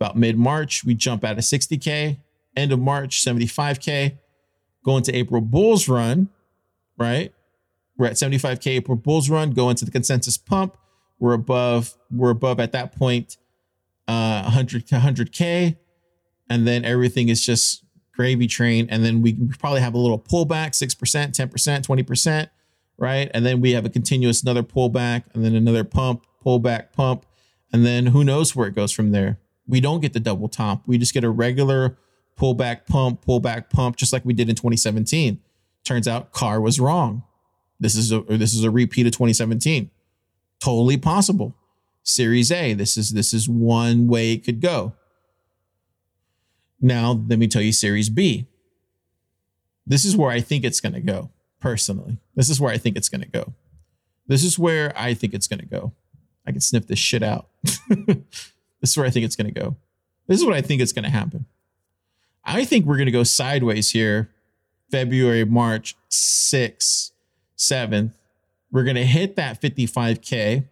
About 0.00 0.16
mid 0.16 0.38
March, 0.38 0.84
we 0.84 0.94
jump 0.94 1.24
out 1.24 1.32
of 1.32 1.44
60K. 1.44 2.18
End 2.56 2.72
of 2.72 2.80
March, 2.80 3.24
75K. 3.24 4.18
Go 4.84 4.96
into 4.96 5.14
April 5.16 5.40
Bulls 5.40 5.88
run, 5.88 6.28
right? 6.96 7.32
We're 7.96 8.06
at 8.06 8.14
75K 8.14 8.66
April 8.68 8.96
Bulls 8.96 9.28
run, 9.28 9.50
go 9.50 9.68
into 9.68 9.84
the 9.84 9.90
consensus 9.90 10.38
pump. 10.38 10.76
We're 11.18 11.34
above, 11.34 11.94
we're 12.10 12.30
above 12.30 12.58
at 12.58 12.72
that 12.72 12.96
point, 12.96 13.36
uh, 14.08 14.42
100 14.42 14.86
to 14.88 14.94
100K. 14.96 15.76
And 16.48 16.66
then 16.66 16.84
everything 16.84 17.28
is 17.28 17.44
just 17.44 17.84
gravy 18.12 18.46
train. 18.46 18.88
And 18.90 19.04
then 19.04 19.20
we 19.22 19.34
probably 19.58 19.82
have 19.82 19.94
a 19.94 19.98
little 19.98 20.18
pullback, 20.18 20.70
6%, 20.70 20.96
10%, 20.96 21.82
20%, 21.86 22.48
right? 23.00 23.30
And 23.34 23.44
then 23.44 23.60
we 23.60 23.72
have 23.72 23.84
a 23.84 23.90
continuous 23.90 24.42
another 24.42 24.62
pullback 24.62 25.24
and 25.34 25.44
then 25.44 25.56
another 25.56 25.82
pump, 25.82 26.26
pullback, 26.44 26.92
pump. 26.92 27.26
And 27.72 27.84
then 27.84 28.06
who 28.06 28.22
knows 28.22 28.54
where 28.54 28.68
it 28.68 28.74
goes 28.74 28.92
from 28.92 29.10
there. 29.10 29.38
We 29.66 29.80
don't 29.80 30.00
get 30.00 30.12
the 30.12 30.20
double 30.20 30.48
top. 30.48 30.82
We 30.86 30.98
just 30.98 31.14
get 31.14 31.24
a 31.24 31.30
regular 31.30 31.96
pullback, 32.38 32.86
pump, 32.86 33.24
pullback, 33.24 33.70
pump, 33.70 33.96
just 33.96 34.12
like 34.12 34.24
we 34.24 34.34
did 34.34 34.48
in 34.48 34.54
2017. 34.54 35.40
Turns 35.84 36.06
out 36.06 36.32
Car 36.32 36.60
was 36.60 36.78
wrong. 36.78 37.22
This 37.78 37.96
is 37.96 38.12
a 38.12 38.20
this 38.20 38.52
is 38.52 38.64
a 38.64 38.70
repeat 38.70 39.06
of 39.06 39.12
2017. 39.12 39.90
Totally 40.62 40.98
possible. 40.98 41.54
Series 42.02 42.52
A. 42.52 42.74
This 42.74 42.96
is 42.96 43.10
this 43.10 43.32
is 43.32 43.48
one 43.48 44.06
way 44.06 44.32
it 44.32 44.44
could 44.44 44.60
go. 44.60 44.94
Now, 46.80 47.24
let 47.28 47.38
me 47.38 47.46
tell 47.46 47.62
you 47.62 47.72
Series 47.72 48.10
B. 48.10 48.46
This 49.86 50.04
is 50.04 50.16
where 50.16 50.30
I 50.30 50.40
think 50.40 50.64
it's 50.64 50.80
going 50.80 50.92
to 50.92 51.00
go, 51.00 51.30
personally. 51.60 52.18
This 52.34 52.50
is 52.50 52.60
where 52.60 52.72
I 52.72 52.78
think 52.78 52.96
it's 52.96 53.08
going 53.08 53.22
to 53.22 53.28
go. 53.28 53.54
This 54.26 54.44
is 54.44 54.58
where 54.58 54.92
I 54.96 55.14
think 55.14 55.34
it's 55.34 55.48
going 55.48 55.60
to 55.60 55.66
go. 55.66 55.92
I 56.46 56.52
can 56.52 56.60
sniff 56.60 56.86
this 56.86 56.98
shit 56.98 57.22
out. 57.22 57.48
this 57.88 58.90
is 58.90 58.96
where 58.96 59.06
I 59.06 59.10
think 59.10 59.24
it's 59.24 59.36
going 59.36 59.52
to 59.52 59.60
go. 59.60 59.76
This 60.26 60.40
is 60.40 60.46
what 60.46 60.54
I 60.54 60.62
think 60.62 60.80
is 60.80 60.92
going 60.92 61.04
to 61.04 61.10
happen. 61.10 61.46
I 62.44 62.64
think 62.64 62.86
we're 62.86 62.96
going 62.96 63.06
to 63.06 63.12
go 63.12 63.24
sideways 63.24 63.90
here, 63.90 64.30
February, 64.90 65.44
March 65.44 65.96
6th, 66.10 67.10
7th. 67.56 68.12
We're 68.72 68.84
going 68.84 68.96
to 68.96 69.04
hit 69.04 69.36
that 69.36 69.60
55K 69.60 70.68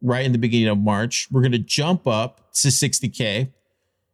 right 0.00 0.24
in 0.24 0.32
the 0.32 0.38
beginning 0.38 0.68
of 0.68 0.78
March. 0.78 1.28
We're 1.30 1.42
going 1.42 1.52
to 1.52 1.58
jump 1.58 2.06
up 2.06 2.52
to 2.54 2.68
60K. 2.68 3.52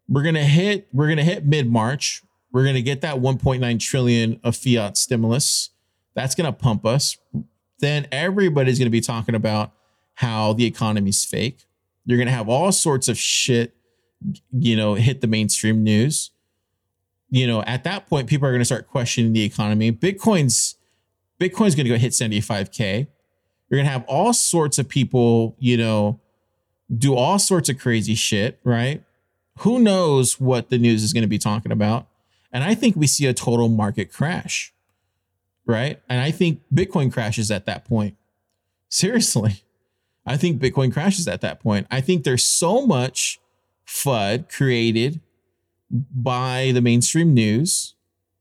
We're 0.08 0.22
going 0.22 0.34
to 0.34 0.44
hit 0.44 0.88
we're 0.92 1.06
going 1.06 1.18
to 1.18 1.24
hit 1.24 1.46
mid-March. 1.46 2.22
We're 2.52 2.64
going 2.64 2.74
to 2.74 2.82
get 2.82 3.00
that 3.02 3.16
1.9 3.16 3.80
trillion 3.80 4.40
of 4.44 4.56
fiat 4.56 4.96
stimulus. 4.96 5.70
That's 6.14 6.34
going 6.34 6.46
to 6.46 6.52
pump 6.52 6.84
us. 6.84 7.16
Then 7.78 8.06
everybody's 8.12 8.78
going 8.78 8.86
to 8.86 8.90
be 8.90 9.00
talking 9.00 9.34
about 9.34 9.72
how 10.14 10.52
the 10.52 10.64
economy's 10.64 11.24
fake. 11.24 11.64
You're 12.04 12.18
going 12.18 12.28
to 12.28 12.32
have 12.32 12.48
all 12.48 12.72
sorts 12.72 13.08
of 13.08 13.16
shit, 13.16 13.74
you 14.52 14.76
know, 14.76 14.94
hit 14.94 15.20
the 15.20 15.26
mainstream 15.26 15.82
news. 15.82 16.30
You 17.30 17.46
know, 17.46 17.62
at 17.62 17.84
that 17.84 18.08
point, 18.08 18.28
people 18.28 18.46
are 18.46 18.50
going 18.50 18.60
to 18.60 18.66
start 18.66 18.88
questioning 18.88 19.32
the 19.32 19.42
economy. 19.42 19.90
Bitcoin's 19.90 20.76
Bitcoin's 21.42 21.74
going 21.74 21.86
to 21.86 21.90
go 21.90 21.96
hit 21.96 22.12
75k. 22.12 23.08
You're 23.68 23.78
going 23.78 23.86
to 23.86 23.90
have 23.90 24.04
all 24.04 24.32
sorts 24.32 24.78
of 24.78 24.88
people, 24.88 25.56
you 25.58 25.76
know, 25.76 26.20
do 26.96 27.16
all 27.16 27.38
sorts 27.38 27.68
of 27.68 27.78
crazy 27.78 28.14
shit, 28.14 28.60
right? 28.64 29.02
Who 29.60 29.78
knows 29.78 30.38
what 30.38 30.70
the 30.70 30.78
news 30.78 31.02
is 31.02 31.12
going 31.12 31.22
to 31.22 31.28
be 31.28 31.38
talking 31.38 31.72
about? 31.72 32.06
And 32.52 32.62
I 32.62 32.74
think 32.74 32.96
we 32.96 33.06
see 33.06 33.26
a 33.26 33.34
total 33.34 33.68
market 33.68 34.12
crash, 34.12 34.72
right? 35.66 36.00
And 36.08 36.20
I 36.20 36.30
think 36.30 36.60
Bitcoin 36.72 37.12
crashes 37.12 37.50
at 37.50 37.66
that 37.66 37.84
point. 37.84 38.16
Seriously, 38.88 39.62
I 40.26 40.36
think 40.36 40.60
Bitcoin 40.60 40.92
crashes 40.92 41.26
at 41.26 41.40
that 41.40 41.60
point. 41.60 41.86
I 41.90 42.00
think 42.00 42.24
there's 42.24 42.44
so 42.44 42.86
much 42.86 43.40
FUD 43.86 44.48
created 44.48 45.20
by 45.90 46.70
the 46.74 46.80
mainstream 46.80 47.34
news, 47.34 47.94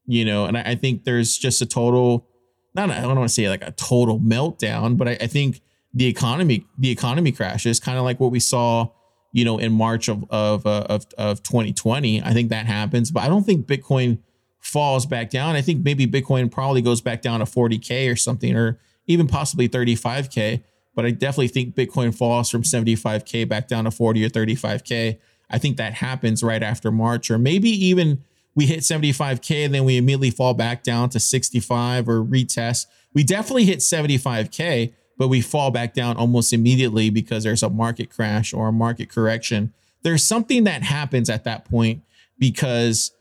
you 0.06 0.24
know, 0.24 0.46
and 0.46 0.58
I, 0.58 0.62
I 0.62 0.76
think 0.76 1.04
there's 1.04 1.38
just 1.38 1.62
a 1.62 1.66
total, 1.66 2.28
not, 2.74 2.90
I 2.90 3.02
don't 3.02 3.16
want 3.16 3.30
to 3.30 3.34
say 3.34 3.50
like 3.50 3.64
a 3.64 3.72
total 3.72 4.20
meltdown, 4.20 4.98
but 4.98 5.08
I, 5.08 5.18
I 5.22 5.28
think 5.28 5.62
the 5.94 6.06
economy, 6.06 6.66
the 6.78 6.92
economy 6.92 7.32
crashes 7.32 7.80
kind 7.80 7.98
of 7.98 8.04
like 8.04 8.20
what 8.20 8.32
we 8.32 8.40
saw, 8.40 8.90
you 9.34 9.44
know, 9.44 9.58
in 9.58 9.74
March 9.74 10.08
of, 10.08 10.24
of, 10.30 10.66
uh, 10.66 10.86
of, 10.90 11.06
of 11.18 11.44
2020. 11.44 12.22
I 12.22 12.34
think 12.34 12.50
that 12.50 12.66
happens, 12.66 13.12
but 13.12 13.24
I 13.24 13.28
don't 13.28 13.44
think 13.46 13.66
Bitcoin 13.66 14.20
falls 14.62 15.06
back 15.06 15.30
down. 15.30 15.56
I 15.56 15.62
think 15.62 15.84
maybe 15.84 16.08
Bitcoin 16.08 16.50
probably 16.50 16.82
goes 16.82 17.02
back 17.02 17.22
down 17.22 17.40
to 17.40 17.46
40K 17.46 18.12
or 18.12 18.16
something, 18.16 18.56
or 18.56 18.80
even 19.08 19.28
possibly 19.28 19.68
35K. 19.68 20.64
But 20.96 21.06
I 21.06 21.12
definitely 21.12 21.48
think 21.50 21.76
Bitcoin 21.76 22.16
falls 22.16 22.50
from 22.50 22.64
75K 22.64 23.48
back 23.48 23.68
down 23.68 23.86
to 23.86 23.92
40 23.92 24.26
or 24.26 24.30
35K. 24.30 25.18
I 25.50 25.58
think 25.58 25.78
that 25.78 25.96
happens 25.96 26.44
right 26.44 26.64
after 26.64 26.92
March, 26.92 27.30
or 27.30 27.38
maybe 27.38 27.70
even 27.70 28.24
we 28.56 28.66
hit 28.66 28.80
75K 28.80 29.66
and 29.66 29.74
then 29.74 29.86
we 29.86 29.98
immediately 29.98 30.30
fall 30.30 30.54
back 30.54 30.84
down 30.84 31.10
to 31.10 31.20
65 31.20 32.08
or 32.08 32.24
retest. 32.24 32.86
We 33.14 33.24
definitely 33.24 33.66
hit 33.66 33.80
75K, 33.80 34.94
but 35.18 35.28
we 35.28 35.42
fall 35.42 35.72
back 35.72 35.94
down 35.94 36.18
almost 36.18 36.54
immediately 36.54 37.10
because 37.10 37.44
there's 37.44 37.64
a 37.64 37.70
market 37.70 38.10
crash 38.10 38.54
or 38.54 38.68
a 38.68 38.74
market 38.74 39.10
correction. 39.10 39.74
There's 40.04 40.26
something 40.26 40.66
that 40.66 40.84
happens 40.84 41.30
at 41.30 41.44
that 41.46 41.66
point 41.66 42.04
because 42.38 43.12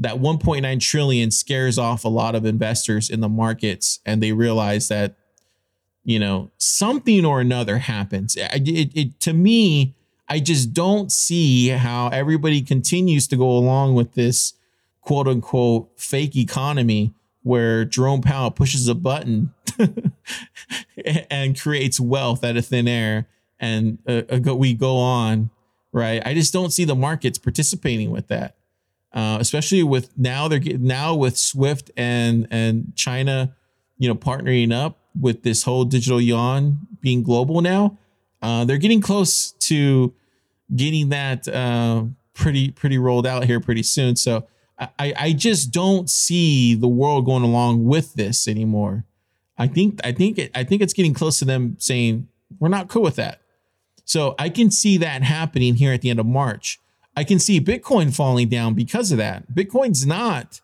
that 0.00 0.16
1.9 0.16 0.80
trillion 0.80 1.30
scares 1.30 1.78
off 1.78 2.04
a 2.04 2.08
lot 2.08 2.34
of 2.34 2.44
investors 2.44 3.10
in 3.10 3.20
the 3.20 3.28
markets 3.28 4.00
and 4.04 4.22
they 4.22 4.32
realize 4.32 4.88
that 4.88 5.14
you 6.02 6.18
know 6.18 6.50
something 6.58 7.24
or 7.24 7.40
another 7.40 7.78
happens. 7.78 8.34
It, 8.36 8.68
it, 8.68 8.98
it, 8.98 9.20
to 9.20 9.32
me 9.32 9.94
i 10.28 10.38
just 10.38 10.72
don't 10.72 11.12
see 11.12 11.68
how 11.68 12.08
everybody 12.08 12.62
continues 12.62 13.28
to 13.28 13.36
go 13.36 13.50
along 13.50 13.94
with 13.94 14.14
this 14.14 14.54
quote 15.02 15.28
unquote 15.28 15.90
fake 15.96 16.36
economy 16.36 17.12
where 17.42 17.84
jerome 17.84 18.22
powell 18.22 18.50
pushes 18.50 18.88
a 18.88 18.94
button 18.94 19.52
and 21.30 21.60
creates 21.60 21.98
wealth 22.00 22.44
out 22.44 22.56
of 22.56 22.64
thin 22.64 22.88
air 22.88 23.26
and 23.58 23.98
uh, 24.06 24.22
uh 24.32 24.54
we 24.54 24.72
go 24.72 24.96
on 24.96 25.50
right? 25.92 26.22
I 26.24 26.34
just 26.34 26.52
don't 26.52 26.72
see 26.72 26.84
the 26.84 26.94
markets 26.94 27.38
participating 27.38 28.10
with 28.10 28.28
that 28.28 28.56
uh, 29.12 29.38
especially 29.40 29.82
with 29.82 30.16
now 30.16 30.48
they're 30.48 30.58
getting 30.58 30.86
now 30.86 31.14
with 31.14 31.36
Swift 31.36 31.90
and 31.96 32.46
and 32.50 32.92
China, 32.94 33.54
you 33.98 34.08
know, 34.08 34.14
partnering 34.14 34.72
up 34.72 34.98
with 35.18 35.42
this 35.42 35.64
whole 35.64 35.84
digital 35.84 36.20
yuan 36.20 36.86
being 37.00 37.22
global 37.22 37.60
now. 37.60 37.98
Uh, 38.42 38.64
they're 38.64 38.78
getting 38.78 39.00
close 39.00 39.52
to 39.52 40.14
getting 40.74 41.08
that 41.08 41.48
uh, 41.48 42.04
pretty 42.34 42.70
pretty 42.70 42.98
rolled 42.98 43.26
out 43.26 43.44
here 43.44 43.60
pretty 43.60 43.82
soon. 43.82 44.16
So 44.16 44.46
I 44.78 45.12
I 45.16 45.32
just 45.32 45.72
don't 45.72 46.08
see 46.08 46.74
the 46.74 46.88
world 46.88 47.26
going 47.26 47.42
along 47.42 47.84
with 47.84 48.14
this 48.14 48.46
anymore. 48.48 49.04
I 49.58 49.66
think 49.66 50.00
I 50.04 50.12
think 50.12 50.38
it, 50.38 50.50
I 50.54 50.64
think 50.64 50.82
it's 50.82 50.94
getting 50.94 51.14
close 51.14 51.38
to 51.40 51.44
them 51.44 51.76
saying 51.78 52.28
we're 52.58 52.68
not 52.68 52.88
cool 52.88 53.02
with 53.02 53.16
that. 53.16 53.40
So 54.04 54.34
I 54.38 54.48
can 54.48 54.70
see 54.70 54.96
that 54.98 55.22
happening 55.22 55.74
here 55.76 55.92
at 55.92 56.00
the 56.00 56.10
end 56.10 56.18
of 56.18 56.26
March. 56.26 56.80
I 57.16 57.24
can 57.24 57.38
see 57.38 57.60
Bitcoin 57.60 58.14
falling 58.14 58.48
down 58.48 58.74
because 58.74 59.12
of 59.12 59.18
that. 59.18 59.52
Bitcoin's 59.52 60.06
not 60.06 60.60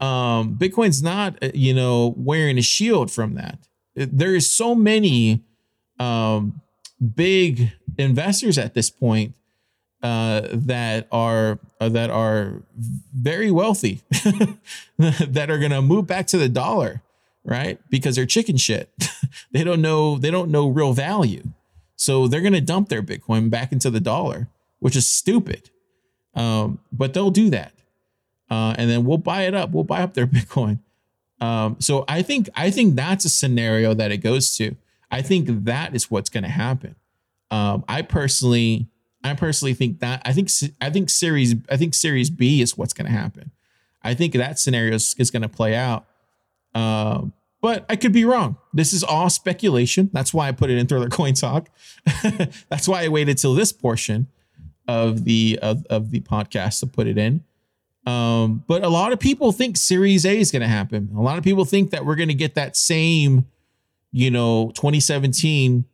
um, 0.00 0.56
Bitcoin's 0.56 1.02
not, 1.02 1.36
uh, 1.42 1.50
you 1.52 1.74
know, 1.74 2.14
wearing 2.16 2.58
a 2.58 2.62
shield 2.62 3.10
from 3.10 3.34
that. 3.34 3.58
There 3.94 4.34
is 4.34 4.50
so 4.50 4.74
many 4.74 5.44
um, 5.98 6.62
big 7.14 7.72
investors 7.98 8.56
at 8.56 8.72
this 8.72 8.88
point 8.88 9.34
uh, 10.02 10.48
that 10.52 11.06
are 11.12 11.58
uh, 11.80 11.90
that 11.90 12.08
are 12.08 12.62
very 13.14 13.50
wealthy 13.50 14.00
that 14.98 15.50
are 15.50 15.58
going 15.58 15.70
to 15.72 15.82
move 15.82 16.06
back 16.06 16.26
to 16.28 16.38
the 16.38 16.48
dollar, 16.48 17.02
right? 17.44 17.78
Because 17.90 18.16
they're 18.16 18.24
chicken 18.24 18.56
shit. 18.56 18.90
they 19.52 19.62
don't 19.62 19.82
know 19.82 20.16
they 20.16 20.30
don't 20.30 20.50
know 20.50 20.68
real 20.68 20.94
value, 20.94 21.42
so 21.96 22.26
they're 22.26 22.40
going 22.40 22.54
to 22.54 22.62
dump 22.62 22.88
their 22.88 23.02
Bitcoin 23.02 23.50
back 23.50 23.72
into 23.72 23.90
the 23.90 24.00
dollar, 24.00 24.48
which 24.78 24.96
is 24.96 25.06
stupid. 25.06 25.68
Um, 26.34 26.78
but 26.92 27.12
they'll 27.12 27.30
do 27.30 27.50
that 27.50 27.72
uh, 28.50 28.74
and 28.76 28.90
then 28.90 29.04
we'll 29.04 29.18
buy 29.18 29.42
it 29.42 29.54
up. 29.54 29.70
We'll 29.70 29.84
buy 29.84 30.02
up 30.02 30.14
their 30.14 30.26
Bitcoin. 30.26 30.80
Um, 31.40 31.76
so 31.78 32.04
I 32.06 32.20
think 32.20 32.50
I 32.54 32.70
think 32.70 32.96
that's 32.96 33.24
a 33.24 33.30
scenario 33.30 33.94
that 33.94 34.10
it 34.10 34.18
goes 34.18 34.54
to. 34.56 34.76
I 35.10 35.22
think 35.22 35.64
that 35.64 35.94
is 35.94 36.10
what's 36.10 36.28
going 36.28 36.44
to 36.44 36.50
happen. 36.50 36.96
Um, 37.50 37.84
I 37.88 38.02
personally, 38.02 38.88
I 39.24 39.34
personally 39.34 39.74
think 39.74 40.00
that 40.00 40.20
I 40.24 40.32
think 40.32 40.50
I 40.80 40.90
think 40.90 41.08
series 41.08 41.54
I 41.70 41.76
think 41.76 41.94
series 41.94 42.28
B 42.28 42.60
is 42.60 42.76
what's 42.76 42.92
going 42.92 43.06
to 43.06 43.16
happen. 43.16 43.52
I 44.02 44.14
think 44.14 44.34
that 44.34 44.58
scenario 44.58 44.94
is, 44.94 45.14
is 45.18 45.30
going 45.30 45.42
to 45.42 45.48
play 45.48 45.74
out. 45.74 46.06
Um, 46.74 47.32
but 47.62 47.84
I 47.90 47.96
could 47.96 48.12
be 48.12 48.24
wrong. 48.24 48.56
This 48.72 48.94
is 48.94 49.04
all 49.04 49.28
speculation. 49.28 50.08
That's 50.12 50.32
why 50.32 50.48
I 50.48 50.52
put 50.52 50.70
it 50.70 50.78
in 50.78 50.86
Thriller 50.86 51.10
Coin 51.10 51.34
Talk. 51.34 51.68
That's 52.70 52.88
why 52.88 53.04
I 53.04 53.08
waited 53.08 53.36
till 53.36 53.54
this 53.54 53.72
portion 53.72 54.28
of 54.88 55.24
the 55.24 55.58
of, 55.62 55.86
of 55.88 56.10
the 56.10 56.20
podcast 56.20 56.80
to 56.80 56.86
put 56.86 57.06
it 57.06 57.18
in. 57.18 57.44
Um, 58.06 58.64
but 58.66 58.82
a 58.82 58.88
lot 58.88 59.12
of 59.12 59.20
people 59.20 59.52
think 59.52 59.76
Series 59.76 60.24
A 60.24 60.38
is 60.38 60.50
going 60.50 60.62
to 60.62 60.68
happen. 60.68 61.10
A 61.16 61.20
lot 61.20 61.38
of 61.38 61.44
people 61.44 61.64
think 61.64 61.90
that 61.90 62.04
we're 62.04 62.16
going 62.16 62.28
to 62.28 62.34
get 62.34 62.54
that 62.54 62.76
same, 62.76 63.46
you 64.10 64.30
know, 64.30 64.72
2017 64.74 65.84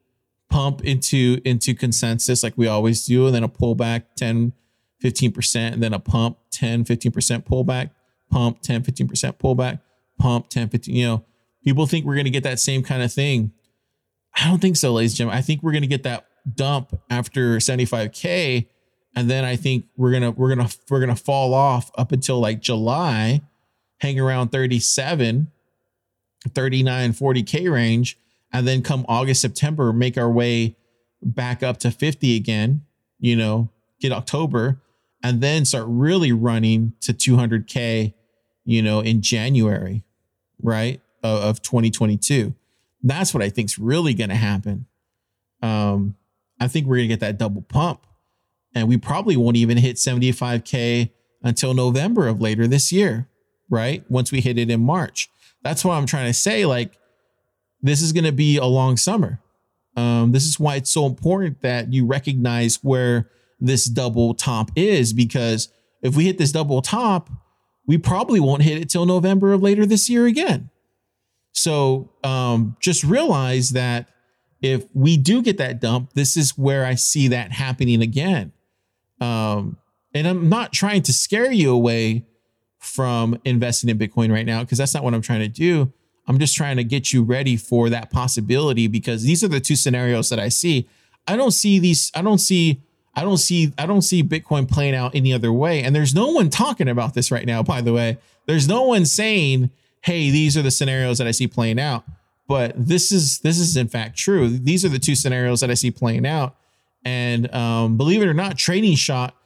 pump 0.49 0.85
into 0.85 1.41
into 1.45 1.75
consensus 1.75 2.43
like 2.43 2.55
we 2.57 2.69
always 2.69 3.05
do, 3.05 3.27
and 3.27 3.35
then 3.35 3.43
a 3.43 3.49
pullback 3.49 4.05
10, 4.17 4.53
15%, 5.03 5.73
and 5.73 5.83
then 5.83 5.93
a 5.93 5.99
pump 5.99 6.39
10, 6.53 6.85
15% 6.85 7.45
pullback, 7.45 7.91
pump 8.31 8.61
10, 8.63 8.83
15% 8.83 9.33
pullback, 9.39 9.81
pump 10.19 10.49
10, 10.49 10.69
15. 10.69 10.95
You 10.95 11.07
know, 11.07 11.25
people 11.65 11.87
think 11.87 12.05
we're 12.05 12.15
going 12.15 12.25
to 12.25 12.31
get 12.31 12.45
that 12.45 12.61
same 12.61 12.83
kind 12.83 13.03
of 13.03 13.13
thing. 13.13 13.53
I 14.35 14.49
don't 14.49 14.61
think 14.61 14.77
so, 14.77 14.93
ladies 14.93 15.13
and 15.13 15.19
gentlemen. 15.19 15.39
I 15.39 15.43
think 15.43 15.63
we're 15.63 15.73
going 15.73 15.83
to 15.83 15.89
get 15.89 16.05
that 16.05 16.27
dump 16.55 16.99
after 17.11 17.57
75K 17.57 18.69
and 19.17 19.31
then 19.31 19.47
I 19.47 19.57
think 19.57 19.87
we're 19.97 20.13
gonna 20.13 20.31
we're 20.31 20.55
gonna 20.55 20.69
we're 20.91 21.01
gonna 21.01 21.17
fall 21.17 21.55
off 21.55 21.91
up 21.97 22.13
until 22.13 22.39
like 22.39 22.61
July, 22.61 23.41
hang 23.99 24.21
around 24.21 24.51
37, 24.51 25.51
39, 26.55 27.13
40k 27.15 27.73
range, 27.73 28.19
and 28.53 28.69
then 28.69 28.83
come 28.83 29.07
August, 29.09 29.41
September, 29.41 29.93
make 29.95 30.19
our 30.19 30.31
way 30.31 30.77
back 31.23 31.63
up 31.63 31.79
to 31.79 31.91
50 31.91 32.37
again. 32.37 32.83
You 33.19 33.37
know, 33.37 33.71
get 34.01 34.13
October, 34.13 34.83
and 35.23 35.41
then 35.41 35.65
start 35.65 35.87
really 35.89 36.31
running 36.33 36.93
to 37.01 37.15
200k. 37.15 38.13
You 38.69 38.83
know, 38.83 39.01
in 39.01 39.23
January, 39.23 40.05
right 40.61 41.01
of, 41.23 41.43
of 41.43 41.63
2022. 41.63 42.55
That's 43.03 43.33
what 43.33 43.43
I 43.43 43.49
think's 43.49 43.79
really 43.79 44.13
gonna 44.13 44.35
happen. 44.35 44.85
Um, 45.63 46.17
I 46.61 46.69
think 46.69 46.87
we're 46.87 46.97
gonna 46.97 47.09
get 47.09 47.21
that 47.21 47.39
double 47.39 47.63
pump 47.63 48.07
and 48.77 48.89
we 48.89 48.99
probably 48.99 49.39
won't 49.39 49.57
even 49.57 49.79
hit 49.79 49.97
75K 49.97 51.11
until 51.43 51.73
November 51.73 52.29
of 52.29 52.43
later 52.43 52.67
this 52.67 52.93
year, 52.93 53.27
right? 53.71 54.05
Once 54.11 54.31
we 54.31 54.43
hit 54.43 54.59
it 54.59 54.71
in 54.71 54.83
March. 54.83 55.31
That's 55.63 55.83
what 55.83 55.95
I'm 55.95 56.05
trying 56.05 56.27
to 56.27 56.35
say. 56.35 56.67
Like, 56.67 56.93
this 57.81 58.03
is 58.03 58.13
going 58.13 58.25
to 58.25 58.33
be 58.33 58.59
a 58.59 58.67
long 58.67 58.99
summer. 58.99 59.41
Um, 59.97 60.33
this 60.33 60.45
is 60.45 60.61
why 60.61 60.77
it's 60.77 60.91
so 60.91 61.07
important 61.07 61.63
that 61.63 61.91
you 61.95 62.05
recognize 62.05 62.77
where 62.85 63.31
this 63.59 63.87
double 63.87 64.35
top 64.35 64.71
is, 64.77 65.15
because 65.15 65.71
if 66.03 66.15
we 66.15 66.27
hit 66.27 66.37
this 66.37 66.53
double 66.53 66.83
top, 66.83 67.31
we 67.87 67.97
probably 67.97 68.41
won't 68.41 68.61
hit 68.61 68.77
it 68.77 68.91
till 68.91 69.07
November 69.07 69.55
of 69.55 69.63
later 69.63 69.87
this 69.87 70.11
year 70.11 70.27
again. 70.27 70.69
So 71.53 72.13
um, 72.23 72.77
just 72.81 73.05
realize 73.05 73.71
that 73.71 74.11
if 74.61 74.85
we 74.93 75.17
do 75.17 75.41
get 75.41 75.57
that 75.57 75.81
dump, 75.81 76.13
this 76.13 76.37
is 76.37 76.59
where 76.59 76.85
I 76.85 76.95
see 76.95 77.29
that 77.29 77.53
happening 77.53 78.03
again. 78.03 78.53
Um, 79.21 79.79
and 80.15 80.27
I'm 80.27 80.49
not 80.49 80.73
trying 80.73 81.03
to 81.03 81.13
scare 81.13 81.53
you 81.53 81.73
away 81.73 82.25
from 82.79 83.39
investing 83.45 83.91
in 83.91 83.99
Bitcoin 83.99 84.33
right 84.33 84.47
now 84.47 84.63
because 84.63 84.79
that's 84.79 84.95
not 84.95 85.05
what 85.05 85.15
I'm 85.15 85.23
trying 85.23 85.41
to 85.41 85.49
do. 85.49 85.93
I'm 86.29 86.39
just 86.39 86.57
trying 86.57 86.77
to 86.77 86.85
get 86.85 87.13
you 87.13 87.23
ready 87.23 87.57
for 87.57 87.89
that 87.91 88.11
possibility 88.11 88.89
because 88.89 89.23
these 89.23 89.45
are 89.45 89.49
the 89.49 89.61
two 89.61 89.77
scenarios 89.77 90.29
that 90.31 90.41
I 90.41 90.49
see. 90.49 90.89
I 91.29 91.37
don't 91.37 91.53
see 91.53 91.79
these. 91.79 92.11
I 92.15 92.23
don't 92.23 92.39
see. 92.39 92.83
I 93.15 93.23
don't 93.23 93.39
see. 93.39 93.73
I 93.79 93.87
don't 93.87 94.03
see 94.03 94.23
Bitcoin 94.23 94.71
playing 94.71 94.95
out 94.95 95.15
any 95.15 95.33
other 95.33 95.53
way. 95.53 95.83
And 95.83 95.95
there's 95.95 96.15
no 96.15 96.29
one 96.29 96.51
talking 96.51 96.89
about 96.89 97.15
this 97.15 97.31
right 97.31 97.47
now. 97.47 97.63
By 97.63 97.81
the 97.81 97.93
way, 97.93 98.19
there's 98.47 98.69
no 98.69 98.83
one 98.83 99.07
saying, 99.07 99.71
"Hey, 100.03 100.31
these 100.31 100.57
are 100.57 100.63
the 100.63 100.71
scenarios 100.71 101.19
that 101.19 101.27
I 101.27 101.31
see 101.31 101.47
playing 101.47 101.79
out." 101.79 102.05
But 102.49 102.75
this 102.77 103.11
is 103.11 103.39
this 103.41 103.59
is 103.59 103.77
in 103.77 103.89
fact 103.89 104.17
true. 104.17 104.49
These 104.49 104.85
are 104.85 104.89
the 104.89 104.99
two 104.99 105.15
scenarios 105.15 105.61
that 105.61 105.71
I 105.71 105.75
see 105.75 105.91
playing 105.91 106.27
out. 106.27 106.57
And 107.07 107.55
um, 107.55 107.97
believe 107.97 108.21
it 108.21 108.27
or 108.27 108.35
not, 108.35 108.59
Trading 108.59 108.97
Shot 108.97 109.37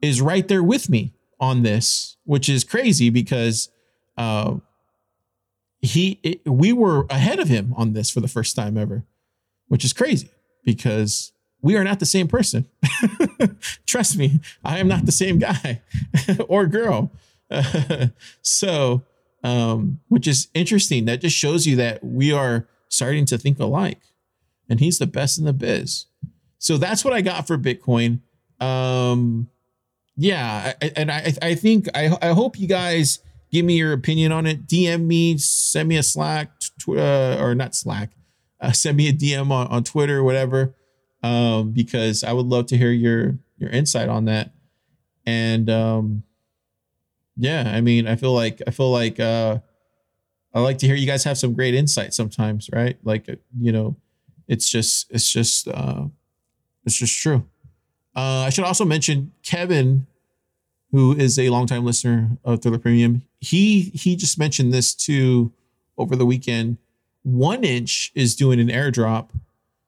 is 0.00 0.20
right 0.22 0.46
there 0.46 0.62
with 0.62 0.88
me 0.88 1.14
on 1.40 1.64
this, 1.64 2.16
which 2.22 2.48
is 2.48 2.62
crazy 2.62 3.10
because 3.10 3.70
uh, 4.16 4.58
he 5.80 6.20
it, 6.22 6.48
we 6.48 6.72
were 6.72 7.06
ahead 7.10 7.40
of 7.40 7.48
him 7.48 7.74
on 7.76 7.92
this 7.92 8.08
for 8.08 8.20
the 8.20 8.28
first 8.28 8.54
time 8.54 8.78
ever, 8.78 9.04
which 9.66 9.84
is 9.84 9.92
crazy 9.92 10.30
because 10.64 11.32
we 11.60 11.76
are 11.76 11.82
not 11.82 11.98
the 11.98 12.06
same 12.06 12.28
person. 12.28 12.66
Trust 13.86 14.16
me, 14.16 14.38
I 14.64 14.78
am 14.78 14.86
not 14.86 15.04
the 15.04 15.10
same 15.10 15.40
guy 15.40 15.82
or 16.48 16.68
girl. 16.68 17.10
so, 18.42 19.02
um, 19.42 19.98
which 20.06 20.28
is 20.28 20.46
interesting. 20.54 21.06
That 21.06 21.20
just 21.20 21.36
shows 21.36 21.66
you 21.66 21.74
that 21.76 22.04
we 22.04 22.30
are 22.30 22.68
starting 22.88 23.24
to 23.24 23.38
think 23.38 23.58
alike, 23.58 24.02
and 24.68 24.78
he's 24.78 25.00
the 25.00 25.06
best 25.08 25.36
in 25.36 25.46
the 25.46 25.52
biz. 25.52 26.06
So 26.58 26.76
that's 26.76 27.04
what 27.04 27.12
I 27.12 27.20
got 27.20 27.46
for 27.46 27.56
Bitcoin. 27.56 28.20
Um, 28.60 29.48
yeah, 30.16 30.74
I, 30.82 30.92
and 30.96 31.10
I, 31.10 31.32
I 31.40 31.54
think 31.54 31.88
I, 31.94 32.16
I 32.20 32.28
hope 32.28 32.58
you 32.58 32.66
guys 32.66 33.20
give 33.50 33.64
me 33.64 33.76
your 33.76 33.92
opinion 33.92 34.32
on 34.32 34.46
it. 34.46 34.66
DM 34.66 35.06
me, 35.06 35.38
send 35.38 35.88
me 35.88 35.96
a 35.96 36.02
Slack, 36.02 36.50
tw- 36.80 36.98
uh, 36.98 37.38
or 37.40 37.54
not 37.54 37.74
Slack, 37.74 38.10
uh, 38.60 38.72
send 38.72 38.96
me 38.96 39.08
a 39.08 39.12
DM 39.12 39.50
on, 39.50 39.68
on 39.68 39.84
Twitter 39.84 40.18
or 40.18 40.24
whatever, 40.24 40.74
um, 41.22 41.70
because 41.72 42.24
I 42.24 42.32
would 42.32 42.46
love 42.46 42.66
to 42.66 42.76
hear 42.76 42.90
your 42.90 43.38
your 43.58 43.70
insight 43.70 44.08
on 44.08 44.26
that. 44.26 44.52
And 45.26 45.68
um, 45.70 46.22
yeah, 47.36 47.70
I 47.72 47.80
mean, 47.80 48.06
I 48.08 48.16
feel 48.16 48.32
like 48.32 48.60
I 48.66 48.70
feel 48.70 48.90
like 48.90 49.20
uh, 49.20 49.58
I 50.52 50.60
like 50.60 50.78
to 50.78 50.86
hear 50.86 50.96
you 50.96 51.06
guys 51.06 51.24
have 51.24 51.38
some 51.38 51.54
great 51.54 51.74
insight 51.74 52.14
sometimes, 52.14 52.68
right? 52.72 52.98
Like 53.04 53.28
uh, 53.28 53.36
you 53.58 53.70
know, 53.70 53.96
it's 54.48 54.68
just 54.68 55.10
it's 55.10 55.30
just 55.30 55.68
uh, 55.68 56.06
it's 56.88 56.96
just 56.96 57.16
true. 57.16 57.44
Uh, 58.16 58.46
I 58.46 58.50
should 58.50 58.64
also 58.64 58.84
mention 58.84 59.32
Kevin, 59.44 60.06
who 60.90 61.14
is 61.14 61.38
a 61.38 61.50
longtime 61.50 61.84
listener 61.84 62.30
of 62.44 62.60
Thriller 62.60 62.78
Premium. 62.78 63.22
He 63.38 63.92
he 63.94 64.16
just 64.16 64.38
mentioned 64.38 64.72
this 64.72 64.94
too 64.94 65.52
over 65.96 66.16
the 66.16 66.26
weekend. 66.26 66.78
1inch 67.26 68.10
is 68.14 68.34
doing 68.34 68.58
an 68.58 68.68
airdrop. 68.68 69.30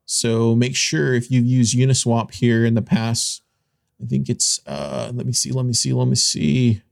So 0.04 0.54
make 0.54 0.76
sure 0.76 1.14
if 1.14 1.30
you've 1.30 1.46
used 1.46 1.76
Uniswap 1.76 2.34
here 2.34 2.64
in 2.64 2.74
the 2.74 2.82
past, 2.82 3.42
I 4.00 4.06
think 4.06 4.28
it's 4.28 4.60
uh 4.66 5.10
let 5.12 5.26
me 5.26 5.32
see, 5.32 5.50
let 5.50 5.64
me 5.64 5.72
see, 5.72 5.92
let 5.92 6.06
me 6.06 6.14
see. 6.14 6.82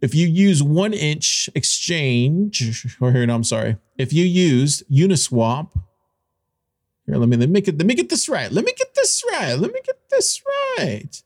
If 0.00 0.14
you 0.14 0.26
use 0.26 0.60
1inch 0.60 1.48
exchange, 1.54 2.96
or 3.00 3.12
here, 3.12 3.24
no, 3.26 3.34
I'm 3.34 3.44
sorry. 3.44 3.76
If 3.96 4.12
you 4.12 4.24
used 4.24 4.82
Uniswap 4.90 5.70
here, 7.08 7.16
let 7.18 7.28
me 7.28 7.36
let 7.36 7.48
me 7.48 7.60
get 7.60 7.78
let 7.78 7.86
me 7.86 7.94
get 7.94 8.08
this 8.08 8.28
right. 8.28 8.50
Let 8.50 8.64
me 8.64 8.72
get 8.76 8.94
this 8.94 9.24
right. 9.32 9.54
Let 9.54 9.72
me 9.72 9.80
get 9.84 9.96
this 10.10 10.42
right. 10.78 11.22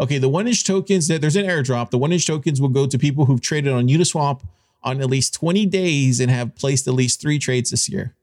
Okay, 0.00 0.18
the 0.18 0.28
1inch 0.28 0.64
tokens 0.64 1.06
that 1.08 1.20
there's 1.20 1.36
an 1.36 1.46
airdrop. 1.46 1.90
The 1.90 1.98
1inch 1.98 2.26
tokens 2.26 2.60
will 2.60 2.68
go 2.68 2.86
to 2.86 2.98
people 2.98 3.26
who've 3.26 3.40
traded 3.40 3.72
on 3.72 3.88
Uniswap 3.88 4.42
on 4.82 5.00
at 5.00 5.08
least 5.08 5.34
20 5.34 5.66
days 5.66 6.20
and 6.20 6.30
have 6.30 6.54
placed 6.56 6.86
at 6.88 6.94
least 6.94 7.20
three 7.20 7.38
trades 7.38 7.70
this 7.70 7.88
year. 7.88 8.14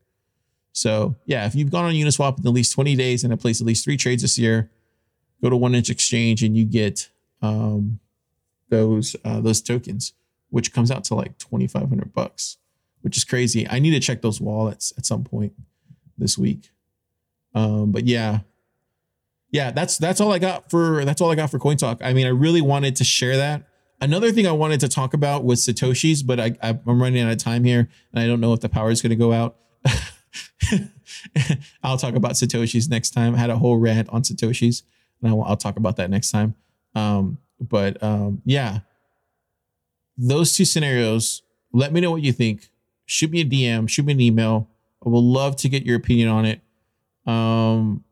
So 0.74 1.16
yeah, 1.26 1.46
if 1.46 1.56
you've 1.56 1.72
gone 1.72 1.86
on 1.86 1.94
Uniswap 1.94 2.40
in 2.40 2.48
at 2.48 2.54
least 2.54 2.74
20 2.74 2.96
days 2.96 3.24
and 3.24 3.32
have 3.32 3.40
placed 3.40 3.62
at 3.62 3.68
least 3.68 3.84
three 3.84 3.98
trades 3.98 4.22
this 4.22 4.38
year, 4.38 4.70
go 5.42 5.50
to 5.50 5.56
1inch 5.56 5.90
Exchange 5.90 6.44
and 6.44 6.58
you 6.58 6.66
get 6.66 7.10
um, 7.42 8.00
those 8.70 9.16
uh, 9.26 9.42
those 9.42 9.62
tokens, 9.62 10.14
which 10.50 10.74
comes 10.74 10.92
out 10.92 11.04
to 11.06 11.16
like 11.16 11.38
2,500 11.38 12.14
bucks, 12.14 12.58
which 13.02 13.18
is 13.18 13.24
crazy. 13.24 13.68
I 13.68 13.80
need 13.80 13.92
to 13.92 14.00
check 14.00 14.22
those 14.22 14.40
wallets 14.40 14.94
at 14.98 15.06
some 15.06 15.24
point 15.24 15.54
this 16.18 16.38
week. 16.38 16.72
Um, 17.54 17.92
but 17.92 18.08
yeah, 18.08 18.40
yeah, 19.52 19.72
that's 19.72 19.98
that's 19.98 20.22
all 20.22 20.32
I 20.32 20.40
got 20.40 20.70
for 20.72 21.04
that's 21.06 21.22
all 21.22 21.30
I 21.32 21.36
got 21.36 21.52
for 21.52 21.60
Coin 21.60 21.78
Talk. 21.78 22.00
I 22.02 22.14
mean, 22.14 22.26
I 22.26 22.30
really 22.30 22.62
wanted 22.62 22.96
to 22.98 23.04
share 23.04 23.38
that. 23.38 23.64
Another 24.00 24.32
thing 24.32 24.48
I 24.48 24.52
wanted 24.52 24.80
to 24.80 24.88
talk 24.88 25.14
about 25.14 25.44
was 25.44 25.66
Satoshi's, 25.66 26.24
but 26.24 26.40
I, 26.40 26.56
I'm 26.64 27.00
running 27.00 27.22
out 27.22 27.32
of 27.32 27.38
time 27.38 27.64
here 27.64 27.88
and 28.12 28.20
I 28.20 28.26
don't 28.26 28.40
know 28.40 28.52
if 28.54 28.60
the 28.60 28.70
power 28.70 28.90
is 28.90 29.00
going 29.00 29.12
to 29.12 29.16
go 29.16 29.32
out. 29.32 29.58
I'll 31.84 31.98
talk 31.98 32.16
about 32.16 32.32
Satoshi's 32.32 32.90
next 32.90 33.12
time. 33.12 33.36
I 33.36 33.38
had 33.38 33.52
a 33.52 33.58
whole 33.58 33.78
rant 33.78 34.10
on 34.10 34.24
Satoshi's 34.24 34.82
and 35.22 35.30
I'll, 35.30 35.44
I'll 35.44 35.58
talk 35.58 35.78
about 35.78 35.98
that 35.98 36.10
next 36.10 36.32
time. 36.32 36.56
Um, 36.96 37.38
but 37.60 38.02
um, 38.02 38.42
yeah, 38.44 38.80
those 40.18 40.54
two 40.54 40.66
scenarios, 40.66 41.44
let 41.72 41.94
me 41.94 42.02
know 42.02 42.10
what 42.10 42.24
you 42.24 42.34
think. 42.34 42.70
Shoot 43.06 43.30
me 43.30 43.42
a 43.42 43.46
DM, 43.46 43.88
shoot 43.88 44.06
me 44.06 44.14
an 44.14 44.22
email. 44.22 44.68
I 45.06 45.10
would 45.10 45.20
love 45.20 45.56
to 45.58 45.70
get 45.70 45.86
your 45.86 45.98
opinion 45.98 46.30
on 46.30 46.46
it. 46.46 46.62
Um, 47.26 48.04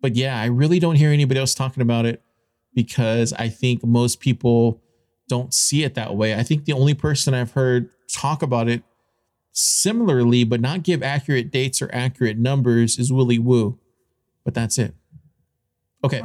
but 0.00 0.16
yeah, 0.16 0.40
I 0.40 0.46
really 0.46 0.78
don't 0.78 0.96
hear 0.96 1.10
anybody 1.10 1.38
else 1.40 1.54
talking 1.54 1.82
about 1.82 2.06
it 2.06 2.22
because 2.74 3.32
I 3.34 3.48
think 3.48 3.84
most 3.84 4.20
people 4.20 4.80
don't 5.28 5.52
see 5.52 5.84
it 5.84 5.94
that 5.94 6.16
way. 6.16 6.34
I 6.34 6.42
think 6.42 6.64
the 6.64 6.72
only 6.72 6.94
person 6.94 7.34
I've 7.34 7.52
heard 7.52 7.90
talk 8.12 8.42
about 8.42 8.68
it 8.68 8.82
similarly, 9.52 10.44
but 10.44 10.60
not 10.60 10.82
give 10.82 11.02
accurate 11.02 11.50
dates 11.50 11.82
or 11.82 11.90
accurate 11.92 12.38
numbers 12.38 12.98
is 12.98 13.12
Willy 13.12 13.38
Woo. 13.38 13.78
But 14.44 14.54
that's 14.54 14.78
it. 14.78 14.94
Okay. 16.02 16.22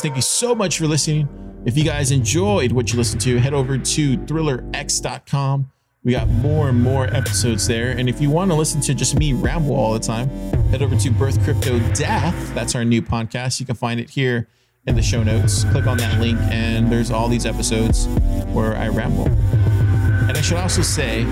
Thank 0.00 0.16
you 0.16 0.22
so 0.22 0.54
much 0.54 0.78
for 0.78 0.86
listening. 0.86 1.28
If 1.66 1.76
you 1.76 1.84
guys 1.84 2.10
enjoyed 2.10 2.72
what 2.72 2.90
you 2.90 2.98
listened 2.98 3.20
to, 3.22 3.38
head 3.38 3.52
over 3.52 3.76
to 3.76 4.16
thrillerx.com. 4.16 5.70
We 6.02 6.12
got 6.12 6.28
more 6.28 6.70
and 6.70 6.82
more 6.82 7.04
episodes 7.14 7.66
there. 7.66 7.90
And 7.90 8.08
if 8.08 8.20
you 8.20 8.30
want 8.30 8.50
to 8.50 8.54
listen 8.54 8.80
to 8.82 8.94
just 8.94 9.14
me 9.14 9.34
ramble 9.34 9.76
all 9.76 9.92
the 9.92 10.00
time, 10.00 10.30
head 10.70 10.80
over 10.80 10.96
to 10.96 11.10
Birth 11.10 11.42
Crypto 11.44 11.78
Death. 11.92 12.54
That's 12.54 12.74
our 12.74 12.86
new 12.86 13.02
podcast. 13.02 13.60
You 13.60 13.66
can 13.66 13.74
find 13.74 14.00
it 14.00 14.08
here 14.08 14.48
in 14.86 14.96
the 14.96 15.02
show 15.02 15.22
notes. 15.22 15.64
Click 15.64 15.86
on 15.86 15.98
that 15.98 16.18
link, 16.18 16.38
and 16.50 16.90
there's 16.90 17.10
all 17.10 17.28
these 17.28 17.44
episodes 17.44 18.06
where 18.54 18.74
I 18.76 18.88
ramble. 18.88 19.28
And 19.28 20.38
I 20.38 20.40
should 20.40 20.56
also 20.56 20.80
say, 20.80 21.24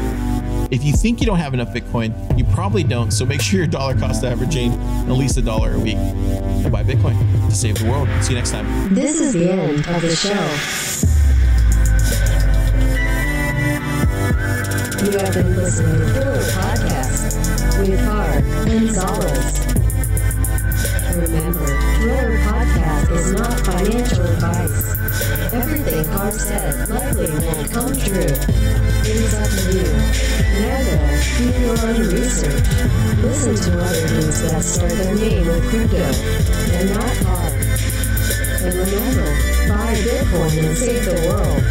if 0.70 0.84
you 0.84 0.92
think 0.92 1.20
you 1.20 1.26
don't 1.26 1.38
have 1.38 1.54
enough 1.54 1.68
Bitcoin, 1.68 2.12
you 2.38 2.44
probably 2.44 2.84
don't. 2.84 3.10
So 3.10 3.24
make 3.24 3.40
sure 3.40 3.58
you're 3.58 3.66
dollar 3.66 3.98
cost 3.98 4.24
averaging 4.24 4.72
at 4.72 5.12
least 5.12 5.36
a 5.38 5.42
dollar 5.42 5.74
a 5.74 5.78
week 5.78 5.96
and 5.96 6.72
buy 6.72 6.84
Bitcoin 6.84 7.18
to 7.48 7.54
save 7.54 7.78
the 7.78 7.88
world. 7.88 8.08
See 8.22 8.32
you 8.32 8.38
next 8.38 8.50
time. 8.50 8.94
This 8.94 9.20
is 9.20 9.32
the 9.32 9.50
end 9.50 9.86
of 9.86 10.02
the 10.02 10.14
show. 10.14 11.08
You 15.04 15.18
have 15.18 15.32
been 15.32 15.56
listening 15.56 16.00
to 16.14 16.24
Podcast 16.52 17.78
with 17.80 18.04
Car 18.04 18.40
Gonzalez. 18.66 19.67
Remember, 21.18 21.66
Thriller 21.98 22.38
Podcast 22.46 23.10
is 23.10 23.32
not 23.32 23.58
financial 23.66 24.24
advice. 24.24 25.52
Everything 25.52 26.04
Car 26.14 26.30
said 26.30 26.88
likely 26.88 27.30
won't 27.44 27.72
come 27.72 27.92
true. 27.96 28.22
It 28.22 29.16
is 29.18 29.34
up 29.34 29.50
to 29.50 29.72
you. 29.74 29.90
Now 30.62 30.78
though, 30.86 31.18
do 31.38 31.44
your 31.58 31.74
own 31.74 32.14
research. 32.14 32.62
Listen 33.18 33.56
to 33.56 33.82
other 33.82 34.14
news 34.14 34.42
that 34.42 34.62
start 34.62 34.92
their 34.92 35.16
name 35.16 35.44
with 35.48 35.68
crypto, 35.70 36.06
and 36.76 36.90
not 36.94 37.16
Car. 37.26 37.50
And 38.62 38.74
remember, 38.78 39.28
buy 39.66 39.94
Bitcoin 39.98 40.68
and 40.68 40.78
save 40.78 41.04
the 41.04 41.14
world. 41.26 41.62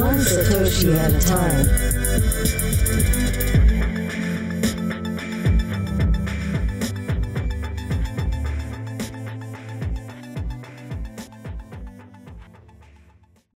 One 0.00 0.18
Satoshi 0.18 0.96
at 0.96 1.14
a 1.14 1.26
time. 1.26 1.97